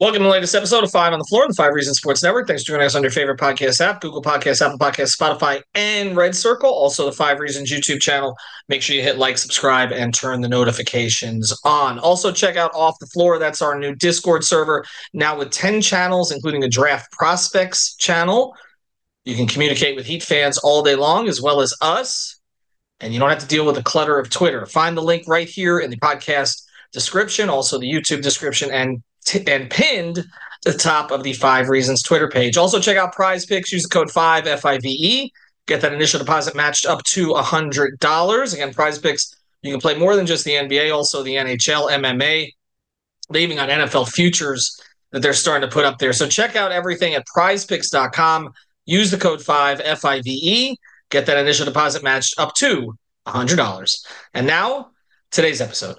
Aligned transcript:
Welcome 0.00 0.20
to 0.20 0.28
the 0.28 0.30
latest 0.30 0.54
episode 0.54 0.84
of 0.84 0.92
Five 0.92 1.12
on 1.12 1.18
the 1.18 1.24
Floor, 1.24 1.48
the 1.48 1.54
Five 1.54 1.74
Reasons 1.74 1.98
Sports 1.98 2.22
Network. 2.22 2.46
Thanks 2.46 2.62
for 2.62 2.68
joining 2.68 2.86
us 2.86 2.94
on 2.94 3.02
your 3.02 3.10
favorite 3.10 3.40
podcast 3.40 3.80
app, 3.80 4.00
Google 4.00 4.22
Podcasts, 4.22 4.64
Apple 4.64 4.78
Podcasts, 4.78 5.18
Spotify, 5.18 5.60
and 5.74 6.16
Red 6.16 6.36
Circle. 6.36 6.70
Also, 6.70 7.04
the 7.04 7.10
Five 7.10 7.40
Reasons 7.40 7.68
YouTube 7.68 8.00
channel. 8.00 8.36
Make 8.68 8.80
sure 8.80 8.94
you 8.94 9.02
hit 9.02 9.18
like, 9.18 9.38
subscribe, 9.38 9.90
and 9.90 10.14
turn 10.14 10.40
the 10.40 10.48
notifications 10.48 11.52
on. 11.64 11.98
Also, 11.98 12.30
check 12.30 12.54
out 12.54 12.70
Off 12.76 12.94
the 13.00 13.08
Floor. 13.08 13.40
That's 13.40 13.60
our 13.60 13.76
new 13.76 13.92
Discord 13.96 14.44
server, 14.44 14.84
now 15.14 15.36
with 15.36 15.50
10 15.50 15.82
channels, 15.82 16.30
including 16.30 16.62
a 16.62 16.68
draft 16.68 17.10
prospects 17.10 17.96
channel. 17.96 18.54
You 19.24 19.34
can 19.34 19.48
communicate 19.48 19.96
with 19.96 20.06
Heat 20.06 20.22
fans 20.22 20.58
all 20.58 20.84
day 20.84 20.94
long, 20.94 21.26
as 21.26 21.42
well 21.42 21.60
as 21.60 21.74
us. 21.80 22.40
And 23.00 23.12
you 23.12 23.18
don't 23.18 23.30
have 23.30 23.40
to 23.40 23.48
deal 23.48 23.66
with 23.66 23.74
the 23.74 23.82
clutter 23.82 24.16
of 24.16 24.30
Twitter. 24.30 24.64
Find 24.64 24.96
the 24.96 25.02
link 25.02 25.24
right 25.26 25.48
here 25.48 25.80
in 25.80 25.90
the 25.90 25.98
podcast 25.98 26.62
description, 26.92 27.48
also 27.48 27.80
the 27.80 27.90
YouTube 27.90 28.22
description, 28.22 28.70
and 28.70 29.02
t- 29.28 29.46
and 29.46 29.70
pinned 29.70 30.24
the 30.64 30.72
top 30.72 31.10
of 31.10 31.22
the 31.22 31.32
Five 31.34 31.68
Reasons 31.68 32.02
Twitter 32.02 32.28
page. 32.28 32.56
Also, 32.56 32.80
check 32.80 32.96
out 32.96 33.14
PrizePicks. 33.14 33.70
Use 33.70 33.84
the 33.84 33.88
code 33.88 34.10
five 34.10 34.46
F 34.46 34.64
I 34.64 34.78
V 34.78 34.88
E. 34.88 35.32
Get 35.66 35.80
that 35.82 35.92
initial 35.92 36.18
deposit 36.18 36.56
matched 36.56 36.86
up 36.86 37.02
to 37.04 37.32
a 37.32 37.42
hundred 37.42 37.98
dollars. 38.00 38.54
Again, 38.54 38.72
PrizePicks. 38.72 39.34
You 39.62 39.72
can 39.72 39.80
play 39.80 39.96
more 39.98 40.16
than 40.16 40.26
just 40.26 40.44
the 40.44 40.52
NBA, 40.52 40.94
also 40.94 41.22
the 41.22 41.34
NHL, 41.34 41.90
MMA. 41.90 42.52
They 43.30 43.42
even 43.42 43.58
NFL 43.58 44.08
futures 44.08 44.80
that 45.10 45.20
they're 45.20 45.32
starting 45.32 45.68
to 45.68 45.72
put 45.72 45.84
up 45.84 45.98
there. 45.98 46.12
So 46.12 46.26
check 46.28 46.56
out 46.56 46.72
everything 46.72 47.14
at 47.14 47.26
prizepicks.com. 47.26 48.52
Use 48.86 49.10
the 49.10 49.18
code 49.18 49.42
5 49.42 49.80
F 49.84 50.04
I 50.04 50.22
V 50.22 50.30
E. 50.30 50.76
Get 51.10 51.26
that 51.26 51.38
initial 51.38 51.66
deposit 51.66 52.02
matched 52.02 52.38
up 52.38 52.54
to 52.56 52.96
$100. 53.26 54.06
And 54.34 54.46
now, 54.46 54.90
today's 55.30 55.60
episode. 55.60 55.98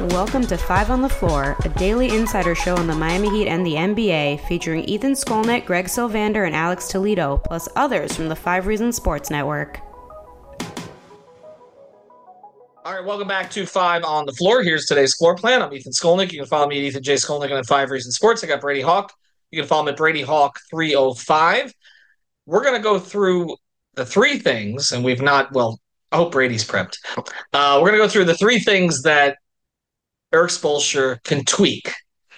Welcome 0.00 0.46
to 0.46 0.56
Five 0.56 0.90
on 0.90 1.02
the 1.02 1.10
Floor, 1.10 1.58
a 1.62 1.68
daily 1.68 2.16
insider 2.16 2.54
show 2.54 2.74
on 2.74 2.86
the 2.86 2.94
Miami 2.94 3.28
Heat 3.28 3.48
and 3.48 3.66
the 3.66 3.74
NBA, 3.74 4.40
featuring 4.48 4.82
Ethan 4.84 5.12
Skolnick, 5.12 5.66
Greg 5.66 5.88
Sylvander, 5.88 6.46
and 6.46 6.56
Alex 6.56 6.88
Toledo, 6.88 7.36
plus 7.36 7.68
others 7.76 8.16
from 8.16 8.30
the 8.30 8.34
Five 8.34 8.66
Reasons 8.66 8.96
Sports 8.96 9.28
Network. 9.28 9.78
All 12.82 12.94
right, 12.94 13.04
welcome 13.04 13.28
back 13.28 13.50
to 13.50 13.66
Five 13.66 14.02
on 14.02 14.24
the 14.24 14.32
Floor. 14.32 14.62
Here's 14.62 14.86
today's 14.86 15.14
floor 15.16 15.36
plan. 15.36 15.60
I'm 15.60 15.70
Ethan 15.70 15.92
Skolnick. 15.92 16.32
You 16.32 16.38
can 16.38 16.48
follow 16.48 16.66
me 16.66 16.78
at 16.78 16.84
Ethan 16.84 17.02
J. 17.02 17.16
Skolnick 17.16 17.54
on 17.54 17.62
Five 17.64 17.90
Reasons 17.90 18.16
Sports. 18.16 18.42
I 18.42 18.46
got 18.46 18.62
Brady 18.62 18.80
Hawk. 18.80 19.12
You 19.50 19.60
can 19.60 19.68
follow 19.68 19.82
me 19.82 19.90
at 19.90 19.98
Brady 19.98 20.22
Hawk 20.22 20.58
305. 20.70 21.74
We're 22.46 22.62
going 22.62 22.74
to 22.74 22.82
go 22.82 22.98
through 22.98 23.54
the 23.96 24.06
three 24.06 24.38
things, 24.38 24.92
and 24.92 25.04
we've 25.04 25.20
not, 25.20 25.52
well, 25.52 25.78
I 26.10 26.16
hope 26.16 26.32
Brady's 26.32 26.66
prepped. 26.66 26.96
Uh, 27.52 27.80
we're 27.82 27.88
going 27.88 28.00
to 28.00 28.04
go 28.06 28.08
through 28.08 28.24
the 28.24 28.34
three 28.34 28.60
things 28.60 29.02
that 29.02 29.36
Erik 30.32 30.50
Spoelstra 30.50 31.22
can 31.24 31.44
tweak, 31.44 31.92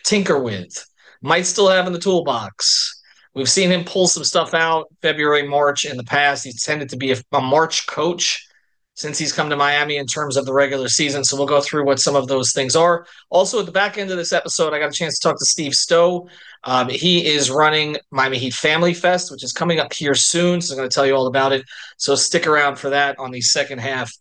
tinker 0.04 0.38
with, 0.38 0.84
might 1.20 1.46
still 1.46 1.68
have 1.68 1.86
in 1.86 1.92
the 1.92 1.98
toolbox. 1.98 3.00
We've 3.34 3.48
seen 3.48 3.70
him 3.70 3.84
pull 3.84 4.08
some 4.08 4.24
stuff 4.24 4.54
out 4.54 4.88
February, 5.00 5.46
March 5.48 5.84
in 5.84 5.96
the 5.96 6.04
past. 6.04 6.44
He's 6.44 6.62
tended 6.62 6.90
to 6.90 6.96
be 6.96 7.12
a, 7.12 7.16
a 7.32 7.40
March 7.40 7.86
coach 7.86 8.46
since 8.94 9.18
he's 9.18 9.32
come 9.32 9.48
to 9.48 9.56
Miami 9.56 9.96
in 9.96 10.06
terms 10.06 10.36
of 10.36 10.44
the 10.44 10.52
regular 10.52 10.88
season. 10.88 11.24
So 11.24 11.36
we'll 11.36 11.46
go 11.46 11.62
through 11.62 11.86
what 11.86 11.98
some 11.98 12.14
of 12.14 12.28
those 12.28 12.52
things 12.52 12.76
are. 12.76 13.06
Also, 13.30 13.60
at 13.60 13.66
the 13.66 13.72
back 13.72 13.96
end 13.96 14.10
of 14.10 14.18
this 14.18 14.34
episode, 14.34 14.74
I 14.74 14.78
got 14.78 14.90
a 14.90 14.92
chance 14.92 15.18
to 15.18 15.28
talk 15.28 15.38
to 15.38 15.46
Steve 15.46 15.74
Stowe. 15.74 16.28
Um, 16.64 16.90
he 16.90 17.26
is 17.26 17.50
running 17.50 17.96
Miami 18.10 18.38
Heat 18.38 18.54
Family 18.54 18.92
Fest, 18.92 19.30
which 19.30 19.42
is 19.42 19.52
coming 19.52 19.80
up 19.80 19.92
here 19.94 20.14
soon. 20.14 20.60
So 20.60 20.74
I'm 20.74 20.78
going 20.78 20.88
to 20.88 20.94
tell 20.94 21.06
you 21.06 21.16
all 21.16 21.26
about 21.26 21.52
it. 21.52 21.64
So 21.96 22.14
stick 22.14 22.46
around 22.46 22.76
for 22.76 22.90
that 22.90 23.18
on 23.18 23.30
the 23.30 23.40
second 23.40 23.78
half 23.80 24.12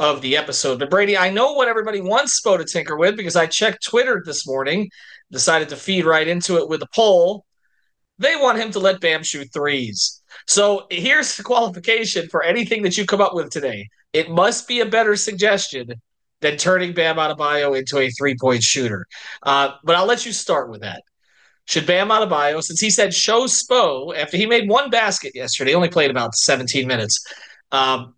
of 0.00 0.22
the 0.22 0.36
episode. 0.36 0.78
But 0.78 0.90
Brady, 0.90 1.16
I 1.16 1.28
know 1.30 1.52
what 1.52 1.68
everybody 1.68 2.00
wants 2.00 2.40
Spo 2.40 2.56
to 2.56 2.64
tinker 2.64 2.96
with 2.96 3.18
because 3.18 3.36
I 3.36 3.46
checked 3.46 3.84
Twitter 3.84 4.22
this 4.24 4.46
morning, 4.46 4.90
decided 5.30 5.68
to 5.68 5.76
feed 5.76 6.06
right 6.06 6.26
into 6.26 6.56
it 6.56 6.68
with 6.68 6.82
a 6.82 6.88
poll. 6.94 7.44
They 8.18 8.34
want 8.34 8.58
him 8.58 8.70
to 8.72 8.78
let 8.78 9.00
Bam 9.00 9.22
shoot 9.22 9.52
threes. 9.52 10.22
So 10.46 10.86
here's 10.90 11.36
the 11.36 11.42
qualification 11.42 12.28
for 12.28 12.42
anything 12.42 12.82
that 12.82 12.96
you 12.96 13.04
come 13.04 13.20
up 13.20 13.34
with 13.34 13.50
today. 13.50 13.88
It 14.14 14.30
must 14.30 14.66
be 14.66 14.80
a 14.80 14.86
better 14.86 15.16
suggestion 15.16 15.92
than 16.40 16.56
turning 16.56 16.94
Bam 16.94 17.16
Adebayo 17.16 17.78
into 17.78 17.98
a 17.98 18.10
three 18.10 18.36
point 18.40 18.62
shooter. 18.62 19.06
Uh, 19.42 19.72
but 19.84 19.96
I'll 19.96 20.06
let 20.06 20.24
you 20.24 20.32
start 20.32 20.70
with 20.70 20.80
that. 20.80 21.02
Should 21.66 21.86
Bam 21.86 22.08
Adebayo, 22.08 22.62
since 22.62 22.80
he 22.80 22.88
said 22.88 23.12
show 23.12 23.44
Spo 23.44 24.16
after 24.16 24.38
he 24.38 24.46
made 24.46 24.66
one 24.66 24.88
basket 24.88 25.32
yesterday, 25.34 25.74
only 25.74 25.90
played 25.90 26.10
about 26.10 26.34
17 26.34 26.88
minutes. 26.88 27.22
Um, 27.70 28.14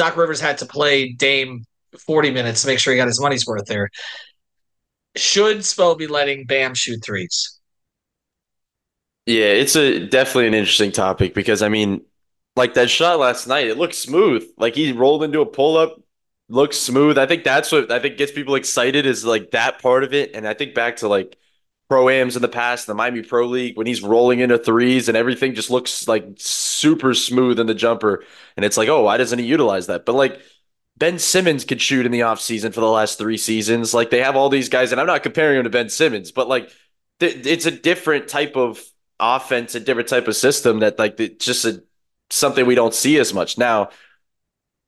Doc 0.00 0.16
Rivers 0.16 0.40
had 0.40 0.56
to 0.56 0.64
play 0.66 1.12
Dame 1.12 1.62
40 2.06 2.30
minutes 2.30 2.62
to 2.62 2.68
make 2.68 2.78
sure 2.78 2.94
he 2.94 2.96
got 2.96 3.06
his 3.06 3.20
money's 3.20 3.46
worth 3.46 3.66
there. 3.66 3.90
Should 5.14 5.58
Spo 5.58 5.98
be 5.98 6.06
letting 6.06 6.46
Bam 6.46 6.74
shoot 6.74 7.04
threes? 7.04 7.58
Yeah, 9.26 9.44
it's 9.44 9.76
a 9.76 10.06
definitely 10.06 10.46
an 10.46 10.54
interesting 10.54 10.90
topic 10.90 11.34
because 11.34 11.60
I 11.60 11.68
mean, 11.68 12.00
like 12.56 12.72
that 12.74 12.88
shot 12.88 13.18
last 13.18 13.46
night, 13.46 13.66
it 13.66 13.76
looked 13.76 13.94
smooth. 13.94 14.42
Like 14.56 14.74
he 14.74 14.92
rolled 14.92 15.22
into 15.22 15.42
a 15.42 15.46
pull 15.46 15.76
up, 15.76 16.00
looks 16.48 16.78
smooth. 16.78 17.18
I 17.18 17.26
think 17.26 17.44
that's 17.44 17.70
what 17.70 17.92
I 17.92 17.98
think 17.98 18.16
gets 18.16 18.32
people 18.32 18.54
excited 18.54 19.04
is 19.04 19.22
like 19.22 19.50
that 19.50 19.82
part 19.82 20.02
of 20.02 20.14
it. 20.14 20.34
And 20.34 20.48
I 20.48 20.54
think 20.54 20.74
back 20.74 20.96
to 20.96 21.08
like 21.08 21.36
pro 21.90 22.08
ams 22.08 22.36
in 22.36 22.42
the 22.42 22.48
past, 22.48 22.86
the 22.86 22.94
Miami 22.94 23.20
Pro 23.20 23.46
League, 23.46 23.76
when 23.76 23.88
he's 23.88 24.00
rolling 24.00 24.38
into 24.38 24.56
threes 24.56 25.08
and 25.08 25.16
everything 25.16 25.56
just 25.56 25.70
looks 25.70 26.06
like 26.06 26.24
super 26.36 27.14
smooth 27.14 27.58
in 27.58 27.66
the 27.66 27.74
jumper. 27.74 28.22
And 28.56 28.64
it's 28.64 28.76
like, 28.76 28.88
oh, 28.88 29.02
why 29.02 29.16
doesn't 29.16 29.40
he 29.40 29.44
utilize 29.44 29.88
that? 29.88 30.06
But 30.06 30.14
like 30.14 30.40
Ben 30.96 31.18
Simmons 31.18 31.64
could 31.64 31.82
shoot 31.82 32.06
in 32.06 32.12
the 32.12 32.20
offseason 32.20 32.72
for 32.72 32.80
the 32.80 32.86
last 32.86 33.18
three 33.18 33.36
seasons. 33.36 33.92
Like 33.92 34.10
they 34.10 34.22
have 34.22 34.36
all 34.36 34.48
these 34.48 34.68
guys, 34.68 34.92
and 34.92 35.00
I'm 35.00 35.06
not 35.08 35.24
comparing 35.24 35.58
him 35.58 35.64
to 35.64 35.70
Ben 35.70 35.88
Simmons, 35.88 36.30
but 36.30 36.46
like 36.46 36.70
th- 37.18 37.44
it's 37.44 37.66
a 37.66 37.72
different 37.72 38.28
type 38.28 38.56
of 38.56 38.80
offense, 39.18 39.74
a 39.74 39.80
different 39.80 40.08
type 40.08 40.28
of 40.28 40.36
system 40.36 40.78
that 40.80 40.96
like 40.96 41.18
it's 41.18 41.44
just 41.44 41.64
a, 41.64 41.82
something 42.30 42.66
we 42.66 42.76
don't 42.76 42.94
see 42.94 43.18
as 43.18 43.34
much 43.34 43.58
now. 43.58 43.90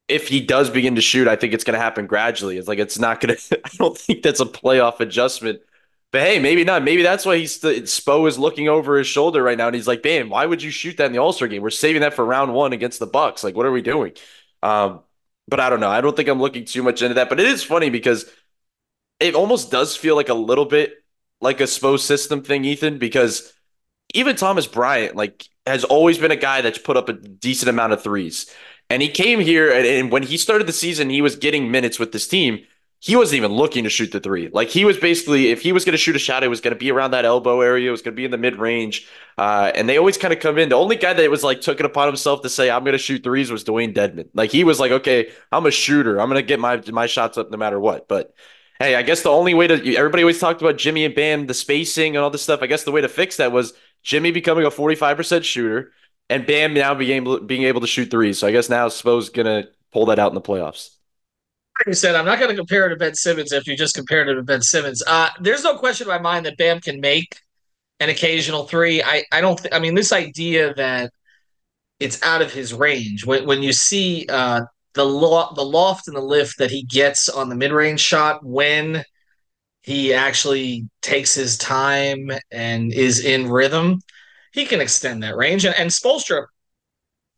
If 0.07 0.29
he 0.29 0.39
does 0.39 0.71
begin 0.71 0.95
to 0.95 1.01
shoot, 1.01 1.27
I 1.27 1.35
think 1.35 1.53
it's 1.53 1.65
going 1.65 1.75
to 1.75 1.81
happen 1.81 2.07
gradually. 2.07 2.59
It's 2.59 2.69
like 2.69 2.79
it's 2.79 2.99
not 3.01 3.21
going 3.21 3.35
to. 3.49 3.61
I 3.65 3.71
don't 3.77 3.99
think 3.99 4.23
that's 4.23 4.41
a 4.41 4.47
playoff 4.47 5.01
adjustment. 5.01 5.63
But 6.13 6.21
hey, 6.21 6.39
maybe 6.39 6.63
not. 6.63 6.85
Maybe 6.85 7.03
that's 7.03 7.25
why 7.25 7.39
he's 7.39 7.59
the 7.59 7.83
Spo 7.83 8.29
is 8.29 8.39
looking 8.39 8.69
over 8.69 8.99
his 8.99 9.07
shoulder 9.07 9.43
right 9.43 9.57
now, 9.57 9.67
and 9.67 9.75
he's 9.75 9.89
like, 9.89 10.05
"Man, 10.05 10.29
why 10.29 10.45
would 10.47 10.63
you 10.63 10.71
shoot 10.71 10.99
that 10.99 11.07
in 11.07 11.13
the 11.13 11.19
All 11.19 11.33
Star 11.33 11.49
game? 11.49 11.63
We're 11.63 11.71
saving 11.71 12.03
that 12.03 12.15
for 12.15 12.25
round 12.25 12.53
one 12.53 12.73
against 12.75 12.99
the 12.99 13.07
Bucks. 13.07 13.43
Like, 13.43 13.57
what 13.57 13.67
are 13.67 13.73
we 13.73 13.83
doing?" 13.83 14.13
Um, 14.63 15.01
but 15.49 15.59
I 15.59 15.71
don't 15.71 15.81
know. 15.81 15.91
I 15.91 16.01
don't 16.03 16.15
think 16.15 16.29
I'm 16.29 16.41
looking 16.41 16.67
too 16.67 16.83
much 16.83 17.03
into 17.03 17.15
that. 17.15 17.29
But 17.29 17.41
it 17.41 17.47
is 17.47 17.65
funny 17.65 17.91
because 17.91 18.27
it 19.21 19.35
almost 19.35 19.71
does 19.71 19.97
feel 19.97 20.17
like 20.17 20.29
a 20.29 20.35
little 20.35 20.67
bit 20.67 20.95
like 21.41 21.61
a 21.61 21.65
Spo 21.65 21.99
system 21.99 22.43
thing, 22.43 22.65
Ethan, 22.65 22.99
because 22.99 23.53
even 24.15 24.37
Thomas 24.37 24.67
Bryant, 24.67 25.17
like, 25.17 25.49
has 25.67 25.85
always 25.85 26.19
been 26.19 26.31
a 26.31 26.37
guy 26.37 26.61
that's 26.61 26.79
put 26.79 26.97
up 26.97 27.09
a 27.09 27.15
decent 27.15 27.69
amount 27.71 27.93
of 27.93 28.03
threes. 28.03 28.51
And 28.91 29.01
he 29.03 29.09
came 29.09 29.41
here, 29.41 29.73
and, 29.73 29.87
and 29.87 30.13
when 30.13 30.23
he 30.23 30.37
started 30.37 30.67
the 30.67 30.73
season, 30.73 31.09
he 31.11 31.23
was 31.23 31.37
getting 31.37 31.71
minutes 31.71 31.99
with 31.99 32.13
this 32.13 32.29
team. 32.29 32.65
He 33.05 33.17
wasn't 33.17 33.39
even 33.39 33.51
looking 33.51 33.83
to 33.83 33.91
shoot 33.91 34.13
the 34.13 34.21
three. 34.21 34.49
Like, 34.53 34.69
he 34.69 34.85
was 34.85 34.97
basically, 34.97 35.49
if 35.51 35.61
he 35.61 35.73
was 35.73 35.85
going 35.85 35.95
to 35.95 35.99
shoot 35.99 36.15
a 36.15 36.21
shot, 36.21 36.45
it 36.45 36.49
was 36.49 36.61
going 36.61 36.73
to 36.73 36.79
be 36.79 36.93
around 36.93 37.11
that 37.11 37.25
elbow 37.25 37.61
area. 37.61 37.89
It 37.89 37.91
was 37.91 38.01
going 38.01 38.15
to 38.15 38.17
be 38.17 38.25
in 38.25 38.31
the 38.31 38.39
mid 38.39 38.61
range. 38.61 39.09
Uh, 39.37 39.73
and 39.75 39.89
they 39.89 39.99
always 39.99 40.17
kind 40.17 40.33
of 40.33 40.39
come 40.39 40.57
in. 40.57 40.69
The 40.69 40.77
only 40.77 40.95
guy 40.95 41.13
that 41.13 41.29
was 41.29 41.43
like 41.43 41.61
took 41.61 41.81
it 41.81 41.85
upon 41.87 42.07
himself 42.07 42.43
to 42.43 42.49
say, 42.49 42.71
I'm 42.71 42.85
going 42.85 42.93
to 42.93 42.99
shoot 42.99 43.25
threes 43.25 43.51
was 43.51 43.65
Dewayne 43.65 43.93
Dedmon. 43.93 44.29
Like, 44.35 44.53
he 44.53 44.63
was 44.63 44.79
like, 44.79 44.93
okay, 44.93 45.31
I'm 45.51 45.67
a 45.67 45.73
shooter. 45.73 46.21
I'm 46.21 46.29
going 46.29 46.41
to 46.41 46.47
get 46.47 46.61
my, 46.61 46.81
my 46.93 47.07
shots 47.07 47.37
up 47.37 47.51
no 47.51 47.59
matter 47.59 47.81
what. 47.81 48.07
But, 48.07 48.37
hey, 48.79 48.95
I 48.95 49.03
guess 49.03 49.23
the 49.23 49.31
only 49.31 49.55
way 49.55 49.67
to 49.67 49.97
everybody 49.97 50.23
always 50.23 50.39
talked 50.39 50.63
about 50.63 50.79
Jimmy 50.79 51.05
and 51.05 51.13
Bam, 51.13 51.49
the 51.49 51.55
spacing 51.55 52.15
and 52.15 52.23
all 52.23 52.31
this 52.31 52.43
stuff. 52.43 52.63
I 52.63 52.69
guess 52.69 52.85
the 52.85 52.93
way 52.93 53.01
to 53.01 53.09
fix 53.09 53.39
that 53.39 53.51
was 53.51 53.73
Jimmy 54.05 54.31
becoming 54.31 54.65
a 54.65 54.71
45% 54.71 55.43
shooter 55.43 55.91
and 56.31 56.47
Bam 56.47 56.73
now 56.73 56.95
being 56.95 57.17
able, 57.17 57.41
being 57.41 57.65
able 57.65 57.81
to 57.81 57.89
shoot 57.89 58.13
threes. 58.13 58.39
So 58.39 58.47
I 58.47 58.53
guess 58.53 58.69
now 58.69 58.87
Spo's 58.87 59.29
going 59.29 59.47
to 59.47 59.69
pull 59.93 60.07
that 60.07 60.21
out 60.21 60.31
in 60.31 60.37
the 60.37 60.41
playoffs. 60.41 60.92
You 61.87 61.95
said, 61.95 62.15
I'm 62.15 62.27
not 62.27 62.39
going 62.39 62.51
to 62.51 62.57
compare 62.57 62.87
it 62.87 62.91
to 62.91 62.97
Ben 62.97 63.15
Simmons 63.15 63.53
if 63.53 63.67
you 63.67 63.77
just 63.77 63.95
compared 63.95 64.29
it 64.29 64.35
to 64.35 64.43
Ben 64.43 64.63
Simmons. 64.63 65.03
Uh, 65.07 65.31
there's 65.41 65.65
no 65.65 65.77
question 65.77 66.07
in 66.07 66.09
my 66.09 66.19
mind 66.21 66.47
that 66.47 66.57
Bam 66.57 66.81
can 66.81 67.01
make 67.01 67.41
an 67.99 68.09
occasional 68.09 68.65
three. 68.65 69.03
I, 69.03 69.25
I 69.33 69.41
don't, 69.41 69.59
th- 69.59 69.75
I 69.75 69.79
mean, 69.79 69.95
this 69.95 70.13
idea 70.13 70.75
that 70.75 71.13
it's 71.99 72.23
out 72.23 72.43
of 72.43 72.53
his 72.53 72.75
range 72.75 73.25
when, 73.25 73.47
when 73.47 73.63
you 73.63 73.73
see 73.73 74.27
uh, 74.29 74.63
the 74.95 75.05
lo- 75.05 75.53
the 75.55 75.65
loft 75.65 76.09
and 76.09 76.17
the 76.17 76.21
lift 76.21 76.59
that 76.59 76.71
he 76.71 76.85
gets 76.85 77.29
on 77.29 77.49
the 77.49 77.55
mid 77.55 77.73
range 77.73 78.01
shot 78.01 78.45
when 78.45 79.05
he 79.83 80.13
actually 80.15 80.89
takes 81.01 81.35
his 81.35 81.57
time 81.59 82.31
and 82.51 82.93
is 82.93 83.25
in 83.25 83.49
rhythm. 83.51 84.01
he 84.53 84.67
can 84.67 84.81
extend 84.81 85.23
that 85.23 85.37
range. 85.37 85.65
And, 85.65 85.75
and 85.77 85.91
Spoelstra, 85.91 86.47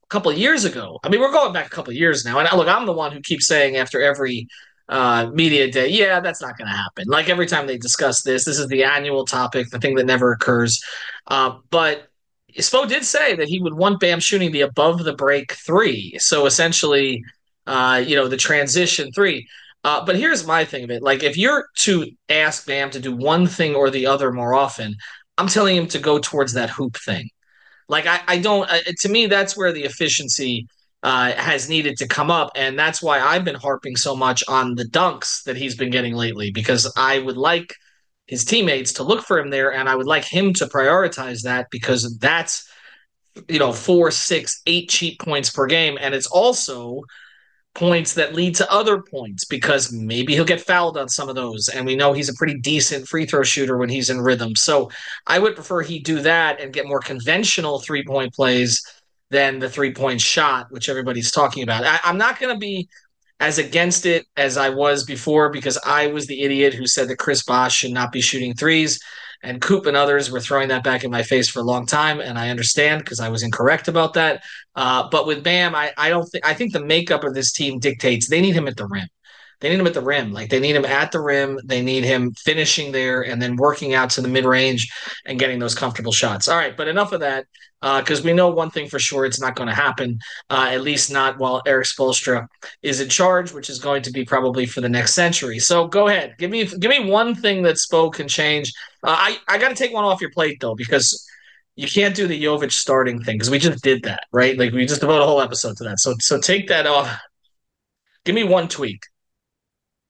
a 0.04 0.08
couple 0.08 0.30
of 0.30 0.38
years 0.38 0.64
ago, 0.64 1.00
I 1.02 1.08
mean, 1.08 1.20
we're 1.20 1.32
going 1.32 1.52
back 1.52 1.66
a 1.66 1.70
couple 1.70 1.92
years 1.92 2.24
now. 2.24 2.38
And 2.38 2.48
look, 2.56 2.68
I'm 2.68 2.86
the 2.86 2.92
one 2.92 3.12
who 3.12 3.20
keeps 3.20 3.46
saying 3.46 3.76
after 3.76 4.00
every 4.00 4.46
uh, 4.88 5.30
media 5.32 5.70
day, 5.70 5.88
yeah, 5.88 6.20
that's 6.20 6.42
not 6.42 6.58
going 6.58 6.68
to 6.68 6.76
happen. 6.76 7.04
Like 7.08 7.28
every 7.28 7.46
time 7.46 7.66
they 7.66 7.78
discuss 7.78 8.22
this, 8.22 8.44
this 8.44 8.58
is 8.58 8.68
the 8.68 8.84
annual 8.84 9.24
topic, 9.24 9.70
the 9.70 9.78
thing 9.78 9.94
that 9.96 10.06
never 10.06 10.32
occurs. 10.32 10.80
Uh, 11.26 11.58
but 11.70 12.08
Spo 12.58 12.86
did 12.86 13.04
say 13.04 13.34
that 13.34 13.48
he 13.48 13.60
would 13.60 13.74
want 13.74 13.98
Bam 13.98 14.20
shooting 14.20 14.52
the 14.52 14.60
above 14.60 15.04
the 15.04 15.14
break 15.14 15.52
three. 15.52 16.16
So 16.18 16.46
essentially, 16.46 17.24
uh, 17.66 18.02
you 18.06 18.14
know, 18.14 18.28
the 18.28 18.36
transition 18.36 19.10
three. 19.12 19.48
Uh, 19.82 20.04
but 20.04 20.16
here's 20.16 20.46
my 20.46 20.64
thing 20.64 20.84
of 20.84 20.90
it. 20.90 21.02
Like, 21.02 21.22
if 21.22 21.36
you're 21.36 21.66
to 21.80 22.10
ask 22.28 22.66
Bam 22.66 22.90
to 22.90 23.00
do 23.00 23.14
one 23.14 23.46
thing 23.46 23.74
or 23.74 23.90
the 23.90 24.06
other 24.06 24.32
more 24.32 24.54
often, 24.54 24.96
I'm 25.36 25.48
telling 25.48 25.76
him 25.76 25.88
to 25.88 25.98
go 25.98 26.18
towards 26.18 26.54
that 26.54 26.70
hoop 26.70 26.96
thing. 26.96 27.28
Like, 27.88 28.06
I, 28.06 28.20
I 28.26 28.38
don't, 28.38 28.70
uh, 28.70 28.78
to 29.00 29.08
me, 29.08 29.26
that's 29.26 29.56
where 29.56 29.72
the 29.72 29.84
efficiency 29.84 30.66
uh, 31.02 31.32
has 31.32 31.68
needed 31.68 31.96
to 31.98 32.08
come 32.08 32.30
up. 32.30 32.50
And 32.56 32.78
that's 32.78 33.02
why 33.02 33.20
I've 33.20 33.44
been 33.44 33.54
harping 33.54 33.96
so 33.96 34.16
much 34.16 34.42
on 34.48 34.74
the 34.74 34.84
dunks 34.84 35.42
that 35.44 35.56
he's 35.56 35.76
been 35.76 35.90
getting 35.90 36.14
lately, 36.14 36.50
because 36.50 36.90
I 36.96 37.18
would 37.18 37.36
like 37.36 37.74
his 38.26 38.44
teammates 38.44 38.94
to 38.94 39.02
look 39.02 39.22
for 39.22 39.38
him 39.38 39.50
there. 39.50 39.72
And 39.72 39.88
I 39.88 39.96
would 39.96 40.06
like 40.06 40.24
him 40.24 40.54
to 40.54 40.66
prioritize 40.66 41.42
that 41.42 41.66
because 41.70 42.16
that's, 42.18 42.66
you 43.48 43.58
know, 43.58 43.72
four, 43.72 44.10
six, 44.10 44.62
eight 44.66 44.88
cheap 44.88 45.20
points 45.20 45.50
per 45.50 45.66
game. 45.66 45.98
And 46.00 46.14
it's 46.14 46.28
also, 46.28 47.02
points 47.74 48.14
that 48.14 48.34
lead 48.34 48.54
to 48.54 48.72
other 48.72 49.02
points 49.02 49.44
because 49.44 49.92
maybe 49.92 50.34
he'll 50.34 50.44
get 50.44 50.60
fouled 50.60 50.96
on 50.96 51.08
some 51.08 51.28
of 51.28 51.34
those. 51.34 51.68
And 51.68 51.84
we 51.84 51.96
know 51.96 52.12
he's 52.12 52.28
a 52.28 52.34
pretty 52.34 52.58
decent 52.58 53.08
free 53.08 53.26
throw 53.26 53.42
shooter 53.42 53.76
when 53.76 53.88
he's 53.88 54.10
in 54.10 54.20
rhythm. 54.20 54.54
So 54.54 54.90
I 55.26 55.38
would 55.38 55.56
prefer 55.56 55.82
he 55.82 55.98
do 55.98 56.20
that 56.20 56.60
and 56.60 56.72
get 56.72 56.86
more 56.86 57.00
conventional 57.00 57.80
three 57.80 58.04
point 58.04 58.32
plays 58.32 58.82
than 59.30 59.58
the 59.58 59.68
three 59.68 59.92
point 59.92 60.20
shot, 60.20 60.70
which 60.70 60.88
everybody's 60.88 61.32
talking 61.32 61.64
about. 61.64 61.84
I, 61.84 61.98
am 62.08 62.18
not 62.18 62.38
going 62.38 62.54
to 62.54 62.58
be 62.58 62.88
as 63.40 63.58
against 63.58 64.06
it 64.06 64.26
as 64.36 64.56
I 64.56 64.70
was 64.70 65.04
before 65.04 65.50
because 65.50 65.78
I 65.84 66.06
was 66.06 66.26
the 66.26 66.42
idiot 66.42 66.74
who 66.74 66.86
said 66.86 67.08
that 67.08 67.18
Chris 67.18 67.42
Bosh 67.42 67.76
should 67.76 67.92
not 67.92 68.12
be 68.12 68.20
shooting 68.20 68.54
threes. 68.54 69.00
And 69.42 69.60
Coop 69.60 69.84
and 69.84 69.96
others 69.96 70.30
were 70.30 70.40
throwing 70.40 70.68
that 70.68 70.84
back 70.84 71.04
in 71.04 71.10
my 71.10 71.22
face 71.22 71.50
for 71.50 71.60
a 71.60 71.64
long 71.64 71.84
time, 71.84 72.18
and 72.18 72.38
I 72.38 72.48
understand 72.48 73.04
because 73.04 73.20
I 73.20 73.28
was 73.28 73.42
incorrect 73.42 73.88
about 73.88 74.14
that. 74.14 74.42
Uh, 74.74 75.06
but 75.10 75.26
with 75.26 75.44
Bam, 75.44 75.74
I, 75.74 75.92
I 75.98 76.08
don't 76.08 76.24
think 76.24 76.46
I 76.46 76.54
think 76.54 76.72
the 76.72 76.84
makeup 76.84 77.24
of 77.24 77.34
this 77.34 77.52
team 77.52 77.78
dictates 77.78 78.26
they 78.26 78.40
need 78.40 78.54
him 78.54 78.66
at 78.66 78.78
the 78.78 78.86
rim. 78.86 79.08
They 79.64 79.70
need 79.70 79.80
him 79.80 79.86
at 79.86 79.94
the 79.94 80.02
rim. 80.02 80.30
Like 80.34 80.50
they 80.50 80.60
need 80.60 80.76
him 80.76 80.84
at 80.84 81.10
the 81.10 81.20
rim. 81.20 81.58
They 81.64 81.80
need 81.80 82.04
him 82.04 82.32
finishing 82.34 82.92
there 82.92 83.22
and 83.22 83.40
then 83.40 83.56
working 83.56 83.94
out 83.94 84.10
to 84.10 84.20
the 84.20 84.28
mid 84.28 84.44
range 84.44 84.92
and 85.24 85.38
getting 85.38 85.58
those 85.58 85.74
comfortable 85.74 86.12
shots. 86.12 86.48
All 86.48 86.58
right, 86.58 86.76
but 86.76 86.86
enough 86.86 87.12
of 87.12 87.20
that 87.20 87.46
because 87.80 88.20
uh, 88.20 88.24
we 88.24 88.34
know 88.34 88.50
one 88.50 88.70
thing 88.70 88.90
for 88.90 88.98
sure: 88.98 89.24
it's 89.24 89.40
not 89.40 89.56
going 89.56 89.70
to 89.70 89.74
happen. 89.74 90.18
Uh, 90.50 90.68
at 90.70 90.82
least 90.82 91.10
not 91.10 91.38
while 91.38 91.62
Erik 91.64 91.86
Spoelstra 91.86 92.46
is 92.82 93.00
in 93.00 93.08
charge, 93.08 93.54
which 93.54 93.70
is 93.70 93.78
going 93.78 94.02
to 94.02 94.10
be 94.10 94.22
probably 94.22 94.66
for 94.66 94.82
the 94.82 94.88
next 94.90 95.14
century. 95.14 95.58
So 95.58 95.88
go 95.88 96.08
ahead, 96.08 96.34
give 96.36 96.50
me 96.50 96.66
give 96.66 96.90
me 96.90 97.10
one 97.10 97.34
thing 97.34 97.62
that 97.62 97.76
Spo 97.76 98.12
can 98.12 98.28
change. 98.28 98.70
Uh, 99.02 99.16
I 99.18 99.38
I 99.48 99.56
got 99.56 99.70
to 99.70 99.74
take 99.74 99.94
one 99.94 100.04
off 100.04 100.20
your 100.20 100.30
plate 100.32 100.58
though 100.60 100.74
because 100.74 101.26
you 101.74 101.88
can't 101.88 102.14
do 102.14 102.26
the 102.26 102.44
Jovic 102.44 102.70
starting 102.70 103.22
thing 103.22 103.36
because 103.36 103.48
we 103.48 103.58
just 103.58 103.82
did 103.82 104.02
that, 104.02 104.24
right? 104.30 104.58
Like 104.58 104.74
we 104.74 104.84
just 104.84 105.00
devoted 105.00 105.22
a 105.22 105.26
whole 105.26 105.40
episode 105.40 105.78
to 105.78 105.84
that. 105.84 106.00
So 106.00 106.16
so 106.20 106.38
take 106.38 106.68
that 106.68 106.86
off. 106.86 107.18
Give 108.26 108.34
me 108.34 108.44
one 108.44 108.68
tweak. 108.68 109.00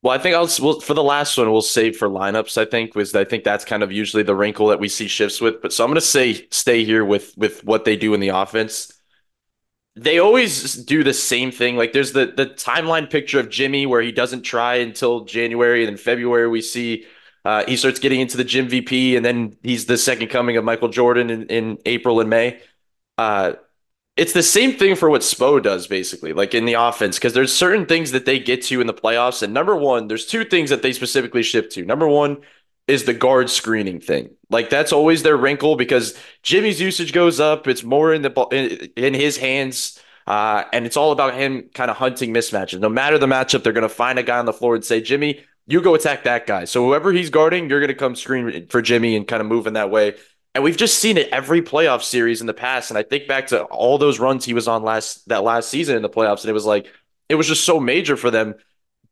Well, 0.05 0.13
I 0.13 0.19
think 0.19 0.35
I'll 0.35 0.47
for 0.47 0.93
the 0.93 1.03
last 1.03 1.39
one 1.39 1.51
we'll 1.51 1.63
save 1.63 1.97
for 1.97 2.11
lineups. 2.11 2.59
I 2.59 2.67
think 2.67 2.95
was 2.95 3.15
I 3.15 3.25
think 3.25 3.43
that's 3.43 3.65
kind 3.65 3.83
of 3.83 3.91
usually 3.91 4.23
the 4.23 4.35
wrinkle 4.37 4.67
that 4.67 4.79
we 4.79 4.87
see 4.91 5.09
shifts 5.09 5.41
with. 5.41 5.63
But 5.63 5.73
so 5.73 5.83
I'm 5.83 5.89
going 5.89 5.95
to 5.95 6.03
say 6.03 6.47
stay 6.51 6.85
here 6.85 7.07
with 7.07 7.33
with 7.39 7.65
what 7.65 7.87
they 7.87 7.97
do 7.97 8.13
in 8.13 8.21
the 8.21 8.29
offense. 8.29 8.93
They 9.97 10.19
always 10.19 10.75
do 10.75 11.05
the 11.05 11.15
same 11.15 11.51
thing. 11.51 11.77
Like 11.77 11.95
there's 11.95 12.13
the 12.13 12.27
the 12.27 12.47
timeline 12.47 13.09
picture 13.09 13.41
of 13.41 13.49
Jimmy 13.49 13.87
where 13.87 14.03
he 14.03 14.13
doesn't 14.13 14.43
try 14.43 14.77
until 14.77 15.25
January, 15.25 15.87
and 15.87 15.89
then 15.89 15.97
February 15.97 16.49
we 16.49 16.61
see 16.61 17.07
uh, 17.47 17.65
he 17.67 17.77
starts 17.77 17.99
getting 17.99 18.21
into 18.21 18.37
the 18.37 18.45
gym 18.45 18.69
VP, 18.69 19.17
and 19.17 19.25
then 19.25 19.57
he's 19.63 19.87
the 19.87 19.97
second 19.97 20.29
coming 20.29 20.59
of 20.59 20.65
Michael 20.65 20.91
Jordan 20.91 21.31
in, 21.31 21.47
in 21.47 21.79
April 21.87 22.21
and 22.21 22.29
May. 22.29 22.61
Uh, 23.17 23.55
it's 24.17 24.33
the 24.33 24.43
same 24.43 24.77
thing 24.77 24.95
for 24.95 25.11
what 25.11 25.23
Spo 25.23 25.61
does, 25.63 25.87
basically, 25.87 26.33
like 26.33 26.55
in 26.55 26.67
the 26.67 26.75
offense, 26.75 27.19
because 27.19 27.33
there's 27.33 27.53
certain 27.53 27.87
things 27.87 28.13
that 28.13 28.27
they 28.27 28.39
get 28.39 28.63
to 28.65 28.81
in 28.81 28.87
the 28.87 28.95
playoffs. 28.95 29.43
And 29.43 29.53
number 29.53 29.75
one, 29.75 30.07
there's 30.07 30.27
two 30.27 30.45
things 30.45 30.71
that 30.71 30.83
they 30.83 30.93
specifically 30.93 31.43
shift 31.43 31.73
to. 31.73 31.85
Number 31.85 32.07
one 32.07 32.39
is 32.87 33.05
the 33.05 33.15
guard 33.15 33.51
screening 33.51 34.01
thing. 34.01 34.31
Like 34.51 34.71
that's 34.71 34.93
always 34.93 35.23
their 35.23 35.37
wrinkle 35.37 35.75
because 35.77 36.17
Jimmy's 36.43 36.81
usage 36.81 37.13
goes 37.13 37.41
up. 37.41 37.67
It's 37.67 37.83
more 37.83 38.15
in 38.15 38.23
the 38.23 38.31
in, 38.53 39.05
in 39.05 39.15
his 39.15 39.37
hands. 39.37 39.99
Uh, 40.27 40.65
and 40.73 40.87
it's 40.87 40.97
all 40.97 41.13
about 41.13 41.35
him 41.35 41.69
kind 41.75 41.91
of 41.91 41.97
hunting 41.97 42.33
mismatches. 42.33 42.81
No 42.81 42.89
matter 42.89 43.19
the 43.19 43.27
matchup, 43.27 43.63
they're 43.63 43.75
going 43.75 43.83
to 43.83 43.89
find 43.89 44.19
a 44.19 44.23
guy 44.23 44.39
on 44.39 44.47
the 44.47 44.53
floor 44.53 44.75
and 44.75 44.85
say, 44.85 45.01
Jimmy, 45.01 45.45
you 45.67 45.83
go 45.83 45.95
attack 45.95 46.25
that 46.25 46.47
guy. 46.47 46.65
So 46.65 46.85
whoever 46.85 47.13
he's 47.13 47.31
guarding, 47.31 47.69
you're 47.69 47.81
going 47.81 47.89
to 47.89 47.95
come 47.95 48.15
screen 48.15 48.67
for 48.69 48.81
Jimmy 48.81 49.17
and 49.17 49.27
kind 49.27 49.41
of 49.41 49.47
move 49.47 49.67
in 49.67 49.75
that 49.75 49.91
way. 49.91 50.15
And 50.55 50.63
we've 50.63 50.77
just 50.77 50.99
seen 50.99 51.17
it 51.17 51.29
every 51.31 51.63
playoff 51.63 52.03
series 52.03 52.41
in 52.41 52.47
the 52.47 52.55
past. 52.55 52.91
And 52.91 52.99
I 52.99 53.03
think 53.03 53.27
back 53.27 53.49
to 53.49 53.65
all 53.65 53.99
those 53.99 54.21
runs 54.21 54.45
he 54.45 54.55
was 54.55 54.69
on 54.69 54.83
last 54.85 55.29
that 55.29 55.43
last 55.43 55.69
season 55.69 55.97
in 55.97 56.03
the 56.03 56.09
playoffs, 56.09 56.43
and 56.43 56.51
it 56.51 56.55
was 56.55 56.67
like 56.67 56.87
it 57.29 57.35
was 57.35 57.49
just 57.49 57.65
so 57.65 57.81
major 57.81 58.17
for 58.17 58.31
them. 58.31 58.55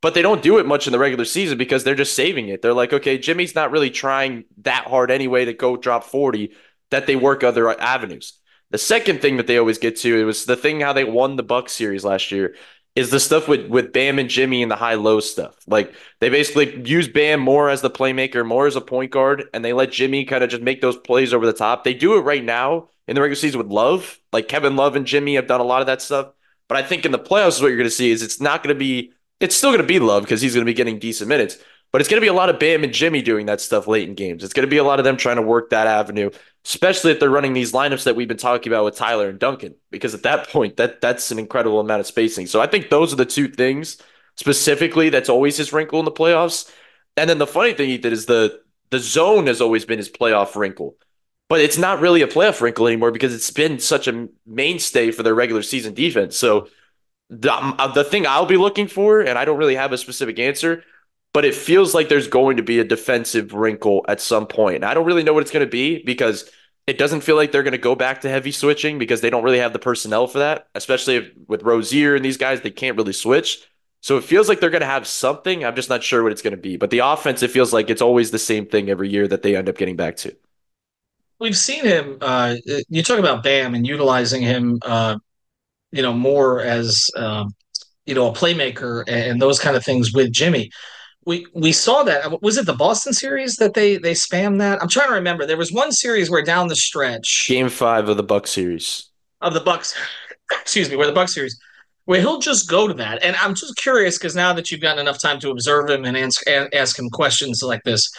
But 0.01 0.15
they 0.15 0.23
don't 0.23 0.43
do 0.43 0.59
it 0.59 0.67
much 0.67 0.89
in 0.89 0.93
the 0.93 0.99
regular 0.99 1.25
season 1.25 1.59
because 1.59 1.85
they're 1.85 1.95
just 1.95 2.15
saving 2.15 2.49
it. 2.49 2.61
They're 2.61 2.75
like, 2.75 2.93
okay, 2.93 3.19
Jimmy's 3.19 3.55
not 3.55 3.71
really 3.71 3.91
trying 3.91 4.45
that 4.63 4.87
hard 4.87 5.13
anyway 5.13 5.45
to 5.45 5.53
go 5.53 5.77
drop 5.77 6.03
40, 6.03 6.53
that 6.91 7.07
they 7.07 7.15
work 7.15 7.45
other 7.45 7.71
avenues. 7.81 8.39
The 8.71 8.79
second 8.79 9.21
thing 9.21 9.37
that 9.37 9.47
they 9.47 9.59
always 9.59 9.79
get 9.79 9.97
to, 9.99 10.19
it 10.19 10.25
was 10.25 10.45
the 10.45 10.57
thing 10.57 10.81
how 10.81 10.93
they 10.93 11.05
won 11.05 11.37
the 11.37 11.45
Buck 11.45 11.69
series 11.69 12.05
last 12.05 12.33
year 12.33 12.57
is 12.95 13.11
the 13.11 13.21
stuff 13.21 13.49
with 13.49 13.69
with 13.69 13.93
Bam 13.93 14.19
and 14.19 14.29
Jimmy 14.29 14.63
and 14.63 14.71
the 14.71 14.77
high 14.77 14.95
low 14.95 15.21
stuff. 15.21 15.57
Like 15.67 15.95
they 16.21 16.29
basically 16.29 16.87
use 16.89 17.09
Bam 17.09 17.41
more 17.41 17.71
as 17.71 17.81
the 17.81 17.91
playmaker, 17.91 18.47
more 18.47 18.67
as 18.67 18.77
a 18.77 18.81
point 18.81 19.11
guard, 19.11 19.45
and 19.55 19.65
they 19.65 19.73
let 19.73 19.93
Jimmy 19.93 20.25
kind 20.25 20.45
of 20.45 20.51
just 20.51 20.63
make 20.63 20.81
those 20.81 20.97
plays 20.97 21.33
over 21.33 21.47
the 21.47 21.53
top. 21.53 21.85
They 21.85 21.95
do 21.95 22.17
it 22.17 22.21
right 22.21 22.45
now 22.45 22.89
in 23.09 23.15
the 23.15 23.23
regular 23.23 23.37
season 23.37 23.59
with 23.59 23.69
Love. 23.69 24.19
Like 24.33 24.49
Kevin 24.49 24.77
Love 24.77 24.97
and 24.97 25.07
Jimmy 25.07 25.37
have 25.37 25.47
done 25.47 25.61
a 25.61 25.65
lot 25.65 25.81
of 25.81 25.87
that 25.87 26.03
stuff. 26.03 26.33
But 26.69 26.79
I 26.79 26.83
think 26.83 27.05
in 27.05 27.13
the 27.13 27.19
playoffs, 27.19 27.61
what 27.61 27.69
you're 27.69 27.77
going 27.77 27.85
to 27.85 27.91
see 27.91 28.11
is 28.11 28.23
it's 28.23 28.41
not 28.41 28.63
going 28.63 28.75
to 28.75 28.79
be. 28.79 29.13
It's 29.41 29.57
still 29.57 29.71
going 29.71 29.81
to 29.81 29.87
be 29.87 29.99
Love 29.99 30.23
because 30.23 30.41
he's 30.41 30.55
going 30.55 30.65
to 30.65 30.71
be 30.71 30.75
getting 30.75 30.99
decent 30.99 31.29
minutes. 31.29 31.59
But 31.93 32.01
it's 32.01 32.09
going 32.09 32.21
to 32.21 32.25
be 32.25 32.29
a 32.29 32.33
lot 32.33 32.49
of 32.49 32.59
Bam 32.59 32.85
and 32.85 32.93
Jimmy 32.93 33.21
doing 33.21 33.47
that 33.47 33.61
stuff 33.61 33.87
late 33.87 34.09
in 34.09 34.15
games. 34.15 34.43
It's 34.43 34.55
going 34.55 34.67
to 34.67 34.71
be 34.71 34.79
a 34.79 34.85
lot 34.85 34.99
of 34.99 35.05
them 35.05 35.19
trying 35.19 35.37
to 35.37 35.43
work 35.43 35.71
that 35.71 35.87
avenue, 35.87 36.31
especially 36.65 37.13
if 37.13 37.21
they're 37.21 37.29
running 37.29 37.53
these 37.53 37.73
lineups 37.73 38.05
that 38.05 38.17
we've 38.17 38.29
been 38.29 38.39
talking 38.39 38.73
about 38.73 38.87
with 38.87 38.97
Tyler 38.97 39.29
and 39.29 39.39
Duncan. 39.39 39.75
Because 39.91 40.15
at 40.15 40.23
that 40.23 40.49
point, 40.49 40.79
that 40.79 41.03
that's 41.03 41.31
an 41.31 41.39
incredible 41.39 41.81
amount 41.81 42.01
of 42.01 42.07
spacing. 42.07 42.47
So 42.47 42.63
I 42.63 42.67
think 42.67 42.89
those 42.89 43.13
are 43.13 43.17
the 43.17 43.27
two 43.27 43.49
things 43.49 43.99
specifically 44.37 45.11
that's 45.11 45.29
always 45.29 45.59
his 45.59 45.73
wrinkle 45.73 45.99
in 45.99 46.07
the 46.07 46.11
playoffs. 46.13 46.71
And 47.17 47.29
then 47.29 47.39
the 47.39 47.47
funny 47.47 47.75
thing 47.75 47.91
he 47.91 47.97
is 47.97 48.27
the 48.27 48.63
the 48.91 48.99
zone 48.99 49.47
has 49.47 49.61
always 49.61 49.85
been 49.85 49.99
his 49.99 50.11
playoff 50.11 50.55
wrinkle. 50.57 50.97
But 51.49 51.61
it's 51.61 51.79
not 51.79 52.01
really 52.01 52.23
a 52.23 52.27
playoff 52.27 52.61
wrinkle 52.61 52.87
anymore 52.87 53.11
because 53.11 53.35
it's 53.35 53.51
been 53.51 53.79
such 53.79 54.09
a 54.09 54.29
mainstay 54.47 55.11
for 55.11 55.23
their 55.23 55.35
regular 55.35 55.63
season 55.63 55.93
defense. 55.93 56.37
So 56.37 56.69
the, 57.29 57.91
the 57.95 58.05
thing 58.05 58.27
I'll 58.27 58.47
be 58.47 58.57
looking 58.57 58.87
for, 58.87 59.21
and 59.21 59.39
I 59.39 59.45
don't 59.45 59.59
really 59.59 59.75
have 59.75 59.93
a 59.93 59.99
specific 59.99 60.39
answer, 60.39 60.85
but 61.33 61.45
it 61.45 61.55
feels 61.55 61.95
like 61.95 62.09
there's 62.09 62.29
going 62.29 62.59
to 62.59 62.63
be 62.63 62.79
a 62.79 62.85
defensive 62.85 63.55
wrinkle 63.55 64.05
at 64.09 64.21
some 64.21 64.47
point. 64.47 64.77
And 64.77 64.85
I 64.85 64.95
don't 64.95 65.07
really 65.07 65.23
know 65.23 65.33
what 65.33 65.43
it's 65.43 65.51
going 65.51 65.65
to 65.65 65.71
be 65.71 66.03
because 66.05 66.51
it 66.87 66.99
doesn't 66.99 67.23
feel 67.23 67.37
like 67.37 67.53
they're 67.53 67.63
going 67.63 67.73
to 67.73 67.79
go 67.79 67.95
back 67.95 68.21
to 68.23 68.29
heavy 68.29 68.53
switching 68.53 68.99
because 68.99 69.21
they 69.21 69.31
don't 69.31 69.45
really 69.45 69.59
have 69.59 69.73
the 69.73 69.79
personnel 69.79 70.27
for 70.27 70.41
that, 70.41 70.69
especially 70.75 71.17
if, 71.17 71.31
with 71.49 71.63
Rozier 71.63 72.15
and 72.15 72.25
these 72.25 72.37
guys, 72.37 72.61
they 72.61 72.71
can't 72.71 72.97
really 72.97 73.13
switch. 73.13 73.67
So 74.03 74.17
it 74.17 74.25
feels 74.25 74.49
like 74.49 74.61
they're 74.61 74.69
going 74.69 74.81
to 74.81 74.87
have 74.87 75.07
something. 75.07 75.65
I'm 75.65 75.77
just 75.77 75.89
not 75.89 76.03
sure 76.03 76.23
what 76.23 76.33
it's 76.33 76.43
going 76.43 76.57
to 76.57 76.61
be. 76.61 76.77
But 76.77 76.91
the 76.91 76.99
offense, 76.99 77.43
it 77.43 77.53
feels 77.53 77.73
like 77.73 77.89
it's 77.89 78.03
always 78.03 78.31
the 78.31 78.39
same 78.39 78.67
thing 78.67 78.91
every 78.91 79.09
year 79.09 79.29
that 79.29 79.43
they 79.43 79.57
end 79.57 79.69
up 79.69 79.79
getting 79.79 79.97
back 79.97 80.17
to. 80.19 80.37
We've 81.39 81.57
seen 81.57 81.85
him. 81.85 82.19
Uh, 82.21 82.57
you 82.89 83.03
talk 83.03 83.19
about 83.21 83.43
Bam 83.43 83.75
and 83.75 83.87
utilizing 83.87 84.43
him, 84.43 84.81
uh, 84.83 85.17
you 85.93 86.03
know, 86.03 86.13
more 86.13 86.61
as 86.61 87.09
um, 87.17 87.55
you 88.07 88.15
know 88.15 88.29
a 88.31 88.33
playmaker 88.33 89.05
and 89.07 89.41
those 89.41 89.59
kind 89.59 89.77
of 89.77 89.85
things 89.85 90.13
with 90.13 90.33
Jimmy 90.33 90.71
we 91.25 91.47
we 91.55 91.73
saw 91.73 92.03
that 92.05 92.43
was 92.43 92.57
it 92.59 92.67
the 92.67 92.75
Boston 92.75 93.13
series 93.13 93.57
that 93.57 93.75
they 93.75 93.97
they 93.97 94.13
spammed 94.13 94.59
that? 94.59 94.83
I'm 94.83 94.89
trying 94.89 95.09
to 95.09 95.15
remember. 95.15 95.47
There 95.47 95.57
was 95.57 95.73
one 95.73 95.93
series 95.93 96.31
where 96.31 96.43
down 96.43 96.69
the 96.69 96.77
stretch 96.77 97.47
game 97.49 97.69
5 97.69 98.09
of 98.09 98.17
the 98.17 98.23
Buck 98.23 98.47
series. 98.47 99.09
Of 99.41 99.55
the 99.55 99.61
Bucks 99.61 99.95
excuse 100.53 100.91
me 100.91 100.97
where 100.97 101.07
the 101.07 101.13
Buck 101.13 101.29
series 101.29 101.59
where 102.05 102.21
he'll 102.21 102.41
just 102.41 102.69
go 102.69 102.89
to 102.89 102.95
that. 102.95 103.23
And 103.23 103.37
I'm 103.37 103.55
just 103.55 103.77
curious 103.77 104.19
because 104.19 104.35
now 104.35 104.53
that 104.53 104.71
you've 104.71 104.81
gotten 104.81 104.99
enough 104.99 105.21
time 105.21 105.39
to 105.41 105.51
observe 105.51 105.89
him 105.89 106.05
and 106.05 106.17
ask, 106.17 106.43
ask 106.49 106.99
him 106.99 107.09
questions 107.11 107.63
like 107.63 107.83
this 107.85 108.11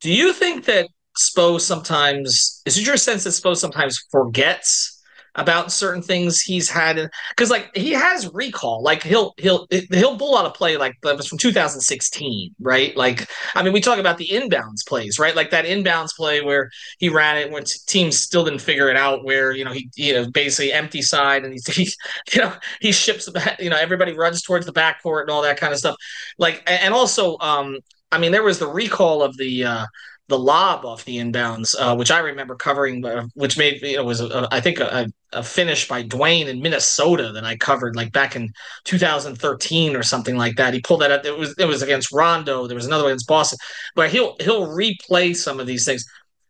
do 0.00 0.12
you 0.12 0.32
think 0.32 0.64
that 0.66 0.88
Spo 1.16 1.60
sometimes 1.60 2.62
is 2.64 2.78
it 2.78 2.86
your 2.86 2.96
sense 2.96 3.24
that 3.24 3.30
Spo 3.30 3.56
sometimes 3.56 4.04
forgets 4.10 4.97
about 5.38 5.70
certain 5.70 6.02
things 6.02 6.40
he's 6.40 6.68
had 6.68 7.08
because 7.30 7.48
like 7.48 7.74
he 7.74 7.92
has 7.92 8.32
recall 8.34 8.82
like 8.82 9.04
he'll 9.04 9.34
he'll 9.38 9.68
he'll 9.70 10.18
pull 10.18 10.36
out 10.36 10.44
a 10.44 10.50
play 10.50 10.76
like 10.76 10.94
that 11.02 11.16
was 11.16 11.28
from 11.28 11.38
2016 11.38 12.54
right? 12.60 12.96
Like 12.96 13.28
i 13.54 13.62
mean 13.62 13.72
we 13.72 13.80
talk 13.80 13.98
about 13.98 14.18
the 14.18 14.28
inbounds 14.28 14.86
plays 14.86 15.18
right? 15.18 15.36
Like 15.36 15.50
that 15.50 15.64
inbounds 15.64 16.14
play 16.14 16.40
where 16.42 16.70
he 16.98 17.08
ran 17.08 17.38
it 17.38 17.52
when 17.52 17.62
teams 17.86 18.18
still 18.18 18.44
didn't 18.44 18.60
figure 18.60 18.90
it 18.90 18.96
out 18.96 19.24
where 19.24 19.52
you 19.52 19.64
know 19.64 19.72
he 19.72 19.88
you 19.94 20.12
know 20.12 20.30
basically 20.30 20.72
empty 20.72 21.02
side 21.02 21.44
and 21.44 21.52
he's 21.52 21.66
he, 21.74 21.88
you 22.34 22.42
know 22.42 22.52
he 22.80 22.90
ships 22.90 23.26
the 23.26 23.32
back 23.32 23.60
you 23.60 23.70
know 23.70 23.76
everybody 23.76 24.12
runs 24.14 24.42
towards 24.42 24.66
the 24.66 24.72
backcourt 24.72 25.22
and 25.22 25.30
all 25.30 25.42
that 25.42 25.56
kind 25.56 25.72
of 25.72 25.78
stuff. 25.78 25.96
Like 26.36 26.62
and 26.66 26.92
also 26.92 27.38
um 27.38 27.78
i 28.10 28.18
mean 28.18 28.32
there 28.32 28.42
was 28.42 28.58
the 28.58 28.66
recall 28.66 29.22
of 29.22 29.36
the 29.36 29.64
uh 29.64 29.86
the 30.28 30.38
lob 30.38 30.84
off 30.84 31.04
the 31.06 31.16
inbounds, 31.16 31.74
uh, 31.78 31.96
which 31.96 32.10
I 32.10 32.18
remember 32.18 32.54
covering, 32.54 33.04
uh, 33.04 33.26
which 33.34 33.56
made 33.56 33.80
you 33.80 33.96
know 33.96 34.04
was 34.04 34.20
a, 34.20 34.26
a, 34.26 34.48
I 34.50 34.60
think 34.60 34.78
a, 34.78 35.06
a, 35.32 35.42
finish 35.42 35.88
by 35.88 36.04
Dwyane 36.04 36.48
in 36.48 36.60
Minnesota 36.60 37.32
that 37.32 37.44
I 37.44 37.56
covered 37.56 37.96
like 37.96 38.12
back 38.12 38.36
in 38.36 38.52
2013 38.84 39.96
or 39.96 40.02
something 40.02 40.36
like 40.36 40.56
that. 40.56 40.74
He 40.74 40.80
pulled 40.80 41.00
that 41.00 41.10
up. 41.10 41.24
It 41.24 41.36
was 41.36 41.54
it 41.58 41.64
was 41.64 41.80
against 41.80 42.12
Rondo. 42.12 42.66
There 42.66 42.74
was 42.74 42.86
another 42.86 43.04
one 43.04 43.12
against 43.12 43.26
Boston, 43.26 43.58
but 43.94 44.10
he'll 44.10 44.36
he'll 44.40 44.66
replay 44.68 45.34
some 45.34 45.60
of 45.60 45.66
these 45.66 45.86
things. 45.86 46.04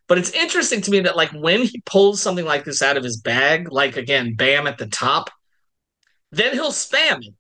But 0.09 0.19
it's 0.19 0.31
interesting 0.31 0.81
to 0.81 0.91
me 0.91 1.01
that 1.01 1.17
like 1.17 1.31
when 1.31 1.63
he 1.63 1.81
pulls 1.87 2.21
something 2.21 2.45
like 2.45 2.65
this 2.65 2.83
out 2.83 2.97
of 2.97 3.05
his 3.05 3.21
bag, 3.21 3.71
like 3.71 3.97
again, 3.97 4.35
Bam 4.35 4.67
at 4.67 4.79
the 4.79 4.89
top, 4.89 5.31
then 6.33 6.53
he'll 6.53 6.73
spam 6.73 7.19
it. 7.21 7.35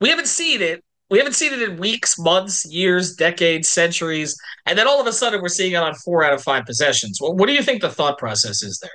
We 0.00 0.10
haven't 0.10 0.28
seen 0.28 0.60
it 0.60 0.84
we 1.10 1.18
haven't 1.18 1.34
seen 1.34 1.52
it 1.52 1.62
in 1.62 1.76
weeks, 1.78 2.18
months, 2.18 2.66
years, 2.66 3.14
decades, 3.14 3.68
centuries, 3.68 4.36
and 4.66 4.78
then 4.78 4.86
all 4.86 5.00
of 5.00 5.06
a 5.06 5.12
sudden 5.12 5.40
we're 5.40 5.48
seeing 5.48 5.72
it 5.72 5.76
on 5.76 5.94
four 5.94 6.22
out 6.22 6.34
of 6.34 6.42
five 6.42 6.66
possessions. 6.66 7.18
Well, 7.20 7.34
what 7.34 7.46
do 7.46 7.54
you 7.54 7.62
think 7.62 7.80
the 7.80 7.90
thought 7.90 8.18
process 8.18 8.62
is 8.62 8.78
there? 8.80 8.90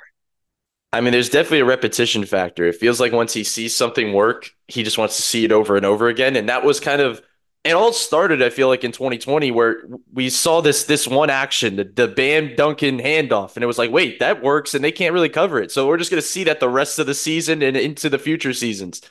I 0.91 1.01
mean, 1.01 1.11
there's 1.11 1.29
definitely 1.29 1.61
a 1.61 1.65
repetition 1.65 2.23
factor. 2.23 2.65
It 2.65 2.75
feels 2.75 2.99
like 2.99 3.11
once 3.11 3.33
he 3.33 3.43
sees 3.43 3.75
something 3.75 4.13
work, 4.13 4.51
he 4.67 4.83
just 4.83 4.99
wants 4.99 5.15
to 5.17 5.23
see 5.23 5.43
it 5.43 5.51
over 5.51 5.75
and 5.75 5.85
over 5.85 6.07
again. 6.07 6.35
And 6.35 6.49
that 6.49 6.63
was 6.63 6.79
kind 6.79 7.01
of 7.01 7.21
it 7.63 7.71
all 7.71 7.93
started, 7.93 8.41
I 8.41 8.49
feel 8.49 8.67
like, 8.67 8.83
in 8.83 8.91
2020, 8.91 9.49
where 9.51 9.83
we 10.11 10.29
saw 10.29 10.61
this 10.61 10.83
this 10.83 11.07
one 11.07 11.29
action, 11.29 11.77
the, 11.77 11.85
the 11.85 12.07
Bam 12.09 12.55
Duncan 12.55 12.99
handoff, 12.99 13.55
and 13.55 13.63
it 13.63 13.67
was 13.67 13.77
like, 13.77 13.89
wait, 13.89 14.19
that 14.19 14.43
works, 14.43 14.73
and 14.73 14.83
they 14.83 14.91
can't 14.91 15.13
really 15.13 15.29
cover 15.29 15.61
it. 15.61 15.71
So 15.71 15.87
we're 15.87 15.97
just 15.97 16.11
gonna 16.11 16.21
see 16.21 16.43
that 16.43 16.59
the 16.59 16.69
rest 16.69 16.99
of 16.99 17.05
the 17.05 17.13
season 17.13 17.61
and 17.61 17.77
into 17.77 18.09
the 18.09 18.19
future 18.19 18.53
seasons. 18.53 19.01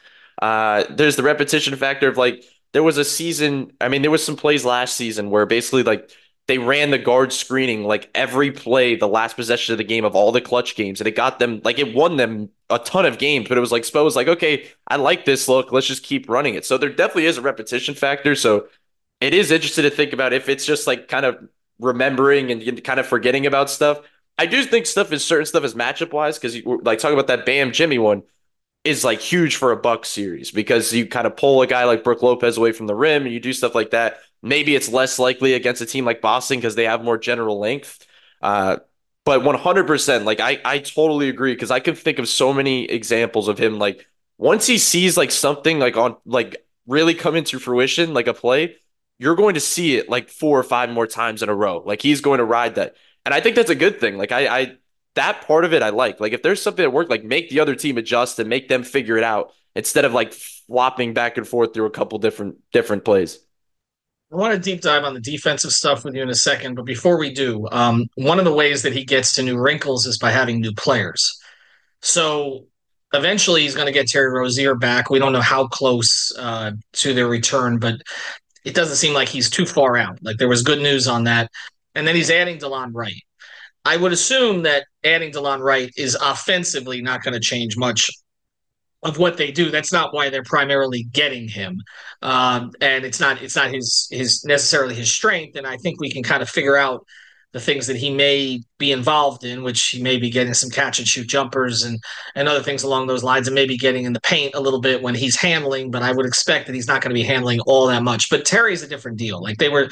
Uh, 0.40 0.84
there's 0.90 1.16
the 1.16 1.22
repetition 1.22 1.74
factor 1.76 2.08
of 2.08 2.18
like 2.18 2.44
there 2.72 2.82
was 2.82 2.98
a 2.98 3.04
season. 3.04 3.72
I 3.80 3.88
mean, 3.88 4.02
there 4.02 4.10
was 4.10 4.24
some 4.24 4.36
plays 4.36 4.64
last 4.64 4.96
season 4.96 5.30
where 5.30 5.46
basically 5.46 5.82
like 5.82 6.10
they 6.48 6.58
ran 6.58 6.90
the 6.90 6.98
guard 6.98 7.32
screening 7.32 7.84
like 7.84 8.10
every 8.14 8.50
play, 8.50 8.96
the 8.96 9.08
last 9.08 9.36
possession 9.36 9.72
of 9.72 9.78
the 9.78 9.84
game 9.84 10.04
of 10.04 10.16
all 10.16 10.32
the 10.32 10.40
clutch 10.40 10.74
games, 10.74 11.00
and 11.00 11.06
it 11.06 11.14
got 11.16 11.38
them 11.38 11.60
like 11.64 11.78
it 11.78 11.94
won 11.94 12.16
them 12.16 12.48
a 12.70 12.78
ton 12.78 13.06
of 13.06 13.18
games. 13.18 13.48
But 13.48 13.58
it 13.58 13.60
was 13.60 13.72
like 13.72 13.84
Spo 13.84 14.04
was 14.04 14.16
like, 14.16 14.28
okay, 14.28 14.68
I 14.88 14.96
like 14.96 15.24
this 15.24 15.48
look. 15.48 15.72
Let's 15.72 15.86
just 15.86 16.02
keep 16.02 16.28
running 16.28 16.54
it. 16.54 16.64
So 16.64 16.78
there 16.78 16.90
definitely 16.90 17.26
is 17.26 17.38
a 17.38 17.42
repetition 17.42 17.94
factor. 17.94 18.34
So 18.34 18.68
it 19.20 19.34
is 19.34 19.50
interesting 19.50 19.84
to 19.84 19.90
think 19.90 20.12
about 20.12 20.32
if 20.32 20.48
it's 20.48 20.66
just 20.66 20.86
like 20.86 21.08
kind 21.08 21.26
of 21.26 21.48
remembering 21.78 22.50
and 22.50 22.82
kind 22.82 23.00
of 23.00 23.06
forgetting 23.06 23.46
about 23.46 23.70
stuff. 23.70 24.00
I 24.38 24.46
do 24.46 24.64
think 24.64 24.86
stuff 24.86 25.12
is 25.12 25.24
certain 25.24 25.46
stuff 25.46 25.62
is 25.62 25.74
matchup 25.74 26.12
wise 26.12 26.38
because 26.38 26.56
like 26.64 26.98
talking 26.98 27.14
about 27.14 27.26
that 27.28 27.46
Bam 27.46 27.70
Jimmy 27.72 27.98
one 27.98 28.22
is 28.84 29.04
like 29.04 29.20
huge 29.20 29.56
for 29.56 29.70
a 29.72 29.76
Buck 29.76 30.04
series 30.04 30.50
because 30.50 30.92
you 30.92 31.06
kind 31.06 31.26
of 31.26 31.36
pull 31.36 31.62
a 31.62 31.66
guy 31.66 31.84
like 31.84 32.02
Brook 32.02 32.22
Lopez 32.22 32.56
away 32.56 32.72
from 32.72 32.86
the 32.86 32.94
rim 32.94 33.24
and 33.24 33.32
you 33.32 33.40
do 33.40 33.52
stuff 33.52 33.74
like 33.74 33.90
that. 33.90 34.18
Maybe 34.42 34.74
it's 34.74 34.88
less 34.88 35.18
likely 35.18 35.54
against 35.54 35.82
a 35.82 35.86
team 35.86 36.04
like 36.04 36.20
Boston 36.20 36.58
because 36.58 36.74
they 36.74 36.84
have 36.84 37.04
more 37.04 37.16
general 37.16 37.60
length. 37.60 38.04
Uh, 38.40 38.78
but 39.24 39.42
100%, 39.42 40.24
like 40.24 40.40
I, 40.40 40.60
I 40.64 40.78
totally 40.78 41.28
agree 41.28 41.54
because 41.54 41.70
I 41.70 41.78
can 41.78 41.94
think 41.94 42.18
of 42.18 42.28
so 42.28 42.52
many 42.52 42.86
examples 42.86 43.46
of 43.46 43.58
him. 43.58 43.78
Like 43.78 44.08
once 44.36 44.66
he 44.66 44.78
sees 44.78 45.16
like 45.16 45.30
something 45.30 45.78
like 45.78 45.96
on 45.96 46.16
like 46.26 46.66
really 46.88 47.14
come 47.14 47.36
into 47.36 47.60
fruition, 47.60 48.14
like 48.14 48.26
a 48.26 48.34
play, 48.34 48.76
you're 49.20 49.36
going 49.36 49.54
to 49.54 49.60
see 49.60 49.96
it 49.96 50.08
like 50.08 50.28
four 50.28 50.58
or 50.58 50.64
five 50.64 50.90
more 50.90 51.06
times 51.06 51.44
in 51.44 51.48
a 51.48 51.54
row. 51.54 51.80
Like 51.86 52.02
he's 52.02 52.20
going 52.20 52.38
to 52.38 52.44
ride 52.44 52.74
that. 52.74 52.96
And 53.24 53.32
I 53.32 53.40
think 53.40 53.54
that's 53.54 53.70
a 53.70 53.76
good 53.76 54.00
thing. 54.00 54.18
Like 54.18 54.32
I, 54.32 54.48
I 54.48 54.76
that 55.14 55.46
part 55.46 55.64
of 55.64 55.72
it 55.72 55.82
I 55.82 55.90
like. 55.90 56.20
Like 56.20 56.32
if 56.32 56.42
there's 56.42 56.62
something 56.62 56.82
that 56.82 56.90
worked, 56.90 57.10
like 57.10 57.24
make 57.24 57.50
the 57.50 57.60
other 57.60 57.74
team 57.74 57.98
adjust 57.98 58.38
and 58.38 58.48
make 58.48 58.68
them 58.68 58.82
figure 58.82 59.16
it 59.16 59.24
out 59.24 59.52
instead 59.74 60.04
of 60.04 60.12
like 60.12 60.32
flopping 60.32 61.14
back 61.14 61.36
and 61.36 61.46
forth 61.46 61.74
through 61.74 61.86
a 61.86 61.90
couple 61.90 62.18
different 62.18 62.56
different 62.72 63.04
plays. 63.04 63.38
I 64.32 64.36
want 64.36 64.54
to 64.54 64.58
deep 64.58 64.80
dive 64.80 65.04
on 65.04 65.12
the 65.12 65.20
defensive 65.20 65.72
stuff 65.72 66.04
with 66.04 66.14
you 66.14 66.22
in 66.22 66.30
a 66.30 66.34
second, 66.34 66.74
but 66.74 66.86
before 66.86 67.18
we 67.18 67.34
do, 67.34 67.68
um, 67.70 68.06
one 68.14 68.38
of 68.38 68.46
the 68.46 68.52
ways 68.52 68.82
that 68.82 68.94
he 68.94 69.04
gets 69.04 69.34
to 69.34 69.42
new 69.42 69.58
wrinkles 69.58 70.06
is 70.06 70.16
by 70.16 70.30
having 70.30 70.60
new 70.60 70.72
players. 70.72 71.38
So 72.00 72.64
eventually 73.12 73.60
he's 73.60 73.74
going 73.74 73.86
to 73.86 73.92
get 73.92 74.08
Terry 74.08 74.30
Rozier 74.30 74.74
back. 74.74 75.10
We 75.10 75.18
don't 75.18 75.34
know 75.34 75.42
how 75.42 75.66
close 75.66 76.34
uh, 76.38 76.72
to 76.94 77.12
their 77.12 77.28
return, 77.28 77.78
but 77.78 78.00
it 78.64 78.74
doesn't 78.74 78.96
seem 78.96 79.12
like 79.12 79.28
he's 79.28 79.50
too 79.50 79.66
far 79.66 79.98
out. 79.98 80.18
Like 80.22 80.38
there 80.38 80.48
was 80.48 80.62
good 80.62 80.80
news 80.80 81.08
on 81.08 81.24
that. 81.24 81.50
And 81.94 82.06
then 82.08 82.16
he's 82.16 82.30
adding 82.30 82.58
Delon 82.58 82.92
Wright. 82.94 83.22
I 83.84 83.96
would 83.96 84.12
assume 84.12 84.62
that 84.62 84.84
adding 85.04 85.32
Delon 85.32 85.60
Wright 85.60 85.90
is 85.96 86.14
offensively 86.14 87.02
not 87.02 87.22
going 87.22 87.34
to 87.34 87.40
change 87.40 87.76
much 87.76 88.10
of 89.02 89.18
what 89.18 89.36
they 89.36 89.50
do. 89.50 89.70
That's 89.70 89.92
not 89.92 90.14
why 90.14 90.30
they're 90.30 90.44
primarily 90.44 91.04
getting 91.04 91.48
him, 91.48 91.80
um, 92.22 92.70
and 92.80 93.04
it's 93.04 93.18
not 93.18 93.42
it's 93.42 93.56
not 93.56 93.72
his 93.72 94.06
his 94.10 94.44
necessarily 94.44 94.94
his 94.94 95.12
strength. 95.12 95.56
And 95.56 95.66
I 95.66 95.76
think 95.76 96.00
we 96.00 96.10
can 96.10 96.22
kind 96.22 96.42
of 96.42 96.48
figure 96.48 96.76
out 96.76 97.04
the 97.52 97.60
things 97.60 97.86
that 97.86 97.96
he 97.96 98.10
may 98.10 98.60
be 98.78 98.92
involved 98.92 99.44
in, 99.44 99.62
which 99.62 99.88
he 99.88 100.02
may 100.02 100.16
be 100.16 100.30
getting 100.30 100.54
some 100.54 100.70
catch 100.70 100.98
and 100.98 101.06
shoot 101.06 101.28
jumpers 101.28 101.82
and 101.82 101.98
and 102.34 102.48
other 102.48 102.62
things 102.62 102.82
along 102.82 103.06
those 103.06 103.22
lines, 103.22 103.46
and 103.46 103.54
maybe 103.54 103.76
getting 103.76 104.04
in 104.04 104.12
the 104.12 104.20
paint 104.20 104.54
a 104.54 104.60
little 104.60 104.80
bit 104.80 105.02
when 105.02 105.14
he's 105.14 105.38
handling. 105.38 105.90
But 105.90 106.02
I 106.02 106.12
would 106.12 106.26
expect 106.26 106.66
that 106.66 106.74
he's 106.74 106.88
not 106.88 107.02
going 107.02 107.10
to 107.10 107.20
be 107.20 107.22
handling 107.22 107.60
all 107.60 107.86
that 107.88 108.02
much. 108.02 108.30
But 108.30 108.44
Terry's 108.44 108.82
a 108.82 108.88
different 108.88 109.18
deal. 109.18 109.42
Like 109.42 109.58
they 109.58 109.68
were, 109.68 109.88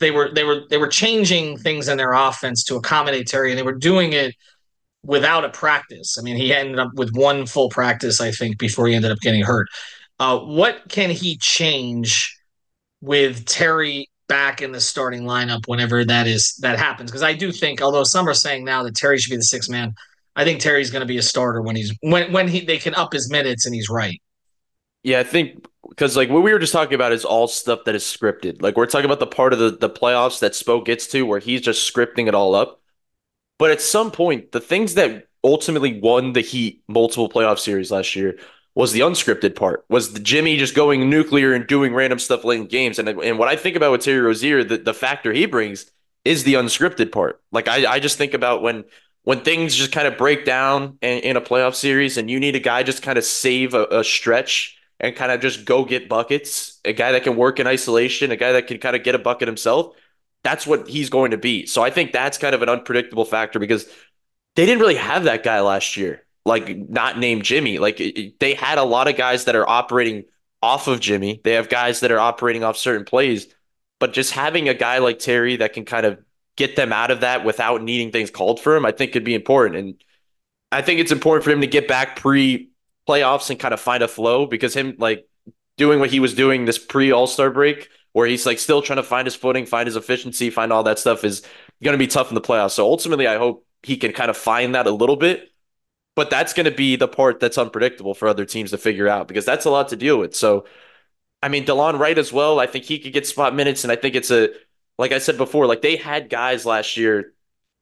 they 0.00 0.10
were, 0.10 0.32
they 0.34 0.44
were, 0.44 0.62
they 0.70 0.78
were 0.78 0.88
changing 0.88 1.56
things 1.58 1.88
in 1.88 1.96
their 1.96 2.12
offense 2.12 2.64
to 2.64 2.76
accommodate 2.76 3.28
Terry, 3.28 3.50
and 3.50 3.58
they 3.58 3.62
were 3.62 3.78
doing 3.78 4.12
it 4.12 4.34
without 5.04 5.44
a 5.44 5.50
practice. 5.50 6.16
I 6.18 6.22
mean, 6.22 6.36
he 6.36 6.52
ended 6.52 6.78
up 6.78 6.90
with 6.94 7.10
one 7.14 7.46
full 7.46 7.68
practice, 7.68 8.20
I 8.20 8.32
think, 8.32 8.58
before 8.58 8.88
he 8.88 8.94
ended 8.94 9.12
up 9.12 9.20
getting 9.20 9.42
hurt. 9.42 9.68
Uh, 10.18 10.38
what 10.38 10.88
can 10.88 11.10
he 11.10 11.36
change 11.36 12.36
with 13.00 13.44
Terry 13.44 14.08
back 14.28 14.62
in 14.62 14.72
the 14.72 14.80
starting 14.80 15.22
lineup 15.22 15.66
whenever 15.66 16.04
that 16.04 16.26
is 16.26 16.54
that 16.56 16.78
happens. 16.78 17.10
Because 17.10 17.22
I 17.22 17.34
do 17.34 17.52
think, 17.52 17.82
although 17.82 18.04
some 18.04 18.28
are 18.28 18.34
saying 18.34 18.64
now 18.64 18.82
that 18.82 18.94
Terry 18.94 19.18
should 19.18 19.30
be 19.30 19.36
the 19.36 19.42
sixth 19.42 19.70
man, 19.70 19.94
I 20.36 20.44
think 20.44 20.60
Terry's 20.60 20.90
going 20.90 21.00
to 21.00 21.06
be 21.06 21.18
a 21.18 21.22
starter 21.22 21.62
when 21.62 21.76
he's 21.76 21.92
when 22.00 22.32
when 22.32 22.48
he 22.48 22.60
they 22.60 22.78
can 22.78 22.94
up 22.94 23.12
his 23.12 23.30
minutes 23.30 23.66
and 23.66 23.74
he's 23.74 23.88
right. 23.88 24.20
Yeah, 25.02 25.20
I 25.20 25.24
think 25.24 25.66
because 25.88 26.16
like 26.16 26.30
what 26.30 26.42
we 26.42 26.52
were 26.52 26.58
just 26.58 26.72
talking 26.72 26.94
about 26.94 27.12
is 27.12 27.24
all 27.24 27.46
stuff 27.46 27.84
that 27.84 27.94
is 27.94 28.02
scripted. 28.02 28.62
Like 28.62 28.76
we're 28.76 28.86
talking 28.86 29.04
about 29.04 29.20
the 29.20 29.26
part 29.26 29.52
of 29.52 29.58
the 29.58 29.70
the 29.70 29.90
playoffs 29.90 30.40
that 30.40 30.52
Spo 30.52 30.84
gets 30.84 31.06
to 31.08 31.24
where 31.24 31.40
he's 31.40 31.60
just 31.60 31.92
scripting 31.92 32.26
it 32.26 32.34
all 32.34 32.54
up. 32.54 32.80
But 33.58 33.70
at 33.70 33.80
some 33.80 34.10
point, 34.10 34.52
the 34.52 34.60
things 34.60 34.94
that 34.94 35.28
ultimately 35.44 36.00
won 36.00 36.32
the 36.32 36.40
Heat 36.40 36.82
multiple 36.88 37.28
playoff 37.28 37.58
series 37.58 37.90
last 37.92 38.16
year 38.16 38.38
was 38.74 38.92
the 38.92 39.00
unscripted 39.00 39.54
part, 39.54 39.84
was 39.88 40.12
the 40.12 40.20
Jimmy 40.20 40.56
just 40.56 40.74
going 40.74 41.08
nuclear 41.08 41.52
and 41.52 41.66
doing 41.66 41.94
random 41.94 42.18
stuff 42.18 42.44
late 42.44 42.60
in 42.60 42.66
games. 42.66 42.98
And 42.98 43.08
and 43.08 43.38
what 43.38 43.48
I 43.48 43.56
think 43.56 43.76
about 43.76 43.92
with 43.92 44.02
Terry 44.02 44.20
Rozier, 44.20 44.64
the, 44.64 44.78
the 44.78 44.94
factor 44.94 45.32
he 45.32 45.46
brings 45.46 45.90
is 46.24 46.44
the 46.44 46.54
unscripted 46.54 47.12
part. 47.12 47.40
Like 47.52 47.68
I, 47.68 47.86
I 47.86 48.00
just 48.00 48.18
think 48.18 48.34
about 48.34 48.62
when 48.62 48.84
when 49.22 49.40
things 49.40 49.74
just 49.74 49.92
kind 49.92 50.06
of 50.06 50.18
break 50.18 50.44
down 50.44 50.98
in, 51.00 51.18
in 51.20 51.36
a 51.36 51.40
playoff 51.40 51.74
series 51.74 52.18
and 52.18 52.30
you 52.30 52.40
need 52.40 52.56
a 52.56 52.60
guy 52.60 52.82
just 52.82 53.02
kind 53.02 53.16
of 53.16 53.24
save 53.24 53.74
a, 53.74 53.86
a 53.86 54.04
stretch 54.04 54.76
and 55.00 55.16
kind 55.16 55.32
of 55.32 55.40
just 55.40 55.64
go 55.64 55.84
get 55.84 56.08
buckets, 56.08 56.80
a 56.84 56.92
guy 56.92 57.12
that 57.12 57.24
can 57.24 57.36
work 57.36 57.58
in 57.58 57.66
isolation, 57.66 58.30
a 58.30 58.36
guy 58.36 58.52
that 58.52 58.66
can 58.66 58.78
kind 58.78 58.96
of 58.96 59.02
get 59.02 59.14
a 59.14 59.18
bucket 59.18 59.48
himself. 59.48 59.96
That's 60.42 60.66
what 60.66 60.88
he's 60.88 61.10
going 61.10 61.30
to 61.30 61.38
be. 61.38 61.66
So 61.66 61.82
I 61.82 61.90
think 61.90 62.12
that's 62.12 62.38
kind 62.38 62.54
of 62.54 62.62
an 62.62 62.68
unpredictable 62.68 63.24
factor 63.24 63.58
because 63.58 63.86
they 64.56 64.66
didn't 64.66 64.80
really 64.80 64.96
have 64.96 65.24
that 65.24 65.42
guy 65.42 65.60
last 65.60 65.96
year 65.96 66.23
like 66.44 66.76
not 66.76 67.18
named 67.18 67.44
Jimmy. 67.44 67.78
Like 67.78 68.00
they 68.38 68.54
had 68.54 68.78
a 68.78 68.84
lot 68.84 69.08
of 69.08 69.16
guys 69.16 69.44
that 69.44 69.56
are 69.56 69.68
operating 69.68 70.24
off 70.62 70.88
of 70.88 71.00
Jimmy. 71.00 71.40
They 71.44 71.52
have 71.52 71.68
guys 71.68 72.00
that 72.00 72.12
are 72.12 72.18
operating 72.18 72.64
off 72.64 72.76
certain 72.76 73.04
plays, 73.04 73.46
but 74.00 74.12
just 74.12 74.32
having 74.32 74.68
a 74.68 74.74
guy 74.74 74.98
like 74.98 75.18
Terry 75.18 75.56
that 75.56 75.72
can 75.72 75.84
kind 75.84 76.06
of 76.06 76.18
get 76.56 76.76
them 76.76 76.92
out 76.92 77.10
of 77.10 77.20
that 77.20 77.44
without 77.44 77.82
needing 77.82 78.10
things 78.10 78.30
called 78.30 78.60
for 78.60 78.76
him, 78.76 78.86
I 78.86 78.92
think 78.92 79.12
could 79.12 79.24
be 79.24 79.34
important. 79.34 79.76
And 79.76 80.04
I 80.70 80.82
think 80.82 81.00
it's 81.00 81.12
important 81.12 81.44
for 81.44 81.50
him 81.50 81.60
to 81.62 81.66
get 81.66 81.88
back 81.88 82.16
pre 82.16 82.70
playoffs 83.08 83.50
and 83.50 83.58
kind 83.58 83.74
of 83.74 83.80
find 83.80 84.02
a 84.02 84.08
flow 84.08 84.46
because 84.46 84.74
him 84.74 84.96
like 84.98 85.26
doing 85.76 86.00
what 86.00 86.10
he 86.10 86.20
was 86.20 86.34
doing 86.34 86.64
this 86.64 86.78
pre 86.78 87.12
All 87.12 87.26
Star 87.26 87.50
break, 87.50 87.88
where 88.12 88.26
he's 88.26 88.46
like 88.46 88.58
still 88.58 88.82
trying 88.82 88.98
to 88.98 89.02
find 89.02 89.26
his 89.26 89.34
footing, 89.34 89.66
find 89.66 89.86
his 89.86 89.96
efficiency, 89.96 90.50
find 90.50 90.72
all 90.72 90.82
that 90.84 90.98
stuff 90.98 91.24
is 91.24 91.42
going 91.82 91.94
to 91.94 91.98
be 91.98 92.06
tough 92.06 92.30
in 92.30 92.34
the 92.34 92.40
playoffs. 92.40 92.72
So 92.72 92.84
ultimately, 92.84 93.26
I 93.26 93.38
hope 93.38 93.66
he 93.82 93.96
can 93.96 94.12
kind 94.12 94.30
of 94.30 94.36
find 94.36 94.74
that 94.74 94.86
a 94.86 94.90
little 94.90 95.16
bit 95.16 95.50
but 96.16 96.30
that's 96.30 96.52
going 96.52 96.66
to 96.66 96.70
be 96.70 96.96
the 96.96 97.08
part 97.08 97.40
that's 97.40 97.58
unpredictable 97.58 98.14
for 98.14 98.28
other 98.28 98.44
teams 98.44 98.70
to 98.70 98.78
figure 98.78 99.08
out 99.08 99.28
because 99.28 99.44
that's 99.44 99.64
a 99.64 99.70
lot 99.70 99.88
to 99.88 99.96
deal 99.96 100.18
with. 100.18 100.34
So, 100.34 100.66
I 101.42 101.48
mean, 101.48 101.64
Delon 101.64 101.98
Wright 101.98 102.16
as 102.16 102.32
well. 102.32 102.60
I 102.60 102.66
think 102.66 102.84
he 102.84 102.98
could 102.98 103.12
get 103.12 103.26
spot 103.26 103.54
minutes, 103.54 103.84
and 103.84 103.92
I 103.92 103.96
think 103.96 104.14
it's 104.14 104.30
a 104.30 104.50
like 104.98 105.12
I 105.12 105.18
said 105.18 105.36
before, 105.36 105.66
like 105.66 105.82
they 105.82 105.96
had 105.96 106.30
guys 106.30 106.64
last 106.64 106.96
year 106.96 107.32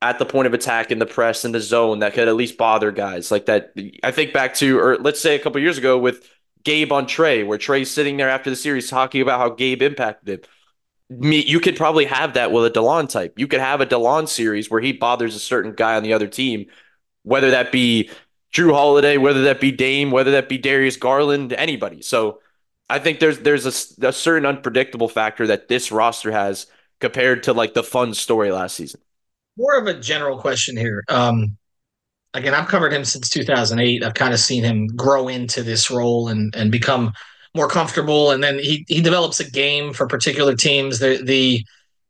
at 0.01 0.19
the 0.19 0.27
point 0.27 0.47
of 0.47 0.55
attack 0.55 0.91
in 0.91 0.99
the 0.99 1.07
press 1.07 1.45
in 1.45 1.53
the 1.53 1.61
zone 1.61 2.01
that 2.01 2.15
could 2.15 2.27
at 2.27 2.35
least 2.35 2.59
bother 2.59 2.91
guys 2.91 3.31
like 3.31 3.47
that. 3.47 3.73
I 4.03 4.11
think 4.11 4.33
back 4.33 4.55
to, 4.55 4.79
or 4.79 4.97
let's 4.99 5.21
say 5.21 5.37
a 5.37 5.39
couple 5.39 5.61
years 5.61 5.79
ago 5.79 5.99
with 5.99 6.29
Gabe 6.65 6.93
on 6.93 7.07
Trae, 7.07 7.47
where 7.47 7.59
Trae's 7.59 7.91
sitting 7.91 8.17
there 8.17 8.31
after 8.31 8.51
the 8.51 8.57
series 8.57 8.91
talking 8.91 9.21
about 9.21 9.39
how 9.39 9.51
Gabe 9.51 9.83
impacted 9.83 10.41
him. 10.41 10.51
Me, 11.21 11.45
you 11.45 11.61
could 11.61 11.77
probably 11.77 12.07
have 12.07 12.35
that 12.35 12.53
with 12.53 12.65
a 12.65 12.71
Delon 12.71 13.09
type. 13.09 13.35
You 13.39 13.47
could 13.47 13.61
have 13.61 13.83
a 13.83 13.87
Delon 13.87 14.27
series 14.27 14.71
where 14.71 14.81
he 14.81 14.93
bothers 14.93 15.37
a 15.37 15.41
certain 15.41 15.75
guy 15.75 15.97
on 15.97 16.03
the 16.03 16.15
other 16.15 16.27
team, 16.27 16.67
whether 17.23 17.51
that 17.51 17.73
be 17.73 18.11
Jrue 18.53 18.73
Holiday, 18.73 19.17
whether 19.17 19.43
that 19.43 19.61
be 19.61 19.73
Dame, 19.73 20.11
whether 20.11 20.33
that 20.33 20.49
be 20.49 20.59
Darius 20.59 20.97
Garland, 20.97 21.53
anybody. 21.53 22.03
So 22.03 22.41
I 22.89 22.99
think 22.99 23.21
there's 23.21 23.39
there's 23.39 23.67
a, 23.67 24.09
a 24.09 24.13
certain 24.13 24.45
unpredictable 24.47 25.09
factor 25.09 25.47
that 25.47 25.69
this 25.69 25.91
roster 25.91 26.31
has 26.31 26.67
compared 27.01 27.43
to 27.45 27.53
like 27.53 27.75
the 27.75 27.83
fun 27.83 28.15
story 28.15 28.53
last 28.53 28.77
season. 28.77 29.01
More 29.57 29.79
of 29.79 29.87
a 29.87 29.99
general 29.99 30.39
question 30.39 30.77
here. 30.77 31.05
Um, 31.09 31.57
again, 32.35 32.55
I've 32.55 32.69
covered 32.69 32.93
him 32.93 33.05
since 33.05 33.29
2008. 33.29 34.05
I've 34.05 34.15
kind 34.15 34.33
of 34.33 34.41
seen 34.41 34.65
him 34.65 34.87
grow 34.89 35.29
into 35.29 35.63
this 35.63 35.91
role 35.91 36.29
and 36.29 36.55
and 36.55 36.71
become 36.71 37.13
more 37.55 37.69
comfortable. 37.69 38.31
And 38.31 38.43
then 38.43 38.59
he 38.59 38.85
he 38.89 39.01
develops 39.01 39.41
a 39.41 39.51
game 39.51 39.93
for 39.93 40.07
particular 40.07 40.55
teams. 40.55 40.99
The 40.99 41.23
the 41.23 41.65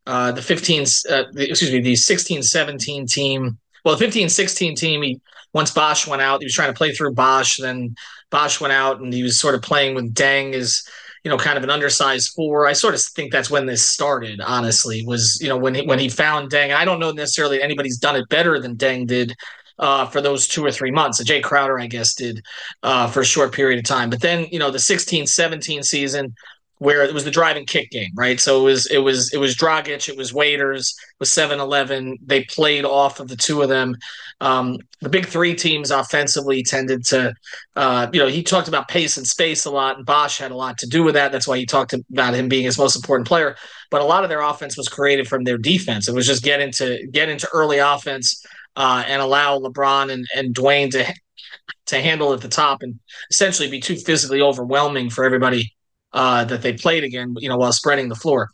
uh, 0.06 0.32
the 0.32 0.42
15 0.42 0.82
uh, 0.82 1.24
the, 1.32 1.50
excuse 1.50 1.72
me 1.72 1.80
the 1.80 1.96
16 1.96 2.42
17 2.42 3.06
team. 3.06 3.58
Well, 3.84 3.94
the 3.94 4.04
15 4.04 4.28
16 4.28 4.76
team. 4.76 5.02
He 5.02 5.20
once 5.52 5.70
Bosh 5.70 6.06
went 6.06 6.22
out, 6.22 6.40
he 6.40 6.46
was 6.46 6.54
trying 6.54 6.72
to 6.72 6.76
play 6.76 6.92
through 6.92 7.12
Bosh. 7.14 7.56
Then 7.58 7.94
Bosh 8.30 8.60
went 8.60 8.72
out, 8.72 9.00
and 9.00 9.12
he 9.12 9.22
was 9.22 9.38
sort 9.38 9.54
of 9.54 9.62
playing 9.62 9.94
with 9.94 10.14
Deng 10.14 10.54
as 10.54 10.82
you 11.24 11.30
know, 11.30 11.38
kind 11.38 11.56
of 11.56 11.62
an 11.62 11.70
undersized 11.70 12.32
four. 12.34 12.66
I 12.66 12.72
sort 12.72 12.94
of 12.94 13.00
think 13.00 13.30
that's 13.32 13.50
when 13.50 13.66
this 13.66 13.88
started. 13.88 14.40
Honestly, 14.40 15.04
was 15.06 15.38
you 15.40 15.48
know 15.48 15.56
when 15.56 15.74
he, 15.74 15.86
when 15.86 15.98
he 15.98 16.08
found 16.08 16.50
Deng. 16.50 16.74
I 16.74 16.84
don't 16.84 16.98
know 16.98 17.12
necessarily 17.12 17.62
anybody's 17.62 17.98
done 17.98 18.16
it 18.16 18.28
better 18.28 18.58
than 18.58 18.76
Deng 18.76 19.06
did 19.06 19.34
uh, 19.78 20.06
for 20.06 20.20
those 20.20 20.46
two 20.46 20.64
or 20.64 20.70
three 20.70 20.90
months. 20.90 21.22
Jae 21.22 21.42
Crowder, 21.42 21.78
I 21.78 21.86
guess, 21.86 22.14
did 22.14 22.44
uh, 22.82 23.06
for 23.08 23.20
a 23.20 23.24
short 23.24 23.52
period 23.52 23.78
of 23.78 23.84
time. 23.84 24.10
But 24.10 24.20
then, 24.20 24.46
you 24.50 24.58
know, 24.58 24.70
the 24.70 24.78
16 24.78 25.26
17 25.26 25.82
season, 25.82 26.34
where 26.82 27.04
it 27.04 27.14
was 27.14 27.22
the 27.22 27.30
drive 27.30 27.56
and 27.56 27.68
kick 27.68 27.92
game, 27.92 28.10
right? 28.16 28.40
So 28.40 28.60
it 28.60 28.64
was 28.64 28.86
it 28.86 28.98
was 28.98 29.32
it 29.32 29.38
was 29.38 29.54
Dragic, 29.54 30.08
it 30.08 30.16
was 30.16 30.34
Waiters, 30.34 30.96
it 30.98 31.20
was 31.20 31.30
7-Eleven. 31.30 32.18
They 32.26 32.42
played 32.42 32.84
off 32.84 33.20
of 33.20 33.28
the 33.28 33.36
two 33.36 33.62
of 33.62 33.68
them. 33.68 33.96
Um, 34.40 34.78
the 35.00 35.08
big 35.08 35.26
three 35.26 35.54
teams 35.54 35.92
offensively 35.92 36.64
tended 36.64 37.04
to, 37.06 37.34
uh, 37.76 38.08
you 38.12 38.18
know, 38.18 38.26
he 38.26 38.42
talked 38.42 38.66
about 38.66 38.88
pace 38.88 39.16
and 39.16 39.24
space 39.24 39.64
a 39.64 39.70
lot, 39.70 39.96
and 39.96 40.04
Bosh 40.04 40.38
had 40.38 40.50
a 40.50 40.56
lot 40.56 40.76
to 40.78 40.88
do 40.88 41.04
with 41.04 41.14
that. 41.14 41.30
That's 41.30 41.46
why 41.46 41.56
he 41.56 41.66
talked 41.66 41.94
about 41.94 42.34
him 42.34 42.48
being 42.48 42.64
his 42.64 42.78
most 42.78 42.96
important 42.96 43.28
player. 43.28 43.54
But 43.88 44.00
a 44.00 44.04
lot 44.04 44.24
of 44.24 44.28
their 44.28 44.42
offense 44.42 44.76
was 44.76 44.88
created 44.88 45.28
from 45.28 45.44
their 45.44 45.58
defense. 45.58 46.08
It 46.08 46.14
was 46.16 46.26
just 46.26 46.42
get 46.42 46.60
into 46.60 47.06
get 47.12 47.28
into 47.28 47.48
early 47.54 47.78
offense 47.78 48.44
uh, 48.74 49.04
and 49.06 49.22
allow 49.22 49.60
LeBron 49.60 50.10
and, 50.10 50.26
and 50.34 50.52
Dwyane 50.52 50.90
to 50.90 51.14
to 51.86 52.00
handle 52.00 52.32
at 52.32 52.40
the 52.40 52.48
top 52.48 52.82
and 52.82 52.98
essentially 53.30 53.70
be 53.70 53.80
too 53.80 53.94
physically 53.94 54.40
overwhelming 54.40 55.10
for 55.10 55.24
everybody 55.24 55.72
uh, 56.12 56.44
that 56.44 56.62
they 56.62 56.72
played 56.72 57.04
again, 57.04 57.34
you 57.38 57.48
know, 57.48 57.56
while 57.56 57.72
spreading 57.72 58.08
the 58.08 58.14
floor. 58.14 58.50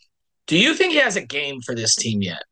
Do 0.46 0.56
you 0.58 0.74
think 0.74 0.92
he 0.92 0.98
has 0.98 1.16
a 1.16 1.24
game 1.24 1.60
for 1.60 1.74
this 1.74 1.94
team 1.94 2.22
yet? 2.22 2.42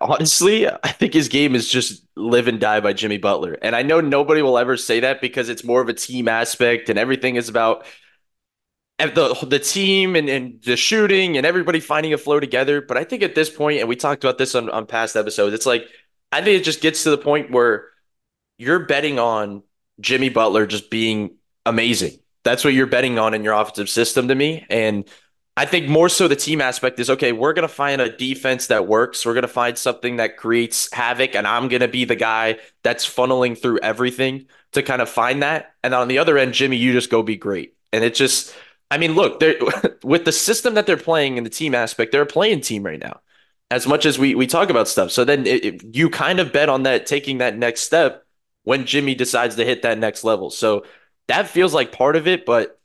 Honestly, 0.00 0.68
I 0.68 0.88
think 0.88 1.14
his 1.14 1.28
game 1.28 1.54
is 1.54 1.68
just 1.68 2.04
live 2.16 2.46
and 2.46 2.60
die 2.60 2.80
by 2.80 2.92
Jimmy 2.92 3.18
Butler. 3.18 3.58
And 3.60 3.74
I 3.74 3.82
know 3.82 4.00
nobody 4.00 4.42
will 4.42 4.56
ever 4.56 4.76
say 4.76 5.00
that 5.00 5.20
because 5.20 5.48
it's 5.48 5.64
more 5.64 5.80
of 5.80 5.88
a 5.88 5.94
team 5.94 6.28
aspect 6.28 6.88
and 6.88 6.98
everything 6.98 7.36
is 7.36 7.48
about 7.48 7.84
the 8.98 9.46
the 9.48 9.58
team 9.58 10.16
and, 10.16 10.28
and 10.28 10.62
the 10.62 10.76
shooting 10.76 11.36
and 11.36 11.46
everybody 11.46 11.80
finding 11.80 12.12
a 12.12 12.18
flow 12.18 12.40
together. 12.40 12.80
But 12.80 12.96
I 12.96 13.04
think 13.04 13.22
at 13.22 13.34
this 13.34 13.50
point, 13.50 13.80
and 13.80 13.88
we 13.88 13.96
talked 13.96 14.24
about 14.24 14.38
this 14.38 14.54
on, 14.54 14.70
on 14.70 14.86
past 14.86 15.16
episodes, 15.16 15.54
it's 15.54 15.66
like 15.66 15.86
I 16.30 16.42
think 16.42 16.60
it 16.60 16.64
just 16.64 16.80
gets 16.80 17.02
to 17.04 17.10
the 17.10 17.18
point 17.18 17.50
where 17.50 17.86
you're 18.58 18.86
betting 18.86 19.18
on 19.18 19.62
Jimmy 20.00 20.28
Butler 20.28 20.66
just 20.66 20.90
being 20.90 21.36
amazing. 21.64 22.18
That's 22.48 22.64
what 22.64 22.72
you're 22.72 22.86
betting 22.86 23.18
on 23.18 23.34
in 23.34 23.44
your 23.44 23.52
offensive 23.52 23.90
system 23.90 24.28
to 24.28 24.34
me. 24.34 24.64
And 24.70 25.06
I 25.54 25.66
think 25.66 25.86
more 25.86 26.08
so 26.08 26.28
the 26.28 26.36
team 26.36 26.62
aspect 26.62 26.98
is 26.98 27.10
okay, 27.10 27.32
we're 27.32 27.52
going 27.52 27.68
to 27.68 27.74
find 27.74 28.00
a 28.00 28.16
defense 28.16 28.68
that 28.68 28.86
works. 28.86 29.26
We're 29.26 29.34
going 29.34 29.42
to 29.42 29.48
find 29.48 29.76
something 29.76 30.16
that 30.16 30.38
creates 30.38 30.90
havoc. 30.90 31.34
And 31.34 31.46
I'm 31.46 31.68
going 31.68 31.82
to 31.82 31.88
be 31.88 32.06
the 32.06 32.16
guy 32.16 32.58
that's 32.82 33.06
funneling 33.06 33.60
through 33.60 33.80
everything 33.80 34.46
to 34.72 34.82
kind 34.82 35.02
of 35.02 35.10
find 35.10 35.42
that. 35.42 35.74
And 35.84 35.92
on 35.92 36.08
the 36.08 36.16
other 36.16 36.38
end, 36.38 36.54
Jimmy, 36.54 36.78
you 36.78 36.92
just 36.92 37.10
go 37.10 37.22
be 37.22 37.36
great. 37.36 37.76
And 37.92 38.02
it 38.02 38.14
just, 38.14 38.54
I 38.90 38.96
mean, 38.96 39.12
look, 39.14 39.42
with 40.02 40.24
the 40.24 40.32
system 40.32 40.72
that 40.72 40.86
they're 40.86 40.96
playing 40.96 41.36
and 41.36 41.44
the 41.44 41.50
team 41.50 41.74
aspect, 41.74 42.12
they're 42.12 42.22
a 42.22 42.26
playing 42.26 42.62
team 42.62 42.82
right 42.82 42.98
now. 42.98 43.20
As 43.70 43.86
much 43.86 44.06
as 44.06 44.18
we 44.18 44.34
we 44.34 44.46
talk 44.46 44.70
about 44.70 44.88
stuff, 44.88 45.10
so 45.10 45.26
then 45.26 45.46
it, 45.46 45.62
it, 45.62 45.94
you 45.94 46.08
kind 46.08 46.40
of 46.40 46.54
bet 46.54 46.70
on 46.70 46.84
that 46.84 47.04
taking 47.04 47.38
that 47.38 47.58
next 47.58 47.82
step 47.82 48.24
when 48.62 48.86
Jimmy 48.86 49.14
decides 49.14 49.56
to 49.56 49.64
hit 49.66 49.82
that 49.82 49.98
next 49.98 50.24
level. 50.24 50.48
So 50.48 50.84
that 51.28 51.48
feels 51.48 51.72
like 51.74 51.92
part 51.92 52.16
of 52.16 52.26
it, 52.26 52.44
but 52.44 52.78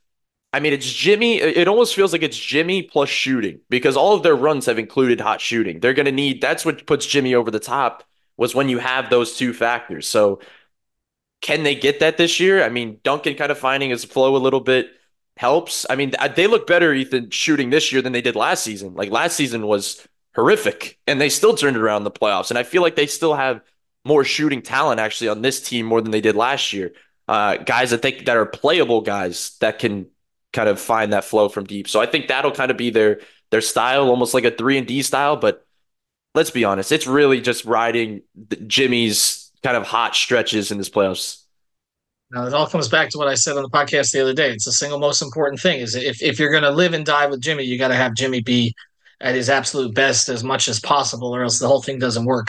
I 0.54 0.60
mean, 0.60 0.74
it's 0.74 0.92
Jimmy. 0.92 1.40
It 1.40 1.68
almost 1.68 1.96
feels 1.96 2.14
like 2.14 2.22
it's 2.22 2.38
Jimmy 2.38 2.84
plus 2.84 3.10
shooting 3.10 3.60
because 3.70 3.98
all 3.98 4.14
of 4.14 4.22
their 4.22 4.36
runs 4.36 4.68
have 4.68 4.78
included 4.78 5.20
hot 5.20 5.42
shooting. 5.42 5.80
They're 5.80 5.96
going 5.96 6.06
to 6.06 6.12
need 6.12 6.42
that's 6.42 6.64
what 6.64 6.86
puts 6.86 7.08
Jimmy 7.08 7.34
over 7.34 7.50
the 7.50 7.60
top 7.60 8.04
was 8.38 8.54
when 8.54 8.70
you 8.70 8.78
have 8.78 9.10
those 9.10 9.36
two 9.36 9.52
factors. 9.54 10.08
So 10.08 10.42
can 11.42 11.64
they 11.64 11.74
get 11.74 12.00
that 12.02 12.18
this 12.18 12.40
year? 12.40 12.64
I 12.64 12.70
mean, 12.70 13.00
Duncan 13.04 13.36
kind 13.36 13.52
of 13.52 13.58
finding 13.58 13.90
his 13.90 14.06
flow 14.06 14.36
a 14.36 14.38
little 14.38 14.60
bit 14.60 14.92
helps. 15.38 15.88
I 15.90 15.96
mean, 15.96 16.14
they 16.36 16.46
look 16.46 16.68
better, 16.68 16.94
Ethan, 16.94 17.32
shooting 17.32 17.72
this 17.72 17.92
year 17.92 18.04
than 18.04 18.14
they 18.14 18.22
did 18.22 18.36
last 18.36 18.64
season. 18.64 18.94
Like 18.94 19.10
last 19.10 19.36
season 19.36 19.66
was 19.66 20.08
horrific, 20.36 21.00
and 21.08 21.20
they 21.20 21.30
still 21.30 21.56
turned 21.56 21.78
it 21.78 21.82
around 21.82 22.02
in 22.02 22.04
the 22.06 22.12
playoffs. 22.12 22.50
And 22.50 22.60
I 22.60 22.64
feel 22.64 22.82
like 22.82 22.96
they 22.96 23.08
still 23.08 23.34
have 23.34 23.62
more 24.06 24.24
shooting 24.24 24.62
talent 24.62 25.00
actually 25.00 25.30
on 25.30 25.42
this 25.42 25.62
team 25.62 25.86
more 25.86 26.02
than 26.02 26.12
they 26.12 26.22
did 26.22 26.36
last 26.36 26.74
year. 26.74 26.94
Uh, 27.28 27.58
guys 27.58 27.92
that 27.92 28.02
think 28.02 28.26
that 28.26 28.36
are 28.36 28.46
playable 28.46 29.02
guys 29.02 29.56
that 29.62 29.80
can 29.80 30.08
kind 30.52 30.68
of 30.68 30.80
find 30.80 31.14
that 31.14 31.24
flow 31.24 31.50
from 31.50 31.66
deep. 31.66 31.88
So 31.88 32.02
I 32.02 32.06
think 32.06 32.28
that'll 32.28 32.52
kind 32.52 32.72
of 32.72 32.78
be 32.78 32.90
their 32.90 33.22
their 33.52 33.62
style, 33.62 34.10
almost 34.10 34.34
like 34.34 34.44
a 34.44 34.52
three 34.52 34.78
and 34.78 34.88
D 34.88 35.02
style. 35.02 35.38
But 35.38 35.66
let's 36.36 36.52
be 36.52 36.66
honest, 36.66 36.92
it's 36.92 37.08
really 37.08 37.42
just 37.42 37.66
riding 37.66 38.22
Jimmy's 38.68 39.52
kind 39.64 39.78
of 39.78 39.84
hot 39.84 40.16
stretches 40.16 40.72
in 40.72 40.78
this 40.78 40.90
playoffs. 40.90 41.44
Now 42.32 42.48
it 42.48 42.54
all 42.54 42.68
comes 42.68 42.88
back 42.88 43.10
to 43.12 43.18
what 43.18 43.28
I 43.28 43.36
said 43.36 43.58
on 43.58 43.64
the 43.64 43.70
podcast 43.70 44.12
the 44.12 44.22
other 44.22 44.34
day. 44.34 44.52
It's 44.52 44.66
the 44.66 44.72
single 44.72 45.00
most 45.00 45.22
important 45.22 45.62
thing 45.62 45.80
is 45.80 45.96
if, 45.96 46.22
if 46.22 46.40
you're 46.40 46.50
going 46.50 46.64
to 46.64 46.72
live 46.72 46.94
and 46.94 47.06
die 47.06 47.28
with 47.28 47.42
Jimmy, 47.42 47.64
you 47.64 47.78
got 47.78 47.90
to 47.90 47.96
have 47.96 48.16
Jimmy 48.16 48.42
be 48.42 48.74
at 49.22 49.36
his 49.36 49.50
absolute 49.50 49.94
best 49.94 50.30
as 50.30 50.44
much 50.44 50.68
as 50.68 50.80
possible, 50.80 51.34
or 51.34 51.44
else 51.44 51.60
the 51.60 51.68
whole 51.68 51.82
thing 51.82 52.00
doesn't 52.00 52.26
work. 52.26 52.48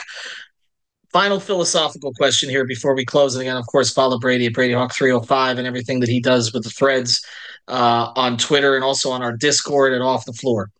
Final 1.15 1.39
philosophical 1.39 2.13
question 2.13 2.49
here 2.49 2.65
before 2.65 2.93
we 2.93 3.05
close. 3.05 3.35
And 3.35 3.41
again, 3.41 3.55
of 3.55 3.65
course, 3.67 3.89
follow 3.89 4.19
Brady 4.19 4.47
at 4.47 4.53
Brady 4.53 4.73
Hawk 4.73 4.93
305 4.93 5.57
and 5.57 5.65
everything 5.65 6.01
that 6.01 6.09
he 6.09 6.19
does 6.19 6.51
with 6.51 6.65
the 6.65 6.69
threads 6.69 7.25
uh, 7.69 8.11
on 8.17 8.35
Twitter 8.35 8.75
and 8.75 8.83
also 8.83 9.11
on 9.11 9.23
our 9.23 9.31
Discord 9.31 9.93
and 9.93 10.03
off 10.03 10.25
the 10.25 10.33
floor. 10.33 10.71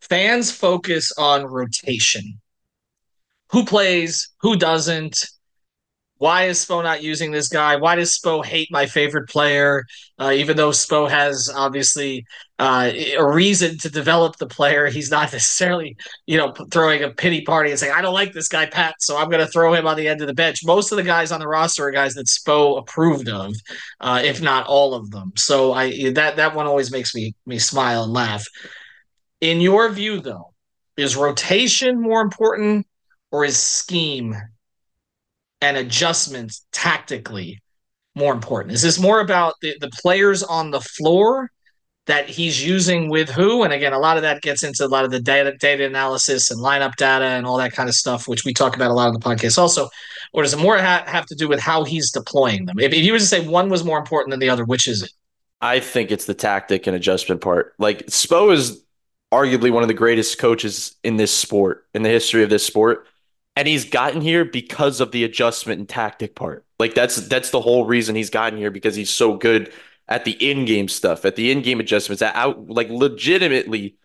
Fans 0.00 0.52
focus 0.52 1.10
on 1.18 1.44
rotation. 1.46 2.40
Who 3.50 3.64
plays, 3.64 4.28
who 4.42 4.54
doesn't, 4.54 5.26
why 6.18 6.44
is 6.44 6.64
Spo 6.64 6.82
not 6.82 7.02
using 7.02 7.32
this 7.32 7.48
guy? 7.48 7.76
Why 7.76 7.96
does 7.96 8.16
Spo 8.16 8.44
hate 8.44 8.68
my 8.70 8.86
favorite 8.86 9.28
player? 9.28 9.84
Uh, 10.18 10.32
even 10.34 10.56
though 10.56 10.70
Spo 10.70 11.10
has 11.10 11.50
obviously 11.54 12.24
uh, 12.60 12.92
a 13.18 13.26
reason 13.26 13.78
to 13.78 13.90
develop 13.90 14.36
the 14.36 14.46
player, 14.46 14.86
he's 14.90 15.10
not 15.10 15.32
necessarily, 15.32 15.96
you 16.26 16.38
know, 16.38 16.52
throwing 16.70 17.02
a 17.02 17.10
pity 17.10 17.40
party 17.42 17.70
and 17.70 17.78
saying, 17.78 17.92
"I 17.92 18.00
don't 18.00 18.14
like 18.14 18.32
this 18.32 18.48
guy, 18.48 18.66
Pat, 18.66 18.94
so 19.00 19.16
I'm 19.16 19.28
going 19.28 19.44
to 19.44 19.50
throw 19.50 19.74
him 19.74 19.86
on 19.86 19.96
the 19.96 20.06
end 20.06 20.20
of 20.20 20.28
the 20.28 20.34
bench." 20.34 20.60
Most 20.64 20.92
of 20.92 20.96
the 20.96 21.02
guys 21.02 21.32
on 21.32 21.40
the 21.40 21.48
roster 21.48 21.84
are 21.84 21.90
guys 21.90 22.14
that 22.14 22.26
Spo 22.26 22.78
approved 22.78 23.28
of, 23.28 23.54
uh, 24.00 24.22
if 24.24 24.40
not 24.40 24.66
all 24.66 24.94
of 24.94 25.10
them. 25.10 25.32
So 25.36 25.72
I 25.72 26.12
that 26.12 26.36
that 26.36 26.54
one 26.54 26.66
always 26.66 26.92
makes 26.92 27.14
me 27.14 27.34
me 27.44 27.58
smile 27.58 28.04
and 28.04 28.12
laugh. 28.12 28.44
In 29.40 29.60
your 29.60 29.88
view, 29.90 30.20
though, 30.20 30.54
is 30.96 31.16
rotation 31.16 32.00
more 32.00 32.22
important 32.22 32.86
or 33.32 33.44
is 33.44 33.58
scheme 33.58 34.36
and 35.64 35.78
adjustments 35.78 36.66
tactically 36.72 37.62
more 38.14 38.34
important? 38.34 38.74
Is 38.74 38.82
this 38.82 38.98
more 38.98 39.20
about 39.20 39.54
the, 39.62 39.74
the 39.80 39.90
players 40.02 40.42
on 40.42 40.70
the 40.70 40.80
floor 40.80 41.50
that 42.06 42.28
he's 42.28 42.64
using 42.64 43.08
with 43.08 43.30
who? 43.30 43.62
And 43.62 43.72
again, 43.72 43.94
a 43.94 43.98
lot 43.98 44.18
of 44.18 44.22
that 44.24 44.42
gets 44.42 44.62
into 44.62 44.84
a 44.84 44.88
lot 44.88 45.06
of 45.06 45.10
the 45.10 45.20
data 45.20 45.56
data 45.58 45.86
analysis 45.86 46.50
and 46.50 46.60
lineup 46.60 46.96
data 46.96 47.24
and 47.24 47.46
all 47.46 47.56
that 47.56 47.72
kind 47.72 47.88
of 47.88 47.94
stuff, 47.94 48.28
which 48.28 48.44
we 48.44 48.52
talk 48.52 48.76
about 48.76 48.90
a 48.90 48.94
lot 48.94 49.08
on 49.08 49.14
the 49.14 49.20
podcast 49.20 49.56
also. 49.56 49.88
Or 50.34 50.42
does 50.42 50.52
it 50.52 50.58
more 50.58 50.76
ha- 50.76 51.04
have 51.06 51.24
to 51.26 51.34
do 51.34 51.48
with 51.48 51.60
how 51.60 51.84
he's 51.84 52.12
deploying 52.12 52.66
them? 52.66 52.78
If, 52.78 52.92
if 52.92 53.02
you 53.02 53.12
were 53.12 53.18
to 53.18 53.26
say 53.26 53.46
one 53.46 53.70
was 53.70 53.84
more 53.84 53.98
important 53.98 54.32
than 54.32 54.40
the 54.40 54.50
other, 54.50 54.66
which 54.66 54.86
is 54.86 55.02
it? 55.02 55.10
I 55.62 55.80
think 55.80 56.10
it's 56.10 56.26
the 56.26 56.34
tactic 56.34 56.86
and 56.86 56.94
adjustment 56.94 57.40
part. 57.40 57.72
Like 57.78 58.06
Spo 58.08 58.52
is 58.52 58.84
arguably 59.32 59.72
one 59.72 59.82
of 59.82 59.88
the 59.88 59.94
greatest 59.94 60.38
coaches 60.38 60.94
in 61.02 61.16
this 61.16 61.32
sport, 61.32 61.86
in 61.94 62.02
the 62.02 62.10
history 62.10 62.42
of 62.42 62.50
this 62.50 62.66
sport 62.66 63.06
and 63.56 63.68
he's 63.68 63.84
gotten 63.84 64.20
here 64.20 64.44
because 64.44 65.00
of 65.00 65.12
the 65.12 65.24
adjustment 65.24 65.78
and 65.78 65.88
tactic 65.88 66.34
part. 66.34 66.64
Like 66.78 66.94
that's 66.94 67.16
that's 67.28 67.50
the 67.50 67.60
whole 67.60 67.84
reason 67.84 68.16
he's 68.16 68.30
gotten 68.30 68.58
here 68.58 68.70
because 68.70 68.96
he's 68.96 69.10
so 69.10 69.36
good 69.36 69.72
at 70.08 70.24
the 70.24 70.32
in-game 70.32 70.88
stuff, 70.88 71.24
at 71.24 71.36
the 71.36 71.50
in-game 71.50 71.80
adjustments, 71.80 72.22
at 72.22 72.34
out 72.34 72.68
like 72.68 72.88
legitimately 72.90 73.96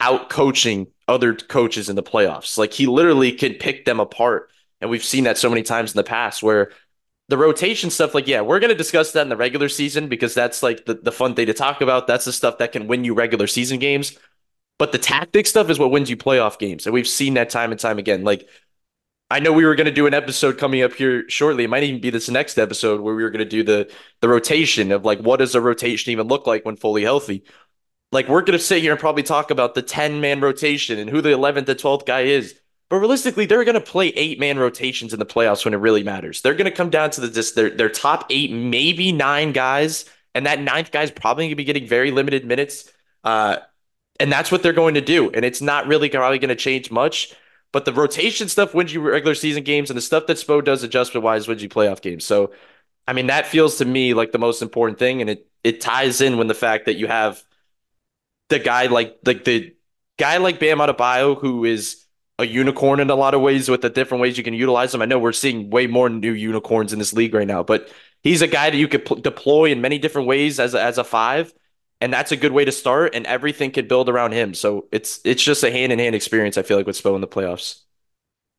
out 0.00 0.30
coaching 0.30 0.86
other 1.08 1.34
coaches 1.34 1.88
in 1.88 1.96
the 1.96 2.02
playoffs. 2.02 2.56
Like 2.58 2.72
he 2.72 2.86
literally 2.86 3.32
can 3.32 3.54
pick 3.54 3.84
them 3.84 4.00
apart. 4.00 4.50
And 4.80 4.90
we've 4.90 5.04
seen 5.04 5.24
that 5.24 5.38
so 5.38 5.48
many 5.48 5.62
times 5.62 5.92
in 5.92 5.96
the 5.96 6.04
past 6.04 6.42
where 6.42 6.72
the 7.28 7.38
rotation 7.38 7.88
stuff, 7.88 8.14
like, 8.14 8.26
yeah, 8.26 8.40
we're 8.40 8.58
to 8.60 8.74
discuss 8.74 9.12
that 9.12 9.22
in 9.22 9.28
the 9.28 9.36
regular 9.36 9.68
season 9.68 10.08
because 10.08 10.34
that's 10.34 10.62
like 10.62 10.84
the, 10.86 10.94
the 10.94 11.12
fun 11.12 11.34
thing 11.34 11.46
to 11.46 11.54
talk 11.54 11.80
about. 11.80 12.06
That's 12.06 12.24
the 12.24 12.32
stuff 12.32 12.58
that 12.58 12.72
can 12.72 12.88
win 12.88 13.04
you 13.04 13.14
regular 13.14 13.46
season 13.46 13.78
games. 13.78 14.18
But 14.78 14.90
the 14.90 14.98
tactic 14.98 15.46
stuff 15.46 15.70
is 15.70 15.78
what 15.78 15.92
wins 15.92 16.10
you 16.10 16.16
playoff 16.16 16.58
games. 16.58 16.86
And 16.86 16.92
we've 16.92 17.06
seen 17.06 17.34
that 17.34 17.50
time 17.50 17.70
and 17.70 17.78
time 17.78 17.98
again. 17.98 18.24
Like, 18.24 18.48
I 19.32 19.38
know 19.38 19.50
we 19.50 19.64
were 19.64 19.74
going 19.74 19.86
to 19.86 19.90
do 19.90 20.06
an 20.06 20.12
episode 20.12 20.58
coming 20.58 20.82
up 20.82 20.92
here 20.92 21.26
shortly. 21.26 21.64
It 21.64 21.70
might 21.70 21.84
even 21.84 22.02
be 22.02 22.10
this 22.10 22.28
next 22.28 22.58
episode 22.58 23.00
where 23.00 23.14
we 23.14 23.22
were 23.22 23.30
going 23.30 23.38
to 23.38 23.46
do 23.46 23.62
the 23.62 23.90
the 24.20 24.28
rotation 24.28 24.92
of 24.92 25.06
like 25.06 25.20
what 25.20 25.38
does 25.38 25.54
a 25.54 25.60
rotation 25.60 26.12
even 26.12 26.28
look 26.28 26.46
like 26.46 26.66
when 26.66 26.76
fully 26.76 27.02
healthy. 27.02 27.42
Like 28.10 28.28
we're 28.28 28.42
going 28.42 28.58
to 28.58 28.62
sit 28.62 28.82
here 28.82 28.92
and 28.92 29.00
probably 29.00 29.22
talk 29.22 29.50
about 29.50 29.74
the 29.74 29.80
10 29.80 30.20
man 30.20 30.42
rotation 30.42 30.98
and 30.98 31.08
who 31.08 31.22
the 31.22 31.30
11th 31.30 31.64
to 31.64 31.74
12th 31.74 32.04
guy 32.04 32.20
is. 32.20 32.60
But 32.90 32.96
realistically, 32.96 33.46
they're 33.46 33.64
going 33.64 33.74
to 33.74 33.80
play 33.80 34.08
eight 34.08 34.38
man 34.38 34.58
rotations 34.58 35.14
in 35.14 35.18
the 35.18 35.24
playoffs 35.24 35.64
when 35.64 35.72
it 35.72 35.78
really 35.78 36.02
matters. 36.02 36.42
They're 36.42 36.52
going 36.52 36.70
to 36.70 36.76
come 36.76 36.90
down 36.90 37.08
to 37.12 37.22
the 37.22 37.30
just 37.30 37.54
their 37.54 37.70
their 37.70 37.88
top 37.88 38.26
eight, 38.28 38.52
maybe 38.52 39.12
nine 39.12 39.52
guys, 39.52 40.04
and 40.34 40.44
that 40.44 40.60
ninth 40.60 40.90
guy 40.90 41.04
is 41.04 41.10
probably 41.10 41.44
going 41.44 41.52
to 41.52 41.56
be 41.56 41.64
getting 41.64 41.88
very 41.88 42.10
limited 42.10 42.44
minutes. 42.44 42.92
Uh, 43.24 43.56
and 44.20 44.30
that's 44.30 44.52
what 44.52 44.62
they're 44.62 44.74
going 44.74 44.92
to 44.94 45.00
do. 45.00 45.30
And 45.30 45.42
it's 45.42 45.62
not 45.62 45.86
really 45.86 46.10
probably 46.10 46.38
going 46.38 46.50
to 46.50 46.54
change 46.54 46.90
much. 46.90 47.34
But 47.72 47.84
the 47.86 47.92
rotation 47.92 48.48
stuff 48.48 48.74
wins 48.74 48.92
you 48.92 49.00
regular 49.00 49.34
season 49.34 49.64
games, 49.64 49.90
and 49.90 49.96
the 49.96 50.02
stuff 50.02 50.26
that 50.26 50.36
Spo 50.36 50.62
does 50.64 50.82
adjustment 50.82 51.24
wise 51.24 51.48
wins 51.48 51.62
you 51.62 51.68
playoff 51.68 52.02
games. 52.02 52.24
So, 52.24 52.52
I 53.08 53.14
mean, 53.14 53.28
that 53.28 53.46
feels 53.46 53.78
to 53.78 53.84
me 53.84 54.14
like 54.14 54.32
the 54.32 54.38
most 54.38 54.62
important 54.62 54.98
thing, 54.98 55.20
and 55.20 55.30
it 55.30 55.48
it 55.64 55.80
ties 55.80 56.20
in 56.20 56.38
with 56.38 56.48
the 56.48 56.54
fact 56.54 56.86
that 56.86 56.96
you 56.96 57.06
have 57.06 57.42
the 58.48 58.58
guy 58.58 58.86
like 58.86 59.18
like 59.24 59.44
the 59.44 59.74
guy 60.18 60.36
like 60.38 60.60
Bam 60.60 60.78
Adebayo 60.78 61.38
who 61.40 61.64
is 61.64 62.04
a 62.38 62.46
unicorn 62.46 63.00
in 63.00 63.10
a 63.10 63.14
lot 63.14 63.34
of 63.34 63.40
ways 63.40 63.68
with 63.68 63.82
the 63.82 63.90
different 63.90 64.20
ways 64.20 64.36
you 64.36 64.44
can 64.44 64.54
utilize 64.54 64.94
him. 64.94 65.02
I 65.02 65.06
know 65.06 65.18
we're 65.18 65.32
seeing 65.32 65.70
way 65.70 65.86
more 65.86 66.08
new 66.08 66.32
unicorns 66.32 66.92
in 66.92 66.98
this 66.98 67.12
league 67.12 67.34
right 67.34 67.46
now, 67.46 67.62
but 67.62 67.90
he's 68.22 68.42
a 68.42 68.48
guy 68.48 68.70
that 68.70 68.76
you 68.76 68.88
could 68.88 69.04
p- 69.04 69.20
deploy 69.20 69.70
in 69.70 69.80
many 69.80 69.98
different 69.98 70.28
ways 70.28 70.58
as 70.58 70.74
a, 70.74 70.82
as 70.82 70.98
a 70.98 71.04
five, 71.04 71.52
and 72.02 72.12
that's 72.12 72.32
a 72.32 72.36
good 72.36 72.50
way 72.50 72.64
to 72.64 72.72
start. 72.72 73.14
And 73.14 73.24
everything 73.26 73.70
could 73.70 73.86
build 73.86 74.08
around 74.08 74.32
him. 74.32 74.54
So 74.54 74.88
it's 74.90 75.20
it's 75.24 75.42
just 75.42 75.62
a 75.62 75.70
hand 75.70 75.92
in 75.92 76.00
hand 76.00 76.16
experience. 76.16 76.58
I 76.58 76.62
feel 76.62 76.76
like 76.76 76.86
with 76.86 77.00
Spo 77.00 77.14
in 77.14 77.20
the 77.20 77.28
playoffs. 77.28 77.82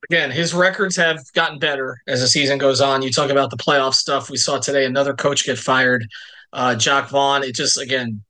Again, 0.09 0.31
his 0.31 0.53
records 0.53 0.95
have 0.95 1.19
gotten 1.33 1.59
better 1.59 2.01
as 2.07 2.21
the 2.21 2.27
season 2.27 2.57
goes 2.57 2.79
on. 2.79 3.01
You 3.01 3.11
talk 3.11 3.29
about 3.29 3.49
the 3.49 3.57
playoff 3.57 3.95
stuff. 3.95 4.29
We 4.29 4.37
saw 4.37 4.59
today 4.59 4.85
another 4.85 5.13
coach 5.13 5.45
get 5.45 5.57
fired, 5.57 6.07
uh, 6.53 6.75
Jacque 6.75 7.09
Vaughn. 7.09 7.43
It 7.43 7.53
just 7.53 7.77
again 7.77 8.23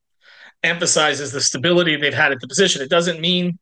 emphasizes 0.64 1.32
the 1.32 1.42
stability 1.42 1.96
they've 1.96 2.14
had 2.14 2.32
at 2.32 2.42
the 2.42 2.48
position. 2.48 2.82
It 2.82 2.90
doesn't 2.90 3.22
mean 3.22 3.60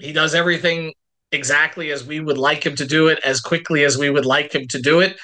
he 0.00 0.12
does 0.12 0.34
everything 0.34 0.94
exactly 1.32 1.90
as 1.90 2.06
we 2.06 2.20
would 2.20 2.38
like 2.38 2.64
him 2.64 2.76
to 2.76 2.86
do 2.86 3.08
it, 3.08 3.18
as 3.24 3.40
quickly 3.40 3.84
as 3.84 3.98
we 3.98 4.10
would 4.10 4.26
like 4.26 4.54
him 4.54 4.68
to 4.68 4.80
do 4.80 5.00
it. 5.00 5.18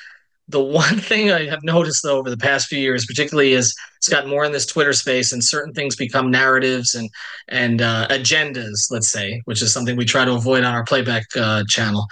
The 0.48 0.62
one 0.62 0.98
thing 0.98 1.31
I 1.31 1.46
have 1.46 1.62
noticed 1.62 2.02
though 2.02 2.18
over 2.18 2.31
the 2.31 2.37
past 2.37 2.66
few 2.66 2.78
years, 2.78 3.07
particularly 3.07 3.55
as 3.55 3.74
it's 3.96 4.09
gotten 4.09 4.31
more 4.31 4.44
in 4.44 4.52
this 4.52 4.66
Twitter 4.66 4.92
space 4.92 5.33
and 5.33 5.42
certain 5.42 5.72
things 5.72 5.96
become 5.96 6.31
narratives 6.31 6.94
and 6.94 7.09
and 7.48 7.83
uh, 7.83 8.09
agendas, 8.09 8.90
let's 8.90 9.11
say, 9.11 9.40
which 9.44 9.62
is 9.62 9.72
something 9.72 9.96
we 9.96 10.05
try 10.05 10.24
to 10.24 10.33
avoid 10.33 10.64
on 10.64 10.74
our 10.74 10.85
playback 10.85 11.24
uh, 11.37 11.64
channel, 11.68 12.07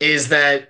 is 0.00 0.28
that 0.28 0.68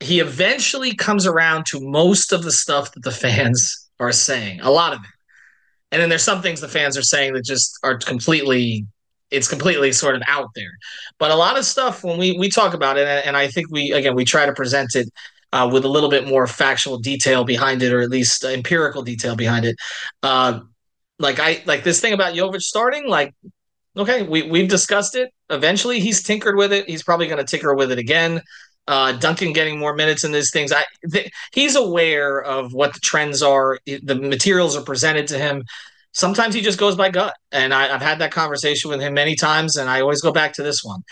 he 0.00 0.20
eventually 0.20 0.94
comes 0.94 1.26
around 1.26 1.66
to 1.66 1.80
most 1.80 2.32
of 2.32 2.42
the 2.42 2.52
stuff 2.52 2.92
that 2.92 3.02
the 3.02 3.10
fans 3.10 3.88
are 4.00 4.12
saying, 4.12 4.60
a 4.62 4.70
lot 4.70 4.94
of 4.94 5.00
it. 5.00 5.10
And 5.92 6.00
then 6.00 6.08
there's 6.08 6.22
some 6.22 6.40
things 6.40 6.60
the 6.60 6.68
fans 6.68 6.96
are 6.96 7.02
saying 7.02 7.34
that 7.34 7.44
just 7.44 7.78
are 7.82 7.98
completely 7.98 8.86
it's 9.30 9.48
completely 9.48 9.92
sort 9.92 10.16
of 10.16 10.22
out 10.26 10.48
there. 10.56 10.72
But 11.18 11.30
a 11.30 11.36
lot 11.36 11.56
of 11.56 11.64
stuff 11.64 12.02
when 12.02 12.18
we 12.18 12.36
we 12.38 12.48
talk 12.48 12.74
about 12.74 12.96
it, 12.96 13.06
and 13.06 13.36
I 13.36 13.48
think 13.48 13.70
we 13.70 13.92
again 13.92 14.14
we 14.14 14.24
try 14.24 14.46
to 14.46 14.52
present 14.52 14.96
it 14.96 15.08
uh, 15.52 15.68
with 15.72 15.84
a 15.84 15.88
little 15.88 16.10
bit 16.10 16.28
more 16.28 16.46
factual 16.46 16.98
detail 16.98 17.44
behind 17.44 17.82
it, 17.82 17.92
or 17.92 18.00
at 18.00 18.10
least 18.10 18.44
empirical 18.44 19.02
detail 19.02 19.36
behind 19.36 19.64
it. 19.64 19.76
Uh, 20.22 20.60
like 21.18 21.38
I 21.38 21.62
like 21.66 21.84
this 21.84 22.00
thing 22.00 22.12
about 22.12 22.34
Jovic 22.34 22.62
starting. 22.62 23.08
Like, 23.08 23.34
okay, 23.96 24.22
we 24.22 24.42
we've 24.42 24.68
discussed 24.68 25.14
it. 25.14 25.30
Eventually, 25.50 26.00
he's 26.00 26.22
tinkered 26.22 26.56
with 26.56 26.72
it. 26.72 26.88
He's 26.88 27.02
probably 27.02 27.26
going 27.26 27.44
to 27.44 27.50
tinker 27.50 27.74
with 27.74 27.92
it 27.92 27.98
again. 27.98 28.40
Uh, 28.86 29.12
Duncan 29.12 29.52
getting 29.52 29.78
more 29.78 29.94
minutes 29.94 30.24
in 30.24 30.32
these 30.32 30.50
things. 30.50 30.72
I 30.72 30.82
th- 31.12 31.30
he's 31.52 31.76
aware 31.76 32.42
of 32.42 32.72
what 32.72 32.94
the 32.94 33.00
trends 33.00 33.42
are. 33.42 33.78
The 33.86 34.14
materials 34.14 34.76
are 34.76 34.82
presented 34.82 35.28
to 35.28 35.38
him 35.38 35.64
sometimes 36.12 36.54
he 36.54 36.60
just 36.60 36.78
goes 36.78 36.96
by 36.96 37.10
gut. 37.10 37.34
And 37.52 37.72
I, 37.72 37.88
have 37.88 38.02
had 38.02 38.18
that 38.20 38.32
conversation 38.32 38.90
with 38.90 39.00
him 39.00 39.14
many 39.14 39.34
times, 39.34 39.76
and 39.76 39.88
I 39.88 40.00
always 40.00 40.20
go 40.20 40.32
back 40.32 40.52
to 40.54 40.62
this 40.62 40.82
one. 40.82 41.02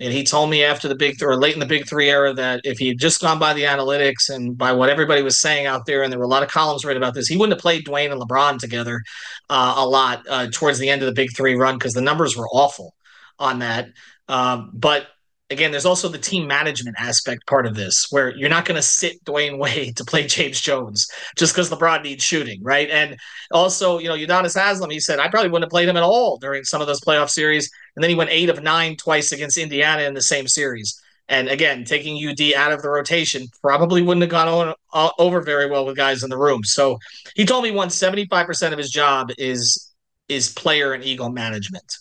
And 0.00 0.12
he 0.12 0.22
told 0.22 0.48
me 0.48 0.62
after 0.62 0.86
the 0.86 0.94
big 0.94 1.20
or 1.22 1.36
late 1.36 1.54
in 1.54 1.60
the 1.60 1.66
big 1.66 1.88
three 1.88 2.08
era 2.08 2.32
that 2.34 2.60
if 2.62 2.78
he 2.78 2.88
had 2.88 2.98
just 2.98 3.20
gone 3.20 3.38
by 3.38 3.52
the 3.52 3.64
analytics 3.64 4.30
and 4.30 4.56
by 4.56 4.72
what 4.72 4.90
everybody 4.90 5.22
was 5.22 5.36
saying 5.36 5.66
out 5.66 5.86
there, 5.86 6.02
and 6.02 6.12
there 6.12 6.20
were 6.20 6.24
a 6.24 6.28
lot 6.28 6.44
of 6.44 6.48
columns 6.48 6.84
written 6.84 7.02
about 7.02 7.14
this, 7.14 7.26
he 7.26 7.36
wouldn't 7.36 7.56
have 7.56 7.62
played 7.62 7.84
Dwyane 7.84 8.12
and 8.12 8.20
LeBron 8.20 8.58
together 8.58 9.02
uh, 9.50 9.74
a 9.76 9.86
lot 9.86 10.24
uh, 10.28 10.46
towards 10.52 10.78
the 10.78 10.88
end 10.88 11.02
of 11.02 11.06
the 11.06 11.12
big 11.12 11.36
three 11.36 11.54
run 11.54 11.76
because 11.76 11.94
the 11.94 12.00
numbers 12.00 12.36
were 12.36 12.48
awful 12.48 12.94
on 13.40 13.58
that. 13.58 13.88
Um, 14.28 14.70
but 14.72 15.08
again, 15.50 15.70
there's 15.70 15.86
also 15.86 16.08
the 16.08 16.18
team 16.18 16.46
management 16.46 16.96
aspect 16.98 17.46
part 17.46 17.66
of 17.66 17.74
this, 17.74 18.06
where 18.10 18.36
you're 18.36 18.48
not 18.48 18.64
going 18.64 18.76
to 18.76 18.82
sit 18.82 19.24
Dwyane 19.24 19.58
Wade 19.60 19.96
to 19.96 20.04
play 20.04 20.26
James 20.26 20.60
Jones 20.60 21.10
just 21.36 21.54
because 21.54 21.70
LeBron 21.70 22.02
needs 22.02 22.22
shooting, 22.22 22.62
right? 22.62 22.90
And 22.90 23.16
also, 23.50 23.98
you 23.98 24.08
know, 24.08 24.16
Udonis 24.16 24.54
Haslem, 24.54 24.90
he 24.90 25.00
said, 25.00 25.18
I 25.18 25.28
probably 25.28 25.50
wouldn't 25.50 25.66
have 25.66 25.70
played 25.70 25.88
him 25.88 25.96
at 25.96 26.02
all 26.02 26.38
during 26.38 26.64
some 26.64 26.80
of 26.80 26.86
those 26.86 27.00
playoff 27.00 27.30
series. 27.30 27.70
And 27.96 28.02
then 28.02 28.10
he 28.10 28.16
went 28.16 28.30
eight 28.30 28.50
of 28.50 28.62
nine 28.62 28.96
twice 28.96 29.32
against 29.32 29.58
Indiana 29.58 30.02
in 30.02 30.14
the 30.14 30.22
same 30.22 30.46
series. 30.46 31.00
And 31.30 31.48
again, 31.48 31.84
taking 31.84 32.16
UD 32.26 32.54
out 32.54 32.72
of 32.72 32.80
the 32.80 32.88
rotation 32.88 33.46
probably 33.60 34.00
wouldn't 34.00 34.22
have 34.22 34.30
gone 34.30 34.48
on, 34.48 34.74
uh, 34.94 35.10
over 35.18 35.42
very 35.42 35.70
well 35.70 35.84
with 35.84 35.96
guys 35.96 36.22
in 36.22 36.30
the 36.30 36.38
room. 36.38 36.64
So 36.64 36.98
he 37.34 37.44
told 37.44 37.64
me 37.64 37.70
once 37.70 37.98
75% 37.98 38.72
of 38.72 38.78
his 38.78 38.90
job 38.90 39.30
is 39.36 39.84
is 40.28 40.52
player 40.52 40.92
and 40.92 41.02
ego 41.02 41.30
management. 41.30 41.96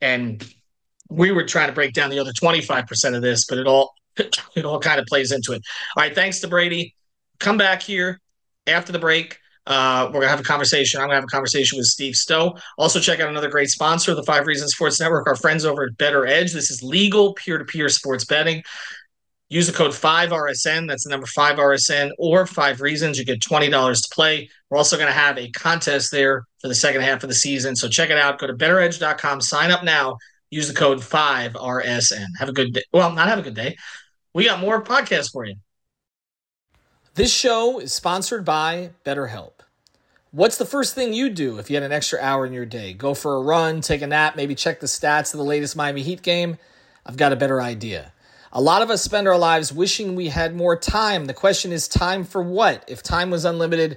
And 0.00 0.42
we 1.12 1.32
were 1.32 1.44
trying 1.44 1.68
to 1.68 1.74
break 1.74 1.92
down 1.92 2.10
the 2.10 2.18
other 2.18 2.32
25% 2.32 3.14
of 3.14 3.22
this, 3.22 3.46
but 3.46 3.58
it 3.58 3.66
all 3.66 3.94
it 4.16 4.64
all 4.64 4.78
kind 4.78 5.00
of 5.00 5.06
plays 5.06 5.32
into 5.32 5.52
it. 5.52 5.62
All 5.96 6.02
right, 6.02 6.14
thanks 6.14 6.40
to 6.40 6.48
Brady. 6.48 6.94
Come 7.38 7.56
back 7.56 7.82
here 7.82 8.20
after 8.66 8.92
the 8.92 8.98
break. 8.98 9.38
Uh, 9.66 10.06
we're 10.08 10.20
gonna 10.20 10.28
have 10.28 10.40
a 10.40 10.44
conversation. 10.44 11.00
I'm 11.00 11.06
gonna 11.06 11.14
have 11.14 11.24
a 11.24 11.28
conversation 11.28 11.78
with 11.78 11.86
Steve 11.86 12.16
Stowe. 12.16 12.56
Also, 12.78 12.98
check 12.98 13.20
out 13.20 13.28
another 13.28 13.48
great 13.48 13.70
sponsor, 13.70 14.14
the 14.14 14.22
Five 14.24 14.46
Reasons 14.46 14.72
Sports 14.72 15.00
Network. 15.00 15.26
Our 15.26 15.36
friends 15.36 15.64
over 15.64 15.84
at 15.84 15.92
BettorEdge. 15.98 16.52
This 16.52 16.70
is 16.70 16.82
legal 16.82 17.34
peer-to-peer 17.34 17.88
sports 17.88 18.24
betting. 18.24 18.62
Use 19.52 19.66
the 19.66 19.72
code 19.74 19.90
5RSN, 19.90 20.88
that's 20.88 21.04
the 21.04 21.10
number 21.10 21.26
5RSN, 21.26 22.10
or 22.18 22.46
5 22.46 22.80
Reasons. 22.80 23.18
You 23.18 23.26
get 23.26 23.40
$20 23.40 23.70
to 23.70 24.08
play. 24.14 24.48
We're 24.70 24.78
also 24.78 24.96
going 24.96 25.08
to 25.08 25.12
have 25.12 25.36
a 25.36 25.50
contest 25.50 26.10
there 26.10 26.46
for 26.62 26.68
the 26.68 26.74
second 26.74 27.02
half 27.02 27.22
of 27.22 27.28
the 27.28 27.34
season. 27.34 27.76
So 27.76 27.86
check 27.86 28.08
it 28.08 28.16
out. 28.16 28.38
Go 28.38 28.46
to 28.46 28.54
bettoredge.com, 28.54 29.42
sign 29.42 29.70
up 29.70 29.84
now, 29.84 30.16
Use 30.52 30.68
the 30.68 30.74
code 30.74 30.98
5RSN. 30.98 32.26
Have 32.38 32.50
a 32.50 32.52
good 32.52 32.74
day. 32.74 32.82
Well, 32.92 33.10
not 33.12 33.28
have 33.28 33.38
a 33.38 33.42
good 33.42 33.54
day. 33.54 33.78
We 34.34 34.44
got 34.44 34.60
more 34.60 34.84
podcasts 34.84 35.32
for 35.32 35.46
you. 35.46 35.54
This 37.14 37.32
show 37.32 37.78
is 37.78 37.94
sponsored 37.94 38.44
by 38.44 38.90
BetterHelp. 39.02 39.52
What's 40.30 40.58
the 40.58 40.66
first 40.66 40.94
thing 40.94 41.14
you 41.14 41.30
do 41.30 41.58
if 41.58 41.70
you 41.70 41.76
had 41.76 41.82
an 41.82 41.90
extra 41.92 42.20
hour 42.20 42.44
in 42.44 42.52
your 42.52 42.66
day? 42.66 42.92
Go 42.92 43.14
for 43.14 43.36
a 43.36 43.40
run, 43.40 43.80
take 43.80 44.02
a 44.02 44.06
nap, 44.06 44.36
maybe 44.36 44.54
check 44.54 44.80
the 44.80 44.86
stats 44.86 45.32
of 45.32 45.38
the 45.38 45.44
latest 45.44 45.74
Miami 45.74 46.02
Heat 46.02 46.20
game? 46.20 46.58
I've 47.06 47.16
got 47.16 47.32
a 47.32 47.36
better 47.36 47.62
idea. 47.62 48.12
A 48.52 48.60
lot 48.60 48.82
of 48.82 48.90
us 48.90 49.00
spend 49.00 49.26
our 49.26 49.38
lives 49.38 49.72
wishing 49.72 50.14
we 50.14 50.28
had 50.28 50.54
more 50.54 50.76
time. 50.76 51.24
The 51.24 51.32
question 51.32 51.72
is, 51.72 51.88
time 51.88 52.24
for 52.24 52.42
what? 52.42 52.84
If 52.88 53.02
time 53.02 53.30
was 53.30 53.46
unlimited, 53.46 53.96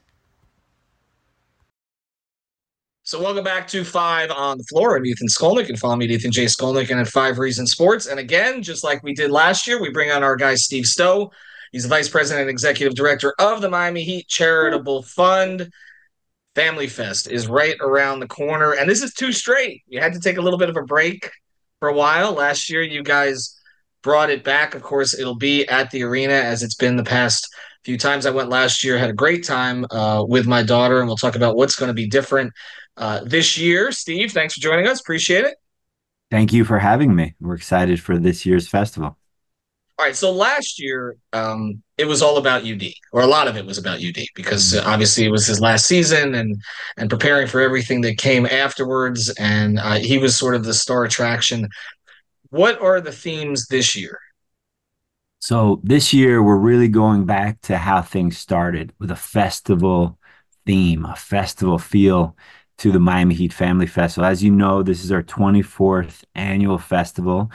So 3.11 3.21
welcome 3.21 3.43
back 3.43 3.67
to 3.67 3.83
Five 3.83 4.31
on 4.31 4.57
the 4.57 4.63
Floor. 4.63 4.95
I'm 4.95 5.05
Ethan 5.05 5.27
Skolnick. 5.27 5.67
and 5.67 5.77
follow 5.77 5.97
me 5.97 6.05
at 6.05 6.11
Ethan 6.11 6.31
J. 6.31 6.45
Skolnick 6.45 6.91
and 6.91 6.97
at 6.97 7.09
Five 7.09 7.39
Reasons 7.39 7.69
Sports. 7.69 8.07
And 8.07 8.21
again, 8.21 8.63
just 8.63 8.85
like 8.85 9.03
we 9.03 9.13
did 9.13 9.31
last 9.31 9.67
year, 9.67 9.81
we 9.81 9.89
bring 9.89 10.11
on 10.11 10.23
our 10.23 10.37
guy 10.37 10.55
Steve 10.55 10.85
Stowe. 10.85 11.29
He's 11.73 11.83
the 11.83 11.89
Vice 11.89 12.07
President 12.07 12.43
and 12.43 12.49
Executive 12.49 12.95
Director 12.95 13.35
of 13.37 13.59
the 13.59 13.69
Miami 13.69 14.05
Heat 14.05 14.29
Charitable 14.29 15.03
Fund. 15.03 15.69
Family 16.55 16.87
Fest 16.87 17.29
is 17.29 17.47
right 17.47 17.75
around 17.81 18.21
the 18.21 18.29
corner. 18.29 18.75
And 18.75 18.89
this 18.89 19.03
is 19.03 19.13
two 19.13 19.33
straight. 19.33 19.81
You 19.87 19.99
had 19.99 20.13
to 20.13 20.19
take 20.21 20.37
a 20.37 20.41
little 20.41 20.57
bit 20.57 20.69
of 20.69 20.77
a 20.77 20.83
break 20.83 21.29
for 21.81 21.89
a 21.89 21.93
while. 21.93 22.31
Last 22.31 22.69
year, 22.69 22.81
you 22.81 23.03
guys 23.03 23.59
brought 24.03 24.29
it 24.29 24.45
back. 24.45 24.73
Of 24.73 24.83
course, 24.83 25.19
it'll 25.19 25.35
be 25.35 25.67
at 25.67 25.91
the 25.91 26.03
arena 26.03 26.35
as 26.35 26.63
it's 26.63 26.75
been 26.75 26.95
the 26.95 27.03
past 27.03 27.45
few 27.83 27.97
times 27.97 28.25
I 28.25 28.31
went 28.31 28.49
last 28.49 28.83
year. 28.83 28.97
Had 28.97 29.09
a 29.09 29.13
great 29.13 29.45
time 29.45 29.85
uh, 29.91 30.23
with 30.27 30.47
my 30.47 30.63
daughter, 30.63 30.99
and 30.99 31.07
we'll 31.07 31.17
talk 31.17 31.35
about 31.35 31.55
what's 31.55 31.75
going 31.75 31.89
to 31.89 31.93
be 31.93 32.07
different 32.07 32.53
uh, 32.97 33.21
this 33.25 33.57
year. 33.57 33.91
Steve, 33.91 34.31
thanks 34.31 34.53
for 34.53 34.61
joining 34.61 34.87
us. 34.87 35.01
Appreciate 35.01 35.45
it. 35.45 35.55
Thank 36.29 36.53
you 36.53 36.63
for 36.63 36.79
having 36.79 37.13
me. 37.13 37.35
We're 37.39 37.55
excited 37.55 38.01
for 38.01 38.17
this 38.17 38.45
year's 38.45 38.67
festival. 38.67 39.17
All 39.99 40.05
right. 40.05 40.15
So 40.15 40.31
last 40.31 40.81
year, 40.81 41.17
um, 41.33 41.83
it 41.97 42.05
was 42.05 42.21
all 42.21 42.37
about 42.37 42.65
UD, 42.65 42.83
or 43.11 43.21
a 43.21 43.27
lot 43.27 43.47
of 43.47 43.57
it 43.57 43.65
was 43.65 43.77
about 43.77 43.99
UD, 43.99 44.25
because 44.33 44.75
uh, 44.75 44.83
obviously 44.85 45.25
it 45.25 45.31
was 45.31 45.45
his 45.45 45.59
last 45.59 45.85
season, 45.85 46.33
and 46.35 46.59
and 46.97 47.09
preparing 47.09 47.47
for 47.47 47.61
everything 47.61 48.01
that 48.01 48.17
came 48.17 48.45
afterwards, 48.45 49.29
and 49.37 49.77
uh, 49.77 49.95
he 49.95 50.17
was 50.17 50.37
sort 50.37 50.55
of 50.55 50.63
the 50.63 50.73
star 50.73 51.03
attraction. 51.03 51.67
What 52.49 52.81
are 52.81 52.99
the 52.99 53.11
themes 53.11 53.67
this 53.67 53.95
year? 53.95 54.19
So 55.41 55.81
this 55.83 56.13
year 56.13 56.43
we're 56.43 56.55
really 56.55 56.87
going 56.87 57.25
back 57.25 57.61
to 57.61 57.75
how 57.79 58.03
things 58.03 58.37
started 58.37 58.93
with 58.99 59.09
a 59.09 59.15
festival 59.15 60.19
theme, 60.67 61.03
a 61.03 61.15
festival 61.15 61.79
feel 61.79 62.37
to 62.77 62.91
the 62.91 62.99
Miami 62.99 63.33
Heat 63.33 63.51
Family 63.51 63.87
Festival. 63.87 64.29
As 64.29 64.43
you 64.43 64.51
know, 64.51 64.83
this 64.83 65.03
is 65.03 65.11
our 65.11 65.23
24th 65.23 66.23
annual 66.35 66.77
festival. 66.77 67.49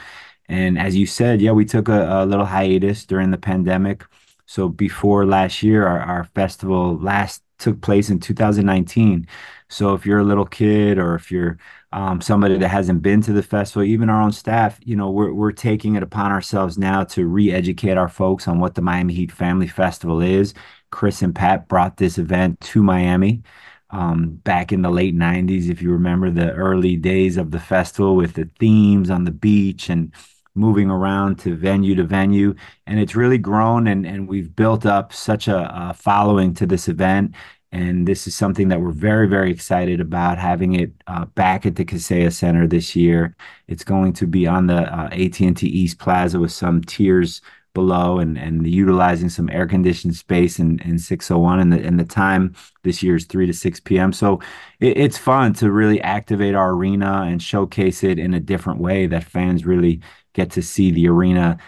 And 0.49 0.77
as 0.81 0.97
you 0.97 1.07
said, 1.07 1.41
yeah, 1.41 1.53
we 1.53 1.65
took 1.65 1.89
a, 1.89 2.25
a 2.25 2.27
little 2.27 2.45
hiatus 2.45 3.07
during 3.07 3.31
the 3.31 3.39
pandemic. 3.39 4.05
So 4.47 4.69
before 4.69 5.25
last 5.25 5.63
year, 5.63 5.87
our, 5.87 6.01
our 6.01 6.25
festival 6.25 6.99
last 6.99 7.43
took 7.59 7.81
place 7.81 8.11
in 8.11 8.21
2019. 8.21 9.27
So 9.69 9.95
if 9.95 10.07
you're 10.07 10.21
a 10.21 10.25
little 10.25 10.47
kid 10.47 10.99
or 10.99 11.15
if 11.15 11.31
you're 11.31 11.59
um, 11.93 12.21
somebody 12.21 12.59
that 12.59 12.69
hasn't 12.69 13.03
been 13.03 13.23
to 13.23 13.33
the 13.33 13.43
festival, 13.43 13.83
even 13.83 14.11
our 14.11 14.21
own 14.21 14.33
staff, 14.33 14.79
you 14.83 14.97
know, 14.97 15.11
we're, 15.11 15.33
we're 15.33 15.53
taking 15.53 15.97
it 15.97 16.03
upon 16.03 16.31
ourselves 16.31 16.79
now 16.79 17.05
to 17.05 17.27
re-educate 17.27 17.97
our 17.97 18.09
folks 18.09 18.47
on 18.47 18.61
what 18.61 18.75
the 18.75 18.83
Miami 18.83 19.15
Heat 19.15 19.33
Family 19.33 19.67
Festival 19.67 20.21
is. 20.21 20.55
Chris 20.91 21.23
and 21.23 21.35
Pat 21.35 21.69
brought 21.69 21.97
this 21.97 22.19
event 22.19 22.61
to 22.61 22.83
Miami 22.83 23.43
um, 23.91 24.41
back 24.45 24.73
in 24.73 24.83
the 24.83 24.91
late 24.91 25.15
90s, 25.17 25.71
if 25.71 25.81
you 25.81 25.91
remember 25.93 26.31
the 26.31 26.53
early 26.53 26.97
days 26.97 27.37
of 27.37 27.51
the 27.51 27.61
festival 27.61 28.17
with 28.17 28.35
the 28.35 28.49
themes 28.59 29.11
on 29.11 29.25
the 29.25 29.31
beach 29.31 29.89
and 29.89 30.13
moving 30.57 30.91
around 30.91 31.39
to 31.41 31.55
venue 31.55 31.95
to 31.95 32.05
venue. 32.05 32.55
And 32.87 32.99
it's 32.99 33.15
really 33.15 33.39
grown 33.39 33.87
and, 33.87 34.07
and 34.07 34.29
we've 34.29 34.55
built 34.55 34.87
up 34.87 35.13
such 35.13 35.49
a, 35.49 35.91
a 35.91 35.95
following 35.95 36.55
to 36.55 36.67
this 36.67 36.89
event 36.89 37.35
and 37.73 38.07
this 38.07 38.27
is 38.27 38.35
something 38.35 38.69
that 38.69 38.81
we're 38.81 38.91
very, 38.91 39.29
very 39.29 39.51
excited 39.51 40.01
about 40.01 40.39
having 40.39 40.75
it 40.75 40.93
uh, 41.09 41.25
back 41.27 41.67
at 41.67 41.77
the 41.77 41.85
Kaseya 41.85 42.33
Center 42.33 42.67
this 42.67 42.97
year. 42.97 43.37
It's 43.69 43.85
going 43.85 44.13
to 44.15 44.27
be 44.27 44.47
on 44.47 44.67
the 44.67 44.83
uh, 44.83 45.09
AT&T 45.13 45.67
East 45.67 45.99
Plaza 45.99 46.39
with 46.39 46.53
some 46.53 46.81
tiers 46.83 47.43
below 47.77 48.19
and, 48.19 48.39
and 48.39 48.67
utilizing 48.67 49.29
some 49.29 49.51
air 49.51 49.67
conditioned 49.67 50.17
space 50.17 50.59
in, 50.59 50.81
in 50.81 50.99
601 50.99 51.61
and 51.61 51.73
the, 51.75 51.87
and 51.87 52.01
the 52.01 52.07
time 52.07 52.55
this 52.85 53.03
year 53.03 53.17
is 53.17 53.27
3 53.27 53.47
to 53.47 53.53
6 53.53 53.81
p.m. 53.81 54.15
So 54.15 54.41
it, 54.81 54.97
it's 54.97 55.19
fun 55.19 55.53
to 55.55 55.71
really 55.71 56.01
activate 56.01 56.55
our 56.55 56.71
arena 56.71 57.27
and 57.29 57.41
showcase 57.43 58.03
it 58.03 58.19
in 58.19 58.33
a 58.33 58.41
different 58.41 58.81
way 58.81 59.07
that 59.09 59.25
fans 59.25 59.67
really 59.67 60.01
get 60.33 60.53
to 60.53 60.63
see 60.63 60.91
the 60.91 61.07
arena 61.07 61.59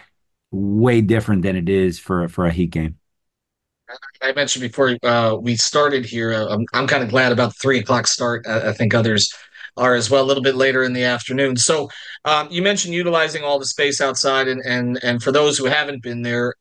way 0.49 1.01
different 1.01 1.43
than 1.43 1.55
it 1.55 1.69
is 1.69 1.99
for, 1.99 2.27
for 2.27 2.47
a 2.47 2.51
Heat 2.51 2.71
game. 2.71 2.95
I 4.21 4.33
mentioned 4.33 4.63
before 4.63 4.97
uh, 5.03 5.35
we 5.39 5.55
started 5.55 6.05
here. 6.05 6.33
Uh, 6.33 6.47
I'm, 6.47 6.65
I'm 6.73 6.87
kind 6.87 7.03
of 7.03 7.09
glad 7.09 7.31
about 7.31 7.49
the 7.49 7.59
three 7.61 7.79
o'clock 7.79 8.07
start. 8.07 8.47
I, 8.47 8.69
I, 8.69 8.73
think 8.73 8.93
others 8.93 9.33
are 9.79 9.95
as 9.95 10.09
well 10.09 10.23
a 10.23 10.27
little 10.27 10.43
bit 10.43 10.55
later 10.55 10.83
in 10.83 10.93
the 10.93 11.03
afternoon. 11.03 11.57
So 11.57 11.89
um, 12.25 12.47
you 12.51 12.61
mentioned 12.61 12.93
utilizing 12.93 13.43
all 13.43 13.59
the 13.59 13.65
space 13.65 14.01
outside, 14.01 14.47
and 14.47 14.61
and 14.65 14.99
and 15.03 15.23
for 15.23 15.31
those 15.31 15.57
who 15.57 15.65
haven't 15.65 16.03
been 16.03 16.21
there, 16.21 16.53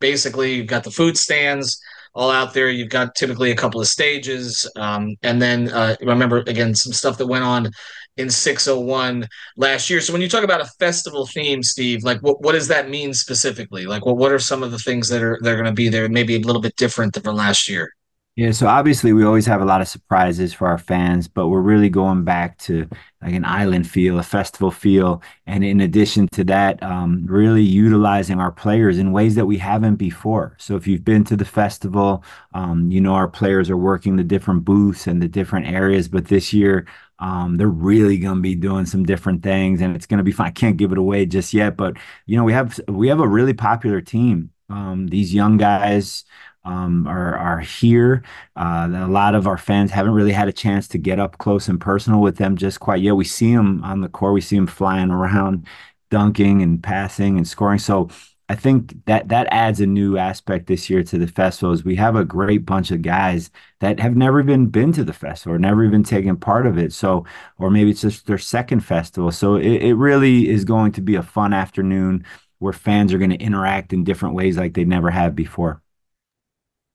basically 0.00 0.54
you've 0.54 0.66
got 0.66 0.84
the 0.84 0.90
food 0.90 1.16
stands 1.16 1.80
all 2.14 2.30
out 2.30 2.54
there. 2.54 2.70
You've 2.70 2.88
got 2.88 3.14
typically 3.14 3.50
a 3.50 3.56
couple 3.56 3.80
of 3.80 3.86
stages, 3.86 4.68
um, 4.76 5.16
and 5.22 5.40
then 5.40 5.70
uh, 5.70 5.96
remember 6.00 6.38
again 6.46 6.74
some 6.74 6.92
stuff 6.92 7.18
that 7.18 7.26
went 7.26 7.44
on 7.44 7.70
in 8.16 8.30
601 8.30 9.28
last 9.56 9.90
year. 9.90 10.00
So 10.00 10.12
when 10.12 10.22
you 10.22 10.28
talk 10.28 10.44
about 10.44 10.62
a 10.62 10.70
festival 10.78 11.26
theme, 11.26 11.62
Steve, 11.62 12.02
like 12.02 12.20
what, 12.20 12.42
what 12.42 12.52
does 12.52 12.68
that 12.68 12.88
mean 12.88 13.12
specifically? 13.12 13.84
Like 13.84 14.06
what, 14.06 14.16
what 14.16 14.32
are 14.32 14.38
some 14.38 14.62
of 14.62 14.70
the 14.70 14.78
things 14.78 15.08
that 15.10 15.22
are 15.22 15.38
they're 15.42 15.56
going 15.56 15.66
to 15.66 15.72
be 15.72 15.88
there 15.88 16.08
maybe 16.08 16.36
a 16.36 16.40
little 16.40 16.62
bit 16.62 16.76
different 16.76 17.12
than 17.14 17.36
last 17.36 17.68
year? 17.68 17.92
Yeah, 18.36 18.50
so 18.50 18.66
obviously 18.66 19.14
we 19.14 19.24
always 19.24 19.46
have 19.46 19.62
a 19.62 19.64
lot 19.64 19.80
of 19.80 19.88
surprises 19.88 20.52
for 20.52 20.68
our 20.68 20.76
fans, 20.76 21.26
but 21.26 21.48
we're 21.48 21.62
really 21.62 21.88
going 21.88 22.22
back 22.22 22.58
to 22.58 22.86
like 23.22 23.32
an 23.32 23.46
island 23.46 23.88
feel, 23.88 24.18
a 24.18 24.22
festival 24.22 24.70
feel, 24.70 25.22
and 25.46 25.64
in 25.64 25.80
addition 25.80 26.28
to 26.32 26.44
that, 26.44 26.82
um, 26.82 27.24
really 27.26 27.62
utilizing 27.62 28.38
our 28.38 28.52
players 28.52 28.98
in 28.98 29.10
ways 29.12 29.36
that 29.36 29.46
we 29.46 29.56
haven't 29.56 29.96
before. 29.96 30.54
So 30.58 30.76
if 30.76 30.86
you've 30.86 31.02
been 31.02 31.24
to 31.24 31.36
the 31.36 31.46
festival, 31.46 32.22
um, 32.52 32.90
you 32.90 33.00
know 33.00 33.14
our 33.14 33.26
players 33.26 33.70
are 33.70 33.76
working 33.78 34.16
the 34.16 34.24
different 34.24 34.66
booths 34.66 35.06
and 35.06 35.22
the 35.22 35.28
different 35.28 35.68
areas, 35.68 36.06
but 36.06 36.26
this 36.26 36.52
year 36.52 36.86
um, 37.18 37.56
they're 37.56 37.68
really 37.68 38.18
going 38.18 38.36
to 38.36 38.42
be 38.42 38.54
doing 38.54 38.84
some 38.84 39.04
different 39.06 39.42
things, 39.42 39.80
and 39.80 39.96
it's 39.96 40.04
going 40.06 40.18
to 40.18 40.24
be 40.24 40.32
fun. 40.32 40.46
I 40.48 40.50
can't 40.50 40.76
give 40.76 40.92
it 40.92 40.98
away 40.98 41.24
just 41.24 41.54
yet, 41.54 41.74
but 41.78 41.96
you 42.26 42.36
know 42.36 42.44
we 42.44 42.52
have 42.52 42.78
we 42.86 43.08
have 43.08 43.20
a 43.20 43.26
really 43.28 43.54
popular 43.54 44.02
team. 44.02 44.50
Um, 44.68 45.06
these 45.06 45.32
young 45.32 45.56
guys 45.56 46.24
um, 46.66 47.06
are 47.06 47.36
are 47.36 47.60
here. 47.60 48.22
Uh, 48.56 48.88
a 48.92 49.08
lot 49.08 49.34
of 49.34 49.46
our 49.46 49.58
fans 49.58 49.90
haven't 49.90 50.12
really 50.12 50.32
had 50.32 50.48
a 50.48 50.52
chance 50.52 50.88
to 50.88 50.98
get 50.98 51.18
up 51.20 51.38
close 51.38 51.68
and 51.68 51.80
personal 51.80 52.20
with 52.20 52.36
them 52.36 52.56
just 52.56 52.80
quite 52.80 53.00
yet. 53.02 53.16
We 53.16 53.24
see 53.24 53.54
them 53.54 53.82
on 53.84 54.00
the 54.00 54.08
court, 54.08 54.34
we 54.34 54.40
see 54.40 54.56
them 54.56 54.66
flying 54.66 55.10
around, 55.10 55.66
dunking 56.10 56.62
and 56.62 56.82
passing 56.82 57.36
and 57.36 57.46
scoring. 57.48 57.78
So 57.78 58.10
I 58.48 58.54
think 58.54 58.94
that 59.06 59.28
that 59.28 59.48
adds 59.50 59.80
a 59.80 59.86
new 59.86 60.18
aspect 60.18 60.66
this 60.66 60.88
year 60.88 61.02
to 61.02 61.18
the 61.18 61.26
festivals. 61.26 61.84
We 61.84 61.96
have 61.96 62.14
a 62.14 62.24
great 62.24 62.64
bunch 62.64 62.92
of 62.92 63.02
guys 63.02 63.50
that 63.80 63.98
have 63.98 64.16
never 64.16 64.40
even 64.40 64.66
been 64.68 64.92
to 64.92 65.04
the 65.04 65.12
festival 65.12 65.56
or 65.56 65.58
never 65.58 65.84
even 65.84 66.04
taken 66.04 66.36
part 66.36 66.66
of 66.66 66.78
it. 66.78 66.92
So, 66.92 67.24
or 67.58 67.70
maybe 67.70 67.90
it's 67.90 68.02
just 68.02 68.26
their 68.26 68.38
second 68.38 68.80
festival. 68.80 69.32
So 69.32 69.56
it, 69.56 69.82
it 69.82 69.94
really 69.94 70.48
is 70.48 70.64
going 70.64 70.92
to 70.92 71.00
be 71.00 71.16
a 71.16 71.22
fun 71.24 71.52
afternoon 71.52 72.24
where 72.58 72.72
fans 72.72 73.12
are 73.12 73.18
going 73.18 73.30
to 73.30 73.36
interact 73.36 73.92
in 73.92 74.04
different 74.04 74.34
ways 74.36 74.56
like 74.56 74.74
they 74.74 74.84
never 74.84 75.10
have 75.10 75.34
before. 75.34 75.82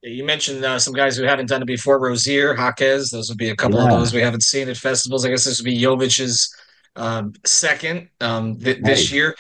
You 0.04 0.24
mentioned 0.24 0.66
uh, 0.66 0.80
some 0.80 0.94
guys 0.94 1.16
who 1.16 1.24
haven't 1.24 1.48
done 1.48 1.62
it 1.62 1.66
before. 1.66 2.00
Rozier, 2.00 2.56
Jaquez, 2.56 3.10
those 3.10 3.30
would 3.30 3.38
be 3.38 3.50
a 3.50 3.56
couple 3.56 3.78
yeah. 3.78 3.86
of 3.86 4.00
those 4.00 4.14
we 4.14 4.22
haven't 4.22 4.44
seen 4.44 4.68
at 4.68 4.78
festivals. 4.78 5.26
I 5.26 5.30
guess 5.30 5.46
this 5.46 5.60
would 5.60 5.66
be 5.66 5.80
Jovic's 5.80 6.56
um, 6.96 7.34
second 7.46 8.10
um, 8.20 8.58
th- 8.58 8.82
this 8.82 9.12
year. 9.12 9.36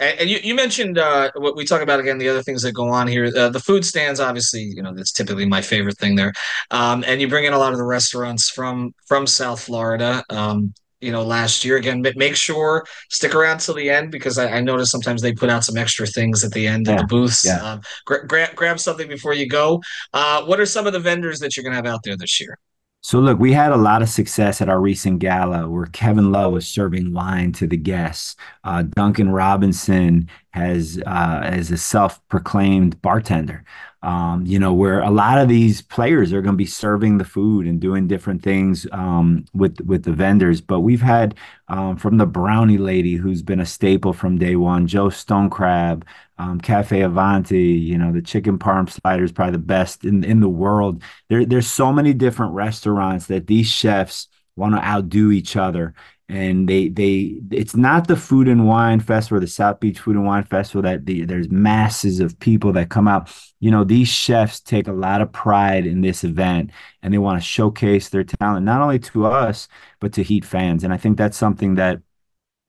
And, 0.00 0.20
and 0.20 0.30
you, 0.30 0.38
you 0.42 0.54
mentioned 0.54 0.98
uh, 0.98 1.30
what 1.36 1.54
we 1.54 1.64
talk 1.64 1.82
about 1.82 2.00
again, 2.00 2.18
the 2.18 2.28
other 2.28 2.42
things 2.42 2.62
that 2.62 2.72
go 2.72 2.88
on 2.88 3.06
here. 3.06 3.30
Uh, 3.36 3.50
the 3.50 3.60
food 3.60 3.84
stands, 3.84 4.18
obviously, 4.18 4.62
you 4.62 4.82
know, 4.82 4.92
that's 4.92 5.12
typically 5.12 5.46
my 5.46 5.62
favorite 5.62 5.98
thing 5.98 6.16
there. 6.16 6.32
Um, 6.72 7.04
and 7.06 7.20
you 7.20 7.28
bring 7.28 7.44
in 7.44 7.52
a 7.52 7.58
lot 7.58 7.72
of 7.72 7.78
the 7.78 7.84
restaurants 7.84 8.50
from 8.50 8.94
from 9.06 9.26
South 9.26 9.60
Florida. 9.60 10.24
Um, 10.28 10.74
you 11.00 11.12
know, 11.12 11.22
last 11.22 11.64
year. 11.64 11.76
Again, 11.76 12.02
make 12.16 12.36
sure 12.36 12.84
stick 13.10 13.34
around 13.34 13.58
till 13.58 13.74
the 13.74 13.90
end 13.90 14.10
because 14.10 14.38
I, 14.38 14.58
I 14.58 14.60
notice 14.60 14.90
sometimes 14.90 15.22
they 15.22 15.32
put 15.32 15.50
out 15.50 15.64
some 15.64 15.76
extra 15.76 16.06
things 16.06 16.44
at 16.44 16.52
the 16.52 16.66
end 16.66 16.86
yeah, 16.86 16.94
of 16.94 17.00
the 17.00 17.06
booths. 17.06 17.44
Yeah. 17.44 17.56
Um, 17.62 17.80
gra- 18.04 18.26
gra- 18.26 18.54
grab 18.54 18.78
something 18.78 19.08
before 19.08 19.34
you 19.34 19.48
go. 19.48 19.80
Uh, 20.12 20.44
what 20.44 20.60
are 20.60 20.66
some 20.66 20.86
of 20.86 20.92
the 20.92 21.00
vendors 21.00 21.38
that 21.40 21.56
you're 21.56 21.64
going 21.64 21.72
to 21.72 21.76
have 21.76 21.86
out 21.86 22.02
there 22.04 22.16
this 22.16 22.40
year? 22.40 22.58
So 23.02 23.18
look, 23.18 23.38
we 23.38 23.52
had 23.52 23.72
a 23.72 23.78
lot 23.78 24.02
of 24.02 24.10
success 24.10 24.60
at 24.60 24.68
our 24.68 24.80
recent 24.80 25.20
gala 25.20 25.66
where 25.68 25.86
Kevin 25.86 26.30
Love 26.32 26.52
was 26.52 26.68
serving 26.68 27.14
wine 27.14 27.50
to 27.52 27.66
the 27.66 27.78
guests. 27.78 28.36
Uh, 28.62 28.82
Duncan 28.82 29.30
Robinson 29.30 30.28
has 30.50 31.00
uh, 31.06 31.40
as 31.42 31.70
a 31.70 31.78
self-proclaimed 31.78 33.00
bartender. 33.00 33.64
Um, 34.02 34.46
you 34.46 34.58
know, 34.58 34.72
where 34.72 35.00
a 35.00 35.10
lot 35.10 35.38
of 35.38 35.48
these 35.48 35.82
players 35.82 36.32
are 36.32 36.40
going 36.40 36.54
to 36.54 36.58
be 36.58 36.64
serving 36.64 37.18
the 37.18 37.24
food 37.24 37.66
and 37.66 37.78
doing 37.80 38.08
different 38.08 38.42
things 38.42 38.86
um, 38.92 39.44
with 39.52 39.78
with 39.82 40.04
the 40.04 40.12
vendors. 40.12 40.62
But 40.62 40.80
we've 40.80 41.02
had 41.02 41.34
um, 41.68 41.96
from 41.96 42.16
the 42.16 42.24
brownie 42.26 42.78
lady 42.78 43.16
who's 43.16 43.42
been 43.42 43.60
a 43.60 43.66
staple 43.66 44.14
from 44.14 44.38
day 44.38 44.56
one, 44.56 44.86
Joe 44.86 45.10
Stonecrab, 45.10 46.06
um, 46.40 46.58
Cafe 46.58 47.02
Avanti, 47.02 47.58
you 47.58 47.98
know, 47.98 48.12
the 48.12 48.22
chicken 48.22 48.58
parm 48.58 48.88
slider 48.88 49.22
is 49.22 49.30
probably 49.30 49.52
the 49.52 49.58
best 49.58 50.06
in, 50.06 50.24
in 50.24 50.40
the 50.40 50.48
world. 50.48 51.02
There, 51.28 51.44
there's 51.44 51.70
so 51.70 51.92
many 51.92 52.14
different 52.14 52.54
restaurants 52.54 53.26
that 53.26 53.46
these 53.46 53.66
chefs 53.66 54.26
want 54.56 54.74
to 54.74 54.82
outdo 54.82 55.32
each 55.32 55.56
other 55.56 55.94
and 56.28 56.68
they 56.68 56.88
they 56.88 57.34
it's 57.50 57.74
not 57.74 58.06
the 58.06 58.16
food 58.16 58.46
and 58.46 58.66
wine 58.66 59.00
festival 59.00 59.40
the 59.40 59.46
south 59.46 59.80
beach 59.80 59.98
food 59.98 60.16
and 60.16 60.24
wine 60.24 60.44
festival 60.44 60.82
that 60.82 61.06
the, 61.06 61.24
there's 61.24 61.50
masses 61.50 62.20
of 62.20 62.38
people 62.40 62.72
that 62.72 62.90
come 62.90 63.08
out 63.08 63.32
you 63.58 63.70
know 63.70 63.84
these 63.84 64.08
chefs 64.08 64.60
take 64.60 64.86
a 64.86 64.92
lot 64.92 65.20
of 65.20 65.32
pride 65.32 65.86
in 65.86 66.02
this 66.02 66.22
event 66.22 66.70
and 67.02 67.12
they 67.12 67.18
want 67.18 67.40
to 67.40 67.46
showcase 67.46 68.10
their 68.10 68.22
talent 68.22 68.64
not 68.64 68.82
only 68.82 68.98
to 68.98 69.24
us 69.26 69.66
but 69.98 70.12
to 70.12 70.22
heat 70.22 70.44
fans 70.44 70.84
and 70.84 70.92
i 70.92 70.96
think 70.96 71.16
that's 71.16 71.38
something 71.38 71.76
that 71.76 72.00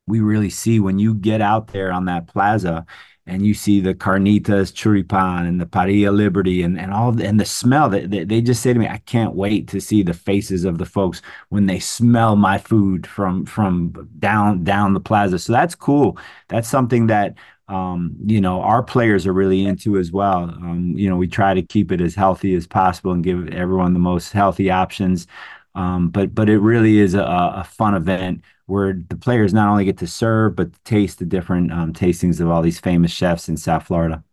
we 0.08 0.20
really 0.20 0.50
see 0.50 0.80
when 0.80 0.98
you 0.98 1.14
get 1.14 1.42
out 1.42 1.68
there 1.68 1.92
on 1.92 2.06
that 2.06 2.28
plaza 2.28 2.86
and 3.28 3.46
you 3.46 3.54
see 3.54 3.80
the 3.80 3.94
carnitas 3.94 4.72
churipan 4.74 5.48
and 5.48 5.62
the 5.62 5.66
parrilla 5.66 6.12
liberty 6.12 6.64
and, 6.64 6.80
and 6.80 6.92
all 6.94 7.20
and 7.22 7.40
the 7.40 7.46
smell 7.46 7.90
that 7.90 8.10
they, 8.10 8.24
they, 8.24 8.42
just 8.42 8.62
say 8.62 8.74
to 8.74 8.80
me 8.80 8.88
i 8.88 8.98
can't 9.06 9.36
wait 9.36 9.68
to 9.68 9.80
see 9.80 10.02
the 10.04 10.14
faces 10.14 10.66
of 10.66 10.78
the 10.78 10.86
folks 10.86 11.22
when 11.50 11.66
they 11.68 11.80
smell 11.80 12.36
my 12.36 12.58
food 12.58 13.06
from 13.06 13.46
from 13.46 14.10
down 14.20 14.64
down 14.64 14.94
the 14.94 15.00
plaza. 15.00 15.40
So 15.40 15.54
that's 15.54 15.76
cool. 15.76 16.18
That's 16.48 16.70
something 16.70 17.08
that 17.08 17.36
um, 17.68 18.16
you 18.26 18.42
know 18.42 18.62
our 18.62 18.84
players 18.84 19.28
are 19.28 19.34
really 19.34 19.66
into 19.66 19.98
as 19.98 20.12
well. 20.12 20.44
Um, 20.44 20.94
you 20.96 21.10
know 21.10 21.18
we 21.18 21.28
try 21.28 21.54
to 21.54 21.62
keep 21.62 21.92
it 21.92 22.02
as 22.02 22.16
healthy 22.16 22.56
as 22.56 22.68
possible 22.68 23.12
and 23.12 23.24
give 23.24 23.50
everyone 23.50 23.94
the 23.94 24.00
most 24.00 24.32
healthy 24.34 24.70
options. 24.70 25.28
Um, 25.76 26.10
but 26.10 26.36
but 26.36 26.50
it 26.50 26.60
really 26.60 27.00
is 27.00 27.14
a, 27.14 27.24
a 27.24 27.64
fun 27.64 27.96
event 27.96 28.44
where 28.72 28.94
the 29.10 29.18
players 29.18 29.54
not 29.54 29.68
only 29.68 29.84
get 29.84 29.98
to 29.98 30.08
serve 30.08 30.56
but 30.56 30.70
taste 30.86 31.20
the 31.20 31.26
different 31.26 31.74
um, 31.74 31.92
tastings 31.92 32.40
of 32.40 32.50
all 32.50 32.62
these 32.62 32.80
famous 32.80 33.12
chefs 33.12 33.50
in 33.50 33.58
South 33.58 33.86
Florida. 33.86 34.24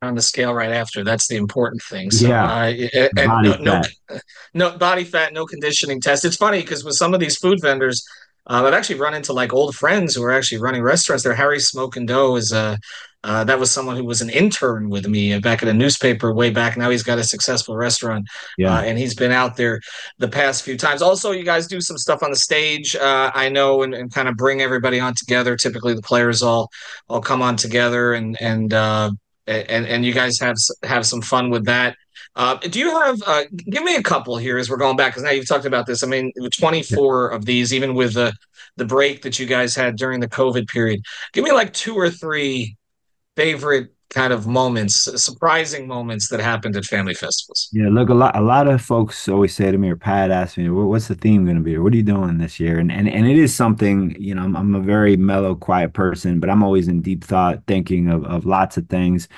On 0.00 0.14
the 0.14 0.22
scale 0.22 0.54
right 0.54 0.70
after, 0.70 1.02
that's 1.02 1.26
the 1.26 1.36
important 1.36 1.82
thing. 1.82 2.10
So, 2.10 2.28
yeah, 2.28 2.44
uh, 2.44 3.08
body 3.26 3.48
no, 3.48 3.56
no, 3.58 3.82
no, 4.54 4.78
body 4.78 5.02
fat, 5.02 5.32
no 5.32 5.44
conditioning 5.44 6.00
test. 6.00 6.24
It's 6.24 6.36
funny 6.36 6.60
because 6.60 6.84
with 6.84 6.94
some 6.94 7.14
of 7.14 7.20
these 7.20 7.36
food 7.36 7.58
vendors, 7.60 8.06
uh, 8.48 8.62
I've 8.64 8.74
actually 8.74 9.00
run 9.00 9.14
into 9.14 9.32
like 9.32 9.52
old 9.52 9.74
friends 9.74 10.14
who 10.14 10.22
are 10.22 10.32
actually 10.32 10.58
running 10.58 10.82
restaurants. 10.82 11.24
There, 11.24 11.34
Harry 11.34 11.60
Smoke 11.60 11.96
and 11.96 12.06
Dough 12.06 12.36
is 12.36 12.52
a 12.52 12.78
uh, 13.26 13.42
that 13.42 13.58
was 13.58 13.72
someone 13.72 13.96
who 13.96 14.04
was 14.04 14.22
an 14.22 14.30
intern 14.30 14.88
with 14.88 15.08
me 15.08 15.36
back 15.40 15.60
at 15.60 15.68
a 15.68 15.74
newspaper 15.74 16.32
way 16.32 16.48
back. 16.48 16.76
Now 16.76 16.90
he's 16.90 17.02
got 17.02 17.18
a 17.18 17.24
successful 17.24 17.76
restaurant, 17.76 18.28
yeah. 18.56 18.72
Uh, 18.72 18.82
and 18.82 18.96
he's 18.96 19.16
been 19.16 19.32
out 19.32 19.56
there 19.56 19.80
the 20.18 20.28
past 20.28 20.62
few 20.62 20.76
times. 20.76 21.02
Also, 21.02 21.32
you 21.32 21.42
guys 21.42 21.66
do 21.66 21.80
some 21.80 21.98
stuff 21.98 22.22
on 22.22 22.30
the 22.30 22.36
stage, 22.36 22.94
uh, 22.94 23.32
I 23.34 23.48
know, 23.48 23.82
and, 23.82 23.94
and, 23.94 24.14
kind 24.14 24.28
of 24.28 24.36
bring 24.36 24.62
everybody 24.62 25.00
on 25.00 25.14
together. 25.14 25.56
Typically, 25.56 25.92
the 25.92 26.02
players 26.02 26.40
all 26.40 26.70
all 27.08 27.20
come 27.20 27.42
on 27.42 27.56
together, 27.56 28.12
and 28.12 28.40
and 28.40 28.72
uh, 28.72 29.10
and 29.48 29.86
and 29.86 30.04
you 30.04 30.12
guys 30.12 30.38
have 30.38 30.54
have 30.84 31.04
some 31.04 31.20
fun 31.20 31.50
with 31.50 31.64
that. 31.64 31.96
Uh, 32.36 32.54
do 32.58 32.78
you 32.78 32.96
have? 33.00 33.20
Uh, 33.26 33.42
give 33.70 33.82
me 33.82 33.96
a 33.96 34.02
couple 34.04 34.36
here 34.36 34.56
as 34.56 34.70
we're 34.70 34.76
going 34.76 34.96
back 34.96 35.12
because 35.12 35.24
now 35.24 35.30
you've 35.30 35.48
talked 35.48 35.64
about 35.64 35.86
this. 35.86 36.04
I 36.04 36.06
mean, 36.06 36.30
24 36.56 37.30
of 37.30 37.44
these, 37.44 37.74
even 37.74 37.94
with 37.94 38.14
the 38.14 38.32
the 38.76 38.84
break 38.84 39.22
that 39.22 39.40
you 39.40 39.46
guys 39.46 39.74
had 39.74 39.96
during 39.96 40.20
the 40.20 40.28
COVID 40.28 40.68
period. 40.68 41.00
Give 41.32 41.42
me 41.42 41.50
like 41.50 41.72
two 41.72 41.96
or 41.96 42.08
three 42.08 42.76
favorite 43.36 43.92
kind 44.10 44.32
of 44.32 44.46
moments, 44.46 44.94
surprising 45.22 45.86
moments 45.86 46.28
that 46.28 46.40
happened 46.40 46.76
at 46.76 46.84
family 46.84 47.14
festivals? 47.14 47.68
Yeah, 47.72 47.88
look, 47.90 48.08
a 48.08 48.14
lot, 48.14 48.36
a 48.36 48.40
lot 48.40 48.68
of 48.68 48.80
folks 48.80 49.28
always 49.28 49.54
say 49.54 49.70
to 49.70 49.78
me, 49.78 49.90
or 49.90 49.96
Pat 49.96 50.30
asks 50.30 50.56
me, 50.56 50.68
"What's 50.70 51.08
the 51.08 51.14
theme 51.14 51.44
going 51.44 51.56
to 51.56 51.62
be? 51.62 51.76
What 51.78 51.92
are 51.92 51.96
you 51.96 52.02
doing 52.02 52.38
this 52.38 52.58
year?" 52.60 52.78
And 52.78 52.90
and 52.90 53.08
and 53.08 53.26
it 53.26 53.38
is 53.38 53.54
something. 53.54 54.16
You 54.18 54.34
know, 54.34 54.42
I'm, 54.42 54.56
I'm 54.56 54.74
a 54.74 54.80
very 54.80 55.16
mellow, 55.16 55.54
quiet 55.54 55.92
person, 55.92 56.40
but 56.40 56.50
I'm 56.50 56.62
always 56.62 56.88
in 56.88 57.02
deep 57.02 57.24
thought, 57.24 57.62
thinking 57.66 58.08
of 58.08 58.24
of 58.24 58.46
lots 58.46 58.76
of 58.76 58.88
things. 58.88 59.28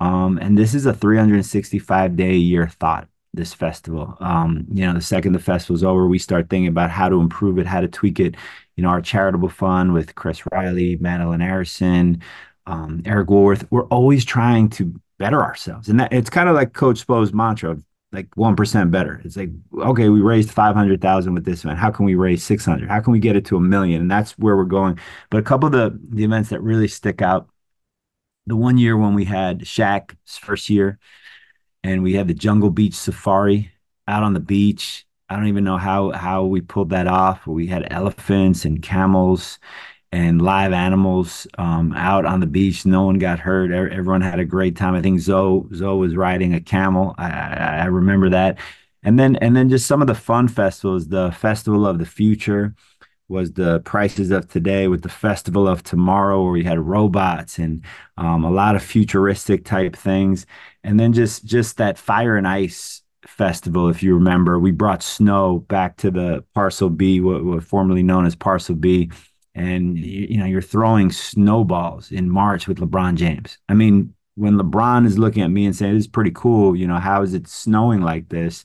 Um, 0.00 0.38
and 0.38 0.58
this 0.58 0.74
is 0.74 0.86
a 0.86 0.92
365 0.94 2.16
day 2.16 2.30
a 2.30 2.34
year 2.34 2.68
thought. 2.68 3.08
This 3.36 3.52
festival, 3.52 4.16
um, 4.20 4.64
you 4.72 4.86
know, 4.86 4.94
the 4.94 5.00
second 5.00 5.32
the 5.32 5.40
festival's 5.40 5.82
over, 5.82 6.06
we 6.06 6.20
start 6.20 6.48
thinking 6.48 6.68
about 6.68 6.90
how 6.90 7.08
to 7.08 7.20
improve 7.20 7.58
it, 7.58 7.66
how 7.66 7.80
to 7.80 7.88
tweak 7.88 8.20
it. 8.20 8.36
You 8.76 8.84
know, 8.84 8.90
our 8.90 9.02
charitable 9.02 9.48
fund 9.48 9.92
with 9.92 10.14
Chris 10.14 10.42
Riley, 10.52 10.96
Madeline 11.00 11.40
Harrison, 11.40 12.22
um, 12.66 13.02
Eric 13.04 13.28
Woolworth, 13.30 13.66
we're 13.70 13.86
always 13.86 14.24
trying 14.24 14.68
to 14.70 14.94
better 15.18 15.42
ourselves. 15.42 15.88
And 15.88 16.00
that 16.00 16.12
it's 16.12 16.30
kind 16.30 16.48
of 16.48 16.54
like 16.54 16.72
Coach 16.72 16.98
Spo's 16.98 17.32
mantra 17.32 17.78
like 18.14 18.30
1% 18.36 18.90
better. 18.90 19.20
It's 19.24 19.36
like, 19.36 19.50
okay, 19.76 20.08
we 20.08 20.20
raised 20.20 20.50
500,000 20.50 21.34
with 21.34 21.44
this 21.44 21.64
event. 21.64 21.78
How 21.78 21.90
can 21.90 22.06
we 22.06 22.14
raise 22.14 22.44
600? 22.44 22.88
How 22.88 23.00
can 23.00 23.12
we 23.12 23.18
get 23.18 23.36
it 23.36 23.44
to 23.46 23.56
a 23.56 23.60
million? 23.60 24.00
And 24.00 24.10
that's 24.10 24.38
where 24.38 24.56
we're 24.56 24.64
going. 24.64 24.98
But 25.30 25.38
a 25.38 25.42
couple 25.42 25.66
of 25.66 25.72
the, 25.72 25.98
the 26.10 26.24
events 26.24 26.50
that 26.50 26.62
really 26.62 26.88
stick 26.88 27.20
out 27.20 27.48
the 28.46 28.56
one 28.56 28.78
year 28.78 28.96
when 28.96 29.14
we 29.14 29.24
had 29.24 29.60
Shaq's 29.60 30.38
first 30.38 30.70
year 30.70 30.98
and 31.82 32.02
we 32.02 32.14
had 32.14 32.28
the 32.28 32.34
Jungle 32.34 32.70
Beach 32.70 32.94
Safari 32.94 33.72
out 34.06 34.22
on 34.22 34.32
the 34.32 34.40
beach. 34.40 35.06
I 35.28 35.36
don't 35.36 35.48
even 35.48 35.64
know 35.64 35.78
how 35.78 36.12
how 36.12 36.44
we 36.44 36.60
pulled 36.60 36.90
that 36.90 37.06
off. 37.06 37.46
We 37.46 37.66
had 37.66 37.88
elephants 37.90 38.64
and 38.64 38.82
camels 38.82 39.58
and 40.14 40.40
live 40.40 40.72
animals 40.72 41.44
um, 41.58 41.92
out 41.96 42.24
on 42.24 42.38
the 42.38 42.46
beach. 42.46 42.86
No 42.86 43.02
one 43.02 43.18
got 43.18 43.40
hurt. 43.40 43.72
Everyone 43.72 44.20
had 44.20 44.38
a 44.38 44.44
great 44.44 44.76
time. 44.76 44.94
I 44.94 45.02
think 45.02 45.18
Zo 45.18 45.68
Zo 45.74 45.96
was 45.96 46.14
riding 46.14 46.54
a 46.54 46.60
camel. 46.60 47.16
I, 47.18 47.30
I 47.30 47.84
remember 47.86 48.30
that. 48.30 48.58
And 49.02 49.18
then 49.18 49.34
and 49.36 49.56
then 49.56 49.68
just 49.68 49.86
some 49.86 50.00
of 50.00 50.06
the 50.06 50.14
fun 50.14 50.46
festivals. 50.46 51.08
The 51.08 51.32
Festival 51.32 51.84
of 51.84 51.98
the 51.98 52.06
Future 52.06 52.76
was 53.28 53.54
the 53.54 53.80
prices 53.80 54.30
of 54.30 54.48
today 54.48 54.86
with 54.86 55.02
the 55.02 55.08
Festival 55.08 55.66
of 55.66 55.82
Tomorrow, 55.82 56.44
where 56.44 56.52
we 56.52 56.62
had 56.62 56.78
robots 56.78 57.58
and 57.58 57.84
um, 58.16 58.44
a 58.44 58.50
lot 58.52 58.76
of 58.76 58.84
futuristic 58.84 59.64
type 59.64 59.96
things. 59.96 60.46
And 60.84 61.00
then 61.00 61.12
just 61.12 61.44
just 61.44 61.76
that 61.78 61.98
fire 61.98 62.36
and 62.36 62.46
ice 62.46 63.02
festival, 63.26 63.88
if 63.88 64.00
you 64.00 64.14
remember, 64.14 64.60
we 64.60 64.70
brought 64.70 65.02
snow 65.02 65.58
back 65.58 65.96
to 65.96 66.12
the 66.12 66.44
Parcel 66.54 66.88
B, 66.88 67.20
what, 67.20 67.44
what 67.44 67.64
formerly 67.64 68.04
known 68.04 68.26
as 68.26 68.36
Parcel 68.36 68.76
B 68.76 69.10
and 69.54 69.98
you, 69.98 70.38
know 70.38 70.46
you're 70.46 70.62
throwing 70.62 71.10
snowballs 71.10 72.10
in 72.10 72.28
March 72.30 72.66
with 72.66 72.78
LeBron 72.78 73.14
James. 73.14 73.58
I 73.68 73.74
mean, 73.74 74.14
when 74.36 74.54
LeBron 74.58 75.06
is 75.06 75.18
looking 75.18 75.42
at 75.42 75.50
me 75.50 75.66
and 75.66 75.74
saying, 75.76 75.94
"This 75.94 76.04
is 76.04 76.08
pretty 76.08 76.32
cool," 76.34 76.76
you 76.76 76.86
know, 76.86 76.98
how 76.98 77.22
is 77.22 77.34
it 77.34 77.46
snowing 77.48 78.00
like 78.00 78.28
this 78.28 78.64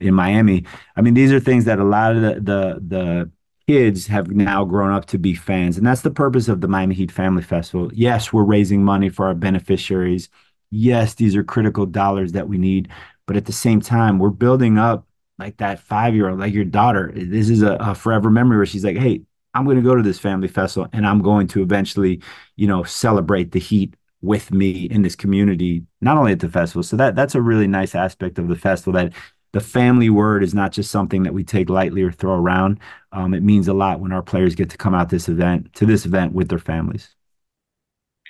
in 0.00 0.14
Miami? 0.14 0.64
I 0.96 1.00
mean, 1.02 1.14
these 1.14 1.32
are 1.32 1.40
things 1.40 1.64
that 1.64 1.78
a 1.78 1.84
lot 1.84 2.16
of 2.16 2.22
the 2.22 2.34
the, 2.34 2.80
the 2.86 3.30
kids 3.66 4.06
have 4.06 4.28
now 4.30 4.64
grown 4.64 4.92
up 4.92 5.06
to 5.06 5.18
be 5.18 5.34
fans, 5.34 5.78
and 5.78 5.86
that's 5.86 6.02
the 6.02 6.10
purpose 6.10 6.48
of 6.48 6.60
the 6.60 6.68
Miami 6.68 6.94
Heat 6.94 7.10
Family 7.10 7.42
Festival. 7.42 7.90
Yes, 7.94 8.32
we're 8.32 8.44
raising 8.44 8.84
money 8.84 9.08
for 9.08 9.26
our 9.26 9.34
beneficiaries. 9.34 10.28
Yes, 10.70 11.14
these 11.14 11.36
are 11.36 11.44
critical 11.44 11.86
dollars 11.86 12.32
that 12.32 12.48
we 12.48 12.58
need, 12.58 12.88
but 13.26 13.36
at 13.36 13.46
the 13.46 13.52
same 13.52 13.80
time, 13.80 14.18
we're 14.18 14.30
building 14.30 14.78
up 14.78 15.06
like 15.38 15.56
that 15.58 15.80
five 15.80 16.14
year 16.14 16.28
old, 16.28 16.40
like 16.40 16.54
your 16.54 16.64
daughter. 16.64 17.12
This 17.14 17.50
is 17.50 17.62
a, 17.62 17.74
a 17.80 17.94
forever 17.94 18.30
memory 18.30 18.56
where 18.58 18.66
she's 18.66 18.84
like, 18.84 18.96
"Hey, 18.96 19.22
I'm 19.56 19.64
going 19.64 19.78
to 19.78 19.82
go 19.82 19.94
to 19.94 20.02
this 20.02 20.18
family 20.18 20.48
festival 20.48 20.88
and 20.92 21.06
I'm 21.06 21.22
going 21.22 21.46
to 21.48 21.62
eventually, 21.62 22.20
you 22.56 22.66
know, 22.66 22.82
celebrate 22.82 23.52
the 23.52 23.58
heat 23.58 23.94
with 24.20 24.52
me 24.52 24.84
in 24.84 25.00
this 25.00 25.16
community, 25.16 25.82
not 26.02 26.18
only 26.18 26.32
at 26.32 26.40
the 26.40 26.48
festival. 26.48 26.82
So 26.82 26.96
that 26.96 27.14
that's 27.14 27.34
a 27.34 27.40
really 27.40 27.66
nice 27.66 27.94
aspect 27.94 28.38
of 28.38 28.48
the 28.48 28.56
festival 28.56 28.92
that 28.94 29.14
the 29.52 29.60
family 29.60 30.10
word 30.10 30.42
is 30.42 30.52
not 30.52 30.72
just 30.72 30.90
something 30.90 31.22
that 31.22 31.32
we 31.32 31.42
take 31.42 31.70
lightly 31.70 32.02
or 32.02 32.12
throw 32.12 32.34
around. 32.34 32.80
Um, 33.12 33.32
it 33.32 33.42
means 33.42 33.66
a 33.66 33.72
lot 33.72 34.00
when 34.00 34.12
our 34.12 34.22
players 34.22 34.54
get 34.54 34.68
to 34.70 34.76
come 34.76 34.94
out 34.94 35.08
this 35.08 35.28
event 35.28 35.72
to 35.76 35.86
this 35.86 36.04
event 36.04 36.34
with 36.34 36.50
their 36.50 36.58
families. 36.58 37.14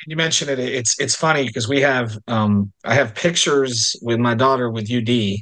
You 0.06 0.14
mentioned 0.14 0.50
it. 0.50 0.60
It's 0.60 1.00
it's 1.00 1.16
funny 1.16 1.44
because 1.44 1.66
we 1.68 1.80
have 1.80 2.16
um, 2.28 2.72
I 2.84 2.94
have 2.94 3.16
pictures 3.16 3.96
with 4.00 4.20
my 4.20 4.34
daughter 4.34 4.70
with 4.70 4.92
UD 4.92 5.38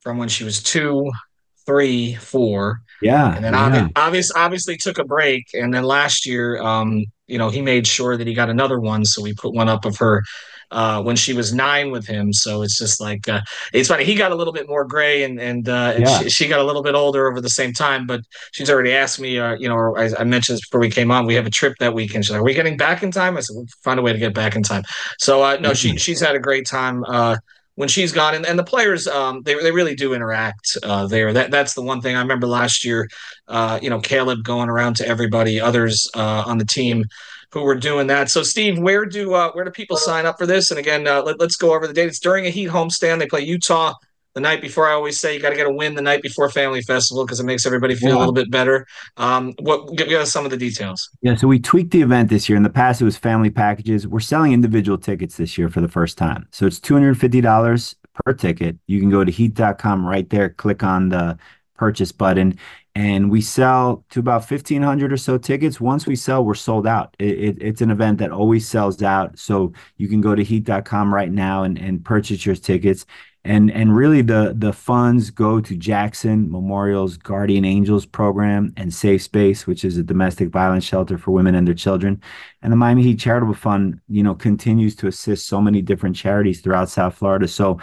from 0.00 0.16
when 0.16 0.30
she 0.30 0.44
was 0.44 0.62
two, 0.62 1.10
three, 1.66 2.14
four, 2.14 2.80
yeah. 3.04 3.34
And 3.34 3.44
then 3.44 3.52
yeah. 3.52 3.88
obviously, 3.96 4.40
obviously 4.40 4.76
took 4.76 4.98
a 4.98 5.04
break. 5.04 5.48
And 5.52 5.72
then 5.74 5.84
last 5.84 6.26
year, 6.26 6.60
um, 6.62 7.04
you 7.26 7.38
know, 7.38 7.50
he 7.50 7.60
made 7.60 7.86
sure 7.86 8.16
that 8.16 8.26
he 8.26 8.34
got 8.34 8.48
another 8.48 8.80
one. 8.80 9.04
So 9.04 9.22
we 9.22 9.34
put 9.34 9.52
one 9.52 9.68
up 9.68 9.84
of 9.84 9.96
her 9.98 10.22
uh, 10.70 11.02
when 11.02 11.14
she 11.14 11.34
was 11.34 11.52
nine 11.52 11.90
with 11.90 12.06
him. 12.06 12.32
So 12.32 12.62
it's 12.62 12.78
just 12.78 13.00
like 13.00 13.28
uh, 13.28 13.42
it's 13.72 13.88
funny. 13.88 14.04
He 14.04 14.14
got 14.14 14.32
a 14.32 14.34
little 14.34 14.52
bit 14.52 14.68
more 14.68 14.84
gray, 14.84 15.22
and 15.22 15.38
and, 15.38 15.68
uh, 15.68 15.96
yeah. 15.98 16.18
she, 16.20 16.30
she, 16.30 16.48
got 16.48 16.60
a 16.60 16.64
little 16.64 16.82
bit 16.82 16.94
older 16.94 17.30
over 17.30 17.40
the 17.40 17.50
same 17.50 17.72
time. 17.72 18.06
But 18.06 18.22
she's 18.52 18.70
already 18.70 18.92
asked 18.92 19.20
me, 19.20 19.38
uh, 19.38 19.54
you 19.54 19.68
know, 19.68 19.96
I, 19.96 20.10
I, 20.18 20.24
mentioned 20.24 20.56
this 20.56 20.66
before 20.66 20.80
we 20.80 20.90
came 20.90 21.10
on. 21.10 21.26
We 21.26 21.34
have 21.34 21.46
a 21.46 21.50
trip 21.50 21.76
that 21.80 21.94
weekend. 21.94 22.24
She's 22.24 22.32
like, 22.32 22.40
"Are 22.40 22.44
we 22.44 22.54
getting 22.54 22.76
back 22.76 23.02
in 23.02 23.10
time?" 23.10 23.36
I 23.36 23.40
said, 23.40 23.54
"We'll 23.54 23.66
find 23.82 24.00
a 24.00 24.02
way 24.02 24.12
to 24.12 24.18
get 24.18 24.34
back 24.34 24.56
in 24.56 24.62
time." 24.62 24.82
So 25.18 25.42
uh, 25.42 25.56
no, 25.60 25.70
mm-hmm. 25.70 25.74
she 25.74 25.96
she's 25.96 26.20
had 26.20 26.34
a 26.34 26.40
great 26.40 26.66
time. 26.66 27.04
When 27.76 27.88
she's 27.88 28.12
gone 28.12 28.34
and, 28.34 28.46
and 28.46 28.56
the 28.56 28.64
players 28.64 29.08
um, 29.08 29.42
they, 29.42 29.54
they 29.54 29.72
really 29.72 29.96
do 29.96 30.14
interact 30.14 30.76
uh, 30.84 31.06
there. 31.06 31.32
That 31.32 31.50
that's 31.50 31.74
the 31.74 31.82
one 31.82 32.00
thing. 32.00 32.14
I 32.14 32.20
remember 32.20 32.46
last 32.46 32.84
year 32.84 33.08
uh, 33.48 33.78
you 33.82 33.90
know 33.90 34.00
caleb 34.00 34.44
going 34.44 34.68
around 34.68 34.96
to 34.96 35.08
everybody 35.08 35.60
others 35.60 36.08
uh, 36.14 36.44
on 36.46 36.58
the 36.58 36.64
team 36.64 37.04
who 37.50 37.62
were 37.62 37.74
doing 37.74 38.06
that. 38.08 38.30
So 38.30 38.42
steve 38.42 38.78
where 38.78 39.04
do 39.04 39.34
uh, 39.34 39.50
where 39.52 39.64
do 39.64 39.70
people 39.70 39.96
sign 39.96 40.24
up 40.24 40.38
for 40.38 40.46
this? 40.46 40.70
And 40.70 40.78
again 40.78 41.06
uh, 41.08 41.22
let, 41.22 41.40
us 41.40 41.56
go 41.56 41.74
over 41.74 41.86
the 41.86 41.94
date. 41.94 42.06
It's 42.06 42.20
during 42.20 42.46
a 42.46 42.50
heat 42.50 42.68
homestand. 42.68 43.18
They 43.18 43.26
play 43.26 43.42
utah 43.42 43.94
the 44.34 44.40
night 44.40 44.60
before. 44.60 44.88
I 44.88 44.92
always 44.92 45.18
say 45.18 45.34
you 45.34 45.40
got 45.40 45.50
to 45.50 45.56
get 45.56 45.66
a 45.66 45.72
win 45.72 45.94
the 45.94 46.02
night 46.02 46.22
before 46.22 46.50
Family 46.50 46.82
Festival 46.82 47.24
because 47.24 47.40
it 47.40 47.44
makes 47.44 47.64
everybody 47.64 47.94
feel 47.94 48.10
yeah. 48.10 48.16
a 48.16 48.18
little 48.18 48.32
bit 48.32 48.50
better. 48.50 48.86
Um, 49.16 49.54
what 49.60 49.96
give, 49.96 50.08
give, 50.08 50.20
us 50.20 50.32
some 50.32 50.44
of 50.44 50.50
the 50.50 50.56
details? 50.56 51.08
Yeah, 51.22 51.36
so 51.36 51.48
we 51.48 51.58
tweaked 51.58 51.92
the 51.92 52.02
event 52.02 52.28
this 52.28 52.48
year. 52.48 52.56
In 52.56 52.62
the 52.62 52.70
past, 52.70 53.00
it 53.00 53.04
was 53.04 53.16
family 53.16 53.50
packages. 53.50 54.06
We're 54.06 54.20
selling 54.20 54.52
individual 54.52 54.98
tickets 54.98 55.36
this 55.36 55.56
year 55.56 55.68
for 55.68 55.80
the 55.80 55.88
first 55.88 56.18
time. 56.18 56.46
So 56.50 56.66
it's 56.66 56.80
two 56.80 56.94
hundred 56.94 57.18
fifty 57.18 57.40
dollars 57.40 57.96
per 58.24 58.32
ticket. 58.32 58.76
You 58.86 59.00
can 59.00 59.10
go 59.10 59.24
to 59.24 59.30
heat.com 59.30 60.06
right 60.06 60.28
there, 60.28 60.50
click 60.50 60.82
on 60.82 61.08
the 61.08 61.38
purchase 61.76 62.12
button. 62.12 62.58
and 62.94 63.28
we 63.28 63.40
sell 63.40 64.04
to 64.10 64.20
about 64.20 64.48
1500 64.48 65.12
or 65.12 65.16
so 65.16 65.36
tickets 65.36 65.80
once 65.80 66.06
we 66.06 66.14
sell 66.14 66.44
we're 66.44 66.54
sold 66.54 66.86
out 66.86 67.16
it, 67.18 67.38
it, 67.38 67.56
it's 67.60 67.80
an 67.80 67.90
event 67.90 68.18
that 68.18 68.30
always 68.30 68.66
sells 68.66 69.02
out 69.02 69.36
so 69.36 69.72
you 69.96 70.06
can 70.06 70.20
go 70.20 70.36
to 70.36 70.44
heat.com 70.44 71.12
right 71.12 71.32
now 71.32 71.64
and, 71.64 71.76
and 71.76 72.04
purchase 72.04 72.46
your 72.46 72.54
tickets 72.54 73.04
and 73.44 73.70
and 73.70 73.94
really 73.94 74.22
the 74.22 74.54
the 74.56 74.72
funds 74.72 75.30
go 75.30 75.60
to 75.60 75.76
jackson 75.76 76.50
memorial's 76.50 77.16
guardian 77.16 77.64
angels 77.64 78.06
program 78.06 78.72
and 78.76 78.92
safe 78.92 79.22
space 79.22 79.66
which 79.66 79.84
is 79.84 79.96
a 79.96 80.02
domestic 80.02 80.48
violence 80.48 80.84
shelter 80.84 81.18
for 81.18 81.30
women 81.32 81.54
and 81.54 81.66
their 81.66 81.74
children 81.74 82.20
and 82.62 82.72
the 82.72 82.76
miami 82.76 83.02
heat 83.02 83.18
charitable 83.18 83.54
fund 83.54 84.00
you 84.08 84.22
know 84.22 84.34
continues 84.34 84.96
to 84.96 85.06
assist 85.06 85.46
so 85.46 85.60
many 85.60 85.82
different 85.82 86.16
charities 86.16 86.60
throughout 86.60 86.88
south 86.88 87.14
florida 87.14 87.46
so 87.46 87.78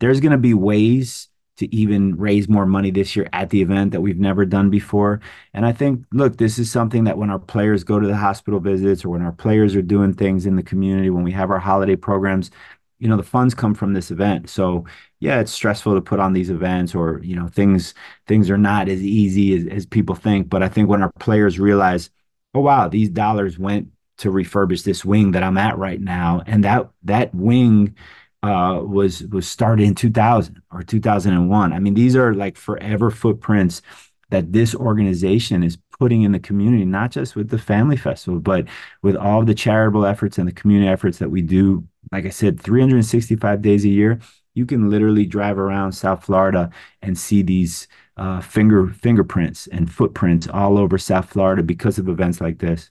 there's 0.00 0.20
going 0.20 0.32
to 0.32 0.38
be 0.38 0.54
ways 0.54 1.28
to 1.56 1.72
even 1.74 2.16
raise 2.16 2.48
more 2.48 2.66
money 2.66 2.90
this 2.90 3.14
year 3.14 3.28
at 3.32 3.50
the 3.50 3.62
event 3.62 3.92
that 3.92 4.00
we've 4.00 4.18
never 4.18 4.44
done 4.44 4.70
before. 4.70 5.20
And 5.52 5.64
I 5.64 5.72
think, 5.72 6.04
look, 6.12 6.36
this 6.36 6.58
is 6.58 6.70
something 6.70 7.04
that 7.04 7.16
when 7.16 7.30
our 7.30 7.38
players 7.38 7.84
go 7.84 8.00
to 8.00 8.06
the 8.06 8.16
hospital 8.16 8.58
visits 8.58 9.04
or 9.04 9.10
when 9.10 9.22
our 9.22 9.32
players 9.32 9.76
are 9.76 9.82
doing 9.82 10.14
things 10.14 10.46
in 10.46 10.56
the 10.56 10.62
community, 10.62 11.10
when 11.10 11.22
we 11.22 11.32
have 11.32 11.50
our 11.50 11.60
holiday 11.60 11.94
programs, 11.94 12.50
you 12.98 13.08
know, 13.08 13.16
the 13.16 13.22
funds 13.22 13.54
come 13.54 13.74
from 13.74 13.92
this 13.92 14.10
event. 14.10 14.48
So 14.48 14.84
yeah, 15.20 15.40
it's 15.40 15.52
stressful 15.52 15.94
to 15.94 16.00
put 16.00 16.20
on 16.20 16.32
these 16.32 16.50
events 16.50 16.94
or, 16.94 17.20
you 17.22 17.36
know, 17.36 17.48
things 17.48 17.94
things 18.26 18.50
are 18.50 18.58
not 18.58 18.88
as 18.88 19.02
easy 19.02 19.56
as, 19.56 19.66
as 19.66 19.86
people 19.86 20.14
think. 20.14 20.48
But 20.48 20.62
I 20.62 20.68
think 20.68 20.88
when 20.88 21.02
our 21.02 21.12
players 21.18 21.58
realize, 21.58 22.10
oh 22.54 22.60
wow, 22.60 22.88
these 22.88 23.08
dollars 23.10 23.58
went 23.58 23.88
to 24.18 24.30
refurbish 24.30 24.84
this 24.84 25.04
wing 25.04 25.32
that 25.32 25.42
I'm 25.42 25.58
at 25.58 25.78
right 25.78 26.00
now. 26.00 26.42
And 26.46 26.64
that 26.64 26.88
that 27.04 27.34
wing 27.34 27.96
uh, 28.42 28.80
was 28.84 29.22
was 29.24 29.48
started 29.48 29.86
in 29.86 29.94
2000 29.94 30.60
or 30.70 30.82
2001. 30.82 31.72
I 31.72 31.78
mean, 31.78 31.94
these 31.94 32.14
are 32.16 32.34
like 32.34 32.56
forever 32.56 33.10
footprints 33.10 33.82
that 34.30 34.52
this 34.52 34.74
organization 34.74 35.62
is 35.62 35.78
putting 35.98 36.22
in 36.22 36.32
the 36.32 36.38
community, 36.40 36.84
not 36.84 37.10
just 37.10 37.36
with 37.36 37.48
the 37.50 37.58
family 37.58 37.96
festival, 37.96 38.40
but 38.40 38.66
with 39.02 39.16
all 39.16 39.44
the 39.44 39.54
charitable 39.54 40.04
efforts 40.04 40.38
and 40.38 40.48
the 40.48 40.52
community 40.52 40.88
efforts 40.88 41.18
that 41.18 41.30
we 41.30 41.40
do. 41.42 41.86
Like 42.12 42.26
I 42.26 42.30
said, 42.30 42.60
365 42.60 43.62
days 43.62 43.84
a 43.84 43.88
year, 43.88 44.20
you 44.54 44.66
can 44.66 44.90
literally 44.90 45.26
drive 45.26 45.58
around 45.58 45.92
South 45.92 46.24
Florida 46.24 46.70
and 47.02 47.18
see 47.18 47.42
these 47.42 47.88
uh, 48.16 48.40
finger 48.40 48.88
fingerprints 48.88 49.66
and 49.68 49.90
footprints 49.90 50.46
all 50.48 50.78
over 50.78 50.98
South 50.98 51.28
Florida 51.28 51.62
because 51.62 51.98
of 51.98 52.08
events 52.08 52.40
like 52.40 52.58
this. 52.58 52.90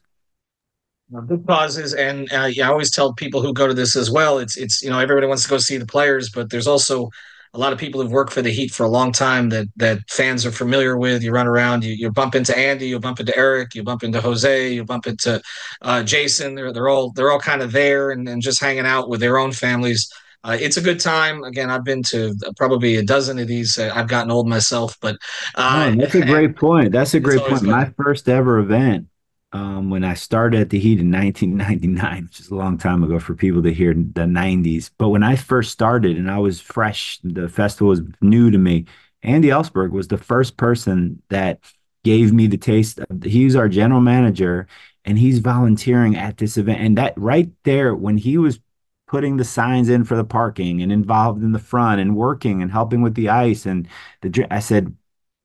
Good 1.26 1.46
causes 1.46 1.94
and 1.94 2.32
uh, 2.32 2.46
yeah, 2.50 2.66
i 2.66 2.72
always 2.72 2.90
tell 2.90 3.12
people 3.12 3.40
who 3.40 3.52
go 3.52 3.68
to 3.68 3.74
this 3.74 3.94
as 3.94 4.10
well 4.10 4.38
it's 4.38 4.56
it's 4.56 4.82
you 4.82 4.90
know 4.90 4.98
everybody 4.98 5.26
wants 5.26 5.44
to 5.44 5.50
go 5.50 5.58
see 5.58 5.76
the 5.76 5.86
players 5.86 6.30
but 6.30 6.50
there's 6.50 6.66
also 6.66 7.10
a 7.54 7.58
lot 7.58 7.72
of 7.72 7.78
people 7.78 8.02
who've 8.02 8.10
worked 8.10 8.32
for 8.32 8.42
the 8.42 8.50
heat 8.50 8.72
for 8.72 8.84
a 8.84 8.88
long 8.88 9.12
time 9.12 9.48
that 9.48 9.68
that 9.76 9.98
fans 10.10 10.44
are 10.44 10.50
familiar 10.50 10.98
with 10.98 11.22
you 11.22 11.32
run 11.32 11.46
around 11.46 11.84
you, 11.84 11.94
you 11.94 12.10
bump 12.10 12.34
into 12.34 12.56
andy 12.56 12.88
you 12.88 12.98
bump 12.98 13.20
into 13.20 13.36
eric 13.36 13.74
you 13.74 13.82
bump 13.82 14.02
into 14.02 14.20
jose 14.20 14.72
you 14.72 14.84
bump 14.84 15.06
into 15.06 15.40
uh, 15.82 16.02
jason 16.02 16.54
they're, 16.54 16.72
they're 16.72 16.88
all 16.88 17.12
they're 17.12 17.30
all 17.30 17.40
kind 17.40 17.62
of 17.62 17.72
there 17.72 18.10
and, 18.10 18.28
and 18.28 18.42
just 18.42 18.60
hanging 18.60 18.86
out 18.86 19.08
with 19.08 19.20
their 19.20 19.38
own 19.38 19.52
families 19.52 20.10
uh, 20.46 20.58
it's 20.60 20.76
a 20.76 20.82
good 20.82 21.00
time. 21.00 21.42
Again, 21.42 21.70
I've 21.70 21.84
been 21.84 22.02
to 22.02 22.36
probably 22.58 22.96
a 22.96 23.02
dozen 23.02 23.38
of 23.38 23.48
these. 23.48 23.78
I've 23.78 24.08
gotten 24.08 24.30
old 24.30 24.46
myself, 24.46 24.94
but 25.00 25.16
uh, 25.54 25.90
oh, 25.90 25.96
that's 25.98 26.14
a 26.14 26.20
great 26.20 26.54
point. 26.54 26.92
That's 26.92 27.14
a 27.14 27.20
great 27.20 27.40
point. 27.40 27.62
Good. 27.62 27.70
My 27.70 27.90
first 27.96 28.28
ever 28.28 28.58
event 28.58 29.06
um, 29.54 29.88
when 29.88 30.02
I 30.02 30.14
started 30.14 30.60
at 30.60 30.70
the 30.70 30.80
Heat 30.80 30.98
in 30.98 31.12
1999, 31.12 32.24
which 32.24 32.40
is 32.40 32.50
a 32.50 32.56
long 32.56 32.76
time 32.76 33.04
ago 33.04 33.20
for 33.20 33.34
people 33.34 33.62
to 33.62 33.72
hear 33.72 33.94
the 33.94 34.26
90s. 34.26 34.90
But 34.98 35.10
when 35.10 35.22
I 35.22 35.36
first 35.36 35.70
started 35.70 36.16
and 36.16 36.28
I 36.28 36.38
was 36.38 36.60
fresh, 36.60 37.20
the 37.22 37.48
festival 37.48 37.88
was 37.88 38.02
new 38.20 38.50
to 38.50 38.58
me. 38.58 38.86
Andy 39.22 39.48
Elisburg 39.48 39.92
was 39.92 40.08
the 40.08 40.18
first 40.18 40.56
person 40.56 41.22
that 41.28 41.60
gave 42.02 42.32
me 42.32 42.48
the 42.48 42.58
taste. 42.58 42.98
Of, 42.98 43.22
he's 43.22 43.54
our 43.54 43.68
general 43.68 44.00
manager, 44.00 44.66
and 45.04 45.16
he's 45.16 45.38
volunteering 45.38 46.16
at 46.16 46.36
this 46.36 46.56
event. 46.58 46.80
And 46.80 46.98
that 46.98 47.16
right 47.16 47.50
there, 47.62 47.94
when 47.94 48.18
he 48.18 48.36
was 48.36 48.58
putting 49.06 49.36
the 49.36 49.44
signs 49.44 49.88
in 49.88 50.02
for 50.02 50.16
the 50.16 50.24
parking 50.24 50.82
and 50.82 50.90
involved 50.90 51.44
in 51.44 51.52
the 51.52 51.58
front 51.60 52.00
and 52.00 52.16
working 52.16 52.60
and 52.60 52.72
helping 52.72 53.02
with 53.02 53.14
the 53.14 53.28
ice 53.28 53.66
and 53.66 53.86
the, 54.20 54.46
I 54.50 54.58
said, 54.58 54.96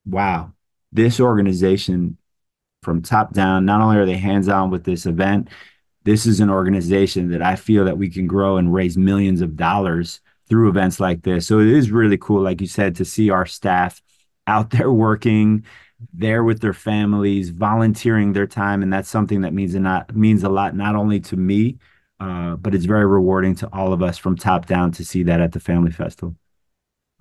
"Wow, 0.06 0.54
this 0.92 1.20
organization 1.20 2.18
from 2.84 3.02
top 3.02 3.34
down. 3.34 3.66
Not 3.66 3.82
only 3.82 3.98
are 3.98 4.06
they 4.06 4.18
hands 4.18 4.48
on 4.48 4.70
with 4.70 4.84
this 4.84 5.06
event, 5.06 5.50
this 6.04 6.26
is 6.26 6.40
an 6.40 6.50
organization 6.50 7.30
that 7.32 7.42
I 7.42 7.56
feel 7.56 7.86
that 7.86 7.98
we 7.98 8.10
can 8.10 8.28
grow 8.28 8.58
and 8.58 8.74
raise 8.74 8.98
millions 8.98 9.42
of 9.42 9.56
dollars 9.56 10.22
through 10.48 10.70
events 10.70 11.00
like 11.00 11.22
this. 11.24 11.46
So 11.48 11.60
it 11.60 11.68
is 11.68 11.92
really 11.92 12.18
cool, 12.18 12.42
like 12.42 12.62
you 12.62 12.68
said, 12.68 12.96
to 12.96 13.06
see 13.06 13.30
our 13.30 13.46
staff 13.46 14.02
out 14.48 14.70
there 14.72 14.92
working, 14.92 15.66
there 16.14 16.44
with 16.44 16.62
their 16.62 16.74
families, 16.74 17.50
volunteering 17.50 18.34
their 18.34 18.48
time, 18.48 18.82
and 18.82 18.92
that's 18.92 19.10
something 19.10 19.42
that 19.42 19.54
means 19.54 19.76
a 19.76 19.80
not 19.80 20.16
means 20.16 20.44
a 20.44 20.50
lot 20.50 20.76
not 20.76 20.96
only 20.96 21.20
to 21.20 21.36
me, 21.36 21.78
uh, 22.20 22.56
but 22.56 22.74
it's 22.74 22.86
very 22.86 23.06
rewarding 23.06 23.54
to 23.56 23.70
all 23.74 23.92
of 23.92 24.02
us 24.02 24.18
from 24.18 24.38
top 24.38 24.66
down 24.66 24.92
to 24.94 25.04
see 25.04 25.24
that 25.24 25.42
at 25.42 25.52
the 25.52 25.60
Family 25.60 25.92
Festival. 25.92 26.36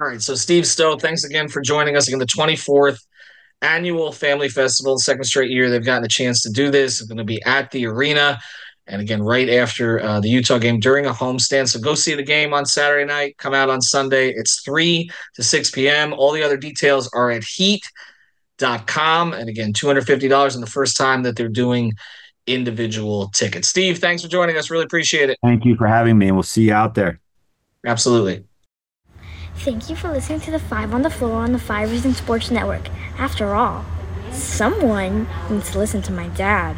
All 0.00 0.06
right, 0.06 0.22
so 0.22 0.36
Steve 0.36 0.64
Stowe, 0.64 0.96
thanks 0.96 1.24
again 1.24 1.48
for 1.48 1.60
joining 1.60 1.96
us 1.96 2.06
again 2.06 2.20
the 2.20 2.26
24th 2.26 3.00
annual 3.62 4.12
family 4.12 4.48
festival, 4.48 4.98
second 4.98 5.24
straight 5.24 5.50
year 5.50 5.68
they've 5.68 5.84
gotten 5.84 6.04
a 6.04 6.08
chance 6.08 6.42
to 6.42 6.50
do 6.50 6.70
this. 6.70 7.00
It's 7.00 7.08
going 7.08 7.18
to 7.18 7.24
be 7.24 7.42
at 7.44 7.70
the 7.70 7.86
arena. 7.86 8.38
And 8.86 9.02
again, 9.02 9.22
right 9.22 9.48
after 9.50 10.00
uh, 10.00 10.20
the 10.20 10.28
Utah 10.28 10.58
game 10.58 10.80
during 10.80 11.04
a 11.06 11.12
homestand. 11.12 11.68
So 11.68 11.78
go 11.78 11.94
see 11.94 12.14
the 12.14 12.22
game 12.22 12.54
on 12.54 12.64
Saturday 12.64 13.04
night. 13.04 13.36
Come 13.36 13.52
out 13.52 13.68
on 13.68 13.82
Sunday. 13.82 14.30
It's 14.30 14.62
3 14.62 15.10
to 15.34 15.42
6 15.42 15.70
p.m. 15.72 16.14
All 16.14 16.32
the 16.32 16.42
other 16.42 16.56
details 16.56 17.10
are 17.12 17.30
at 17.30 17.44
heat.com. 17.44 19.34
And 19.34 19.48
again, 19.48 19.74
$250 19.74 20.54
in 20.54 20.60
the 20.62 20.66
first 20.66 20.96
time 20.96 21.22
that 21.24 21.36
they're 21.36 21.48
doing 21.48 21.92
individual 22.46 23.28
tickets. 23.28 23.68
Steve, 23.68 23.98
thanks 23.98 24.22
for 24.22 24.28
joining 24.28 24.56
us. 24.56 24.70
Really 24.70 24.84
appreciate 24.84 25.28
it. 25.28 25.38
Thank 25.42 25.66
you 25.66 25.76
for 25.76 25.86
having 25.86 26.16
me. 26.16 26.28
And 26.28 26.36
we'll 26.36 26.42
see 26.42 26.62
you 26.62 26.72
out 26.72 26.94
there. 26.94 27.20
Absolutely. 27.84 28.47
Thank 29.60 29.90
you 29.90 29.96
for 29.96 30.08
listening 30.12 30.40
to 30.42 30.52
the 30.52 30.60
Five 30.60 30.94
on 30.94 31.02
the 31.02 31.10
Floor 31.10 31.42
on 31.42 31.50
the 31.52 31.58
Five 31.58 31.90
Reasons 31.90 32.18
Sports 32.18 32.48
Network. 32.48 32.88
After 33.18 33.56
all, 33.56 33.84
someone 34.30 35.26
needs 35.50 35.72
to 35.72 35.78
listen 35.78 36.00
to 36.02 36.12
my 36.12 36.28
dad. 36.28 36.76